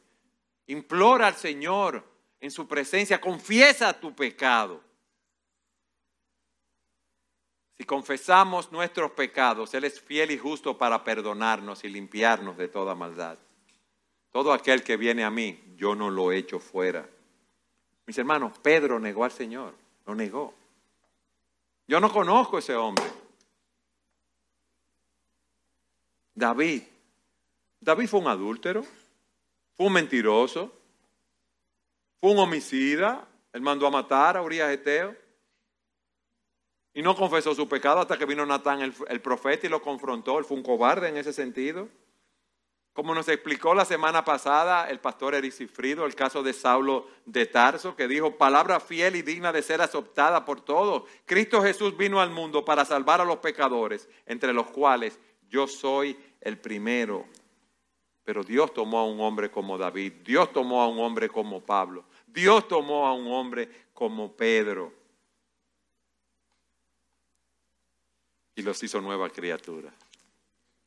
implora 0.68 1.28
al 1.28 1.36
Señor 1.36 2.04
en 2.42 2.52
su 2.52 2.68
presencia, 2.68 3.22
confiesa 3.22 3.98
tu 3.98 4.14
pecado. 4.14 4.82
Si 7.78 7.86
confesamos 7.86 8.72
nuestros 8.72 9.12
pecados, 9.12 9.74
Él 9.76 9.84
es 9.84 10.02
fiel 10.02 10.32
y 10.32 10.38
justo 10.38 10.78
para 10.78 11.04
perdonarnos 11.04 11.84
y 11.84 11.90
limpiarnos 11.90 12.58
de 12.58 12.68
toda 12.68 12.96
maldad. 12.96 13.38
Todo 14.32 14.52
aquel 14.52 14.84
que 14.84 14.98
viene 14.98 15.24
a 15.24 15.30
mí, 15.30 15.64
yo 15.78 15.94
no 15.94 16.10
lo 16.10 16.32
echo 16.32 16.60
fuera. 16.60 17.08
Mis 18.08 18.18
hermanos, 18.18 18.58
Pedro 18.60 19.00
negó 19.00 19.24
al 19.24 19.32
Señor, 19.32 19.76
lo 20.08 20.16
negó. 20.16 20.56
Yo 21.88 22.00
no 22.00 22.12
conozco 22.12 22.56
a 22.56 22.60
ese 22.60 22.76
hombre. 22.76 23.06
David. 26.34 26.82
David 27.80 28.08
fue 28.08 28.20
un 28.20 28.28
adúltero, 28.28 28.84
fue 29.76 29.86
un 29.86 29.94
mentiroso, 29.94 30.74
fue 32.20 32.32
un 32.32 32.40
homicida. 32.40 33.28
Él 33.54 33.62
mandó 33.62 33.86
a 33.86 33.92
matar 33.92 34.36
a 34.36 34.42
Urias 34.42 34.72
Eteo 34.72 35.27
y 36.98 37.04
no 37.04 37.16
confesó 37.16 37.54
su 37.54 37.70
pecado 37.70 38.00
hasta 38.00 38.18
que 38.18 38.26
vino 38.26 38.44
Natán 38.44 38.82
el, 38.82 39.22
profeta 39.22 39.68
y 39.68 39.70
lo 39.70 39.84
confrontó. 39.84 40.40
Él 40.40 40.46
fue 40.46 40.58
un 40.58 40.64
cobarde 40.64 41.08
en 41.08 41.18
ese 41.18 41.32
sentido. 41.32 41.90
Como 42.92 43.14
nos 43.14 43.28
explicó 43.28 43.76
la 43.76 43.86
semana 43.86 44.26
pasada 44.26 44.90
el 44.90 45.00
pastor 45.00 45.36
Ericifrido, 45.36 46.08
el 46.08 46.16
caso 46.16 46.42
de 46.42 46.54
Saulo 46.54 47.06
de 47.24 47.46
Tarso, 47.46 47.96
que 47.96 48.08
dijo, 48.08 48.36
palabra 48.40 48.80
fiel 48.80 49.16
y 49.16 49.22
digna 49.22 49.54
de 49.54 49.62
ser 49.62 49.80
aceptada 49.80 50.44
por 50.44 50.62
todos. 50.62 51.04
Cristo 51.26 51.62
Jesús 51.62 51.96
vino 51.96 52.20
al 52.20 52.32
mundo 52.32 52.66
para 52.66 52.84
salvar 52.84 53.22
a 53.22 53.26
los 53.26 53.38
pecadores, 53.38 54.10
entre 54.26 54.52
los 54.52 54.66
cuales 54.72 55.20
yo 55.52 55.68
soy 55.68 56.18
el 56.42 56.58
primero. 56.58 57.28
Pero 58.24 58.44
Dios 58.44 58.74
tomó 58.74 58.98
a 58.98 59.06
un 59.06 59.22
hombre 59.22 59.52
como 59.52 59.78
David, 59.78 60.14
Dios 60.26 60.52
tomó 60.52 60.82
a 60.82 60.88
un 60.88 60.98
hombre 60.98 61.30
como 61.30 61.62
Pablo, 61.62 62.06
Dios 62.26 62.68
tomó 62.68 63.06
a 63.06 63.14
un 63.14 63.32
hombre 63.32 63.70
como 63.94 64.36
Pedro. 64.36 64.98
Y 68.58 68.64
los 68.64 68.82
hizo 68.84 69.00
nueva 69.00 69.30
criatura. 69.30 69.94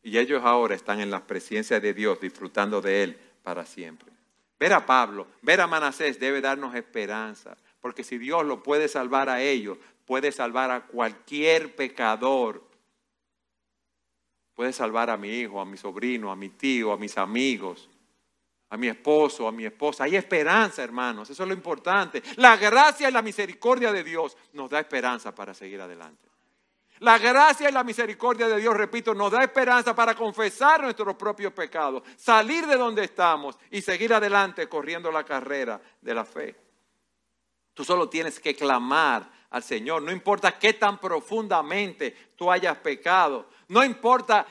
Y 0.03 0.19
ellos 0.19 0.43
ahora 0.45 0.75
están 0.75 1.01
en 1.01 1.11
la 1.11 1.25
presencia 1.27 1.79
de 1.79 1.95
Dios, 1.95 2.21
disfrutando 2.21 2.83
de 2.83 3.05
Él 3.05 3.19
para 3.43 3.65
siempre. 3.65 4.11
Ver 4.59 4.73
a 4.73 4.85
Pablo, 4.85 5.29
ver 5.41 5.61
a 5.61 5.67
Manasés 5.67 6.19
debe 6.19 6.41
darnos 6.41 6.75
esperanza, 6.75 7.57
porque 7.81 8.03
si 8.03 8.19
Dios 8.19 8.45
lo 8.45 8.63
puede 8.63 8.89
salvar 8.89 9.29
a 9.31 9.41
ellos, 9.41 9.79
puede 10.05 10.33
salvar 10.33 10.73
a 10.73 10.87
cualquier 10.87 11.77
pecador. 11.77 12.69
Puede 14.55 14.73
salvar 14.73 15.09
a 15.09 15.17
mi 15.17 15.29
hijo, 15.29 15.61
a 15.61 15.65
mi 15.65 15.77
sobrino, 15.77 16.33
a 16.33 16.37
mi 16.37 16.51
tío, 16.51 16.93
a 16.93 16.99
mis 16.99 17.17
amigos, 17.17 17.89
a 18.69 18.77
mi 18.77 18.89
esposo, 18.89 19.47
a 19.47 19.53
mi 19.53 19.65
esposa. 19.65 20.05
Hay 20.05 20.17
esperanza, 20.17 20.83
hermanos, 20.83 21.31
eso 21.31 21.45
es 21.45 21.49
lo 21.49 21.55
importante. 21.55 22.21
La 22.37 22.57
gracia 22.57 23.09
y 23.09 23.13
la 23.13 23.23
misericordia 23.23 23.93
de 23.93 24.03
Dios 24.03 24.37
nos 24.55 24.69
da 24.69 24.81
esperanza 24.81 25.33
para 25.33 25.55
seguir 25.55 25.81
adelante. 25.81 26.30
La 27.01 27.17
gracia 27.17 27.71
y 27.71 27.73
la 27.73 27.83
misericordia 27.83 28.47
de 28.47 28.59
Dios, 28.59 28.77
repito, 28.77 29.15
nos 29.15 29.33
da 29.33 29.43
esperanza 29.43 29.95
para 29.95 30.15
confesar 30.15 30.83
nuestros 30.83 31.17
propios 31.17 31.51
pecados, 31.53 32.03
salir 32.17 32.67
de 32.67 32.77
donde 32.77 33.05
estamos 33.05 33.59
y 33.71 33.81
seguir 33.81 34.13
adelante 34.13 34.69
corriendo 34.69 35.11
la 35.11 35.25
carrera 35.25 35.81
de 36.01 36.15
la 36.15 36.27
fe. 36.27 36.55
Tú 37.73 37.85
solo 37.85 38.11
tienes 38.11 38.39
que 38.39 38.55
clamar 38.55 39.31
al 39.49 39.63
Señor, 39.63 40.03
no 40.03 40.13
importa 40.13 40.59
qué 40.59 40.75
tan 40.75 40.99
profundamente 40.99 42.33
tú 42.37 42.51
hayas 42.51 42.77
pecado, 42.77 43.49
no 43.69 43.83
importa 43.83 44.47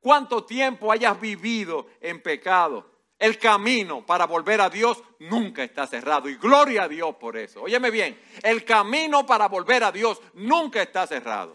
cuánto 0.00 0.44
tiempo 0.44 0.90
hayas 0.90 1.20
vivido 1.20 1.86
en 2.00 2.20
pecado. 2.20 2.95
El 3.18 3.38
camino 3.38 4.04
para 4.04 4.26
volver 4.26 4.60
a 4.60 4.68
Dios 4.68 5.02
nunca 5.20 5.64
está 5.64 5.86
cerrado. 5.86 6.28
Y 6.28 6.36
gloria 6.36 6.84
a 6.84 6.88
Dios 6.88 7.16
por 7.16 7.36
eso. 7.36 7.62
Óyeme 7.62 7.90
bien, 7.90 8.18
el 8.42 8.64
camino 8.64 9.24
para 9.24 9.48
volver 9.48 9.84
a 9.84 9.92
Dios 9.92 10.20
nunca 10.34 10.82
está 10.82 11.06
cerrado. 11.06 11.54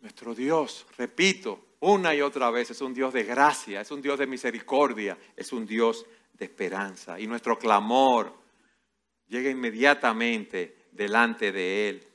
Nuestro 0.00 0.34
Dios, 0.34 0.86
repito, 0.96 1.66
una 1.80 2.14
y 2.14 2.22
otra 2.22 2.50
vez, 2.50 2.70
es 2.70 2.80
un 2.80 2.94
Dios 2.94 3.12
de 3.12 3.24
gracia, 3.24 3.80
es 3.80 3.90
un 3.90 4.00
Dios 4.00 4.18
de 4.18 4.26
misericordia, 4.26 5.18
es 5.36 5.52
un 5.52 5.66
Dios 5.66 6.06
de 6.32 6.46
esperanza. 6.46 7.20
Y 7.20 7.26
nuestro 7.26 7.58
clamor 7.58 8.32
llega 9.26 9.50
inmediatamente 9.50 10.86
delante 10.92 11.52
de 11.52 11.88
Él. 11.88 12.08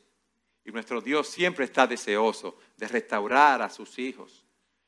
Y 0.64 0.72
nuestro 0.72 1.02
Dios 1.02 1.28
siempre 1.28 1.66
está 1.66 1.86
deseoso 1.86 2.58
de 2.82 2.88
restaurar 2.88 3.62
a 3.62 3.70
sus 3.70 4.00
hijos 4.00 4.44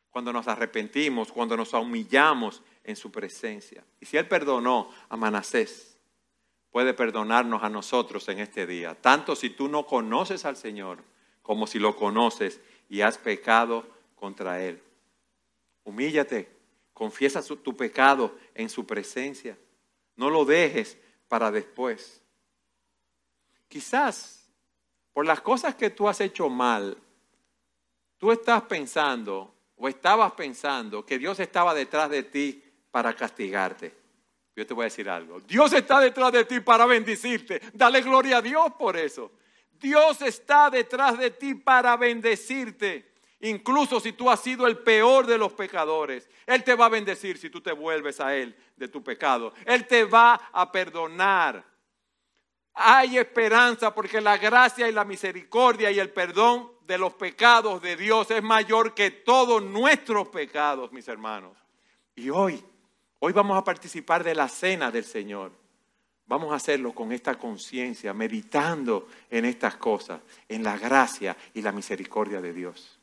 cuando 0.10 0.34
nos 0.34 0.48
arrepentimos, 0.48 1.32
cuando 1.32 1.56
nos 1.56 1.74
humillamos 1.74 2.64
en 2.84 2.96
su 2.96 3.12
presencia. 3.12 3.86
Y 4.02 4.08
si 4.08 4.18
Él 4.18 4.28
perdonó 4.28 4.90
a 5.10 5.16
Manasés, 5.16 6.00
puede 6.72 6.96
perdonarnos 6.96 7.62
a 7.62 7.70
nosotros 7.70 8.28
en 8.30 8.40
este 8.40 8.66
día, 8.66 9.00
tanto 9.00 9.36
si 9.36 9.52
tú 9.52 9.68
no 9.68 9.86
conoces 9.86 10.44
al 10.44 10.58
Señor 10.58 11.04
como 11.44 11.68
si 11.68 11.78
lo 11.78 11.96
conoces 11.96 12.60
y 12.90 13.02
has 13.02 13.20
pecado 13.20 13.86
contra 14.16 14.60
Él. 14.64 14.82
Humíllate, 15.84 16.50
confiesa 16.96 17.44
tu 17.44 17.78
pecado 17.78 18.36
en 18.56 18.70
su 18.70 18.88
presencia. 18.88 19.56
No 20.16 20.32
lo 20.32 20.46
dejes 20.46 20.98
para 21.28 21.52
después. 21.52 22.24
Quizás 23.68 24.50
por 25.14 25.28
las 25.28 25.42
cosas 25.42 25.76
que 25.76 25.92
tú 25.92 26.10
has 26.10 26.22
hecho 26.22 26.50
mal, 26.50 26.98
tú 28.24 28.32
estás 28.32 28.62
pensando 28.62 29.54
o 29.76 29.90
estabas 29.90 30.32
pensando 30.32 31.06
que 31.06 31.20
Dios 31.20 31.42
estaba 31.42 31.74
detrás 31.74 32.10
de 32.10 32.24
ti 32.24 32.64
para 32.90 33.14
castigarte. 33.14 33.94
Yo 34.56 34.66
te 34.66 34.74
voy 34.74 34.84
a 34.84 34.86
decir 34.86 35.10
algo. 35.10 35.42
Dios 35.42 35.74
está 35.74 36.00
detrás 36.00 36.32
de 36.32 36.46
ti 36.46 36.62
para 36.62 36.86
bendecirte. 36.86 37.62
Dale 37.74 38.00
gloria 38.00 38.38
a 38.38 38.42
Dios 38.42 38.72
por 38.80 38.96
eso. 38.96 39.34
Dios 39.74 40.22
está 40.22 40.70
detrás 40.70 41.18
de 41.18 41.32
ti 41.32 41.56
para 41.56 41.98
bendecirte. 41.98 43.12
Incluso 43.42 44.00
si 44.00 44.14
tú 44.14 44.30
has 44.30 44.40
sido 44.40 44.68
el 44.68 44.78
peor 44.78 45.28
de 45.28 45.38
los 45.38 45.52
pecadores, 45.52 46.30
Él 46.46 46.64
te 46.64 46.76
va 46.76 46.86
a 46.86 46.90
bendecir 46.90 47.38
si 47.38 47.50
tú 47.50 47.60
te 47.60 47.74
vuelves 47.74 48.22
a 48.22 48.34
Él 48.38 48.56
de 48.78 48.88
tu 48.88 49.04
pecado. 49.04 49.54
Él 49.66 49.86
te 49.86 50.06
va 50.06 50.36
a 50.54 50.72
perdonar. 50.72 51.62
Hay 52.74 53.18
esperanza 53.18 53.94
porque 53.94 54.22
la 54.22 54.38
gracia 54.38 54.88
y 54.88 54.94
la 54.94 55.04
misericordia 55.04 55.92
y 55.92 56.00
el 56.00 56.10
perdón 56.10 56.73
de 56.88 56.98
los 56.98 57.14
pecados 57.14 57.82
de 57.82 57.96
Dios 57.96 58.30
es 58.32 58.44
mayor 58.44 58.94
que 58.94 59.12
todos 59.12 59.64
nuestros 59.64 60.28
pecados, 60.28 60.92
mis 60.92 61.08
hermanos. 61.08 61.58
Y 62.16 62.30
hoy, 62.30 62.64
hoy 63.20 63.34
vamos 63.34 63.58
a 63.58 63.64
participar 63.64 64.24
de 64.24 64.36
la 64.36 64.48
cena 64.48 64.92
del 64.92 65.06
Señor. 65.06 65.52
Vamos 66.26 66.52
a 66.52 66.56
hacerlo 66.56 66.94
con 66.94 67.12
esta 67.12 67.36
conciencia, 67.36 68.14
meditando 68.14 69.08
en 69.30 69.46
estas 69.46 69.76
cosas, 69.76 70.22
en 70.48 70.64
la 70.64 70.78
gracia 70.78 71.36
y 71.54 71.62
la 71.62 71.72
misericordia 71.72 72.42
de 72.42 72.54
Dios. 72.54 73.00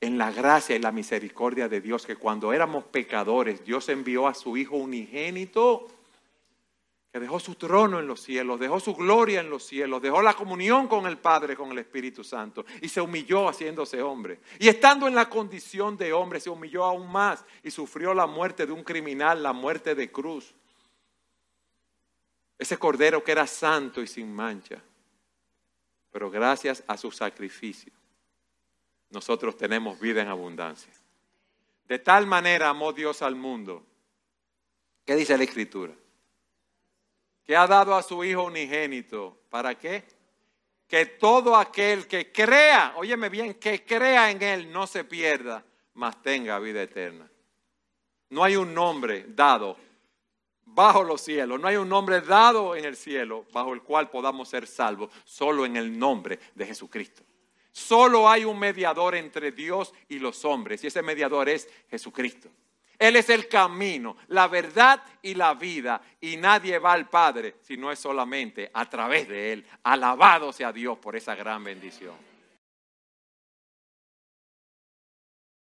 En 0.00 0.16
la 0.16 0.30
gracia 0.30 0.76
y 0.76 0.78
la 0.78 0.92
misericordia 0.92 1.68
de 1.68 1.80
Dios, 1.80 2.06
que 2.06 2.16
cuando 2.16 2.52
éramos 2.52 2.84
pecadores, 2.84 3.64
Dios 3.64 3.88
envió 3.88 4.28
a 4.28 4.34
su 4.34 4.56
Hijo 4.56 4.76
unigénito 4.76 5.88
que 7.12 7.20
dejó 7.20 7.40
su 7.40 7.54
trono 7.54 7.98
en 7.98 8.06
los 8.06 8.20
cielos, 8.20 8.60
dejó 8.60 8.80
su 8.80 8.94
gloria 8.94 9.40
en 9.40 9.48
los 9.48 9.64
cielos, 9.64 10.02
dejó 10.02 10.20
la 10.20 10.34
comunión 10.34 10.88
con 10.88 11.06
el 11.06 11.16
Padre, 11.16 11.56
con 11.56 11.72
el 11.72 11.78
Espíritu 11.78 12.22
Santo, 12.22 12.66
y 12.82 12.88
se 12.88 13.00
humilló 13.00 13.48
haciéndose 13.48 14.02
hombre. 14.02 14.40
Y 14.58 14.68
estando 14.68 15.08
en 15.08 15.14
la 15.14 15.30
condición 15.30 15.96
de 15.96 16.12
hombre, 16.12 16.38
se 16.38 16.50
humilló 16.50 16.84
aún 16.84 17.10
más 17.10 17.44
y 17.62 17.70
sufrió 17.70 18.12
la 18.12 18.26
muerte 18.26 18.66
de 18.66 18.72
un 18.72 18.84
criminal, 18.84 19.42
la 19.42 19.54
muerte 19.54 19.94
de 19.94 20.12
cruz. 20.12 20.54
Ese 22.58 22.76
cordero 22.76 23.24
que 23.24 23.32
era 23.32 23.46
santo 23.46 24.02
y 24.02 24.06
sin 24.06 24.34
mancha. 24.34 24.82
Pero 26.12 26.30
gracias 26.30 26.84
a 26.86 26.98
su 26.98 27.10
sacrificio, 27.10 27.92
nosotros 29.08 29.56
tenemos 29.56 29.98
vida 29.98 30.20
en 30.20 30.28
abundancia. 30.28 30.92
De 31.86 31.98
tal 31.98 32.26
manera 32.26 32.68
amó 32.68 32.92
Dios 32.92 33.22
al 33.22 33.34
mundo. 33.34 33.82
¿Qué 35.06 35.16
dice 35.16 35.38
la 35.38 35.44
Escritura? 35.44 35.94
Que 37.48 37.56
ha 37.56 37.66
dado 37.66 37.94
a 37.94 38.02
su 38.02 38.22
Hijo 38.22 38.42
unigénito. 38.42 39.38
¿Para 39.48 39.74
qué? 39.74 40.04
Que 40.86 41.06
todo 41.06 41.56
aquel 41.56 42.06
que 42.06 42.30
crea, 42.30 42.92
óyeme 42.98 43.30
bien, 43.30 43.54
que 43.54 43.86
crea 43.86 44.30
en 44.30 44.42
Él 44.42 44.70
no 44.70 44.86
se 44.86 45.02
pierda, 45.02 45.64
mas 45.94 46.20
tenga 46.20 46.58
vida 46.58 46.82
eterna. 46.82 47.26
No 48.28 48.44
hay 48.44 48.54
un 48.54 48.74
nombre 48.74 49.24
dado 49.28 49.78
bajo 50.66 51.02
los 51.02 51.22
cielos, 51.22 51.58
no 51.58 51.66
hay 51.66 51.76
un 51.76 51.88
nombre 51.88 52.20
dado 52.20 52.76
en 52.76 52.84
el 52.84 52.96
cielo 52.96 53.46
bajo 53.50 53.72
el 53.72 53.80
cual 53.80 54.10
podamos 54.10 54.50
ser 54.50 54.66
salvos, 54.66 55.10
solo 55.24 55.64
en 55.64 55.78
el 55.78 55.98
nombre 55.98 56.38
de 56.54 56.66
Jesucristo. 56.66 57.22
Solo 57.72 58.28
hay 58.28 58.44
un 58.44 58.58
mediador 58.58 59.14
entre 59.14 59.52
Dios 59.52 59.94
y 60.10 60.18
los 60.18 60.44
hombres, 60.44 60.84
y 60.84 60.88
ese 60.88 61.00
mediador 61.00 61.48
es 61.48 61.66
Jesucristo. 61.90 62.50
Él 62.98 63.16
es 63.16 63.30
el 63.30 63.46
camino, 63.46 64.16
la 64.28 64.48
verdad 64.48 65.02
y 65.22 65.34
la 65.34 65.54
vida. 65.54 66.00
Y 66.20 66.36
nadie 66.36 66.78
va 66.78 66.92
al 66.92 67.08
Padre 67.08 67.56
si 67.60 67.76
no 67.76 67.92
es 67.92 67.98
solamente 67.98 68.70
a 68.74 68.88
través 68.88 69.28
de 69.28 69.52
Él. 69.52 69.66
Alabado 69.84 70.52
sea 70.52 70.72
Dios 70.72 70.98
por 70.98 71.14
esa 71.14 71.34
gran 71.34 71.62
bendición. 71.62 72.27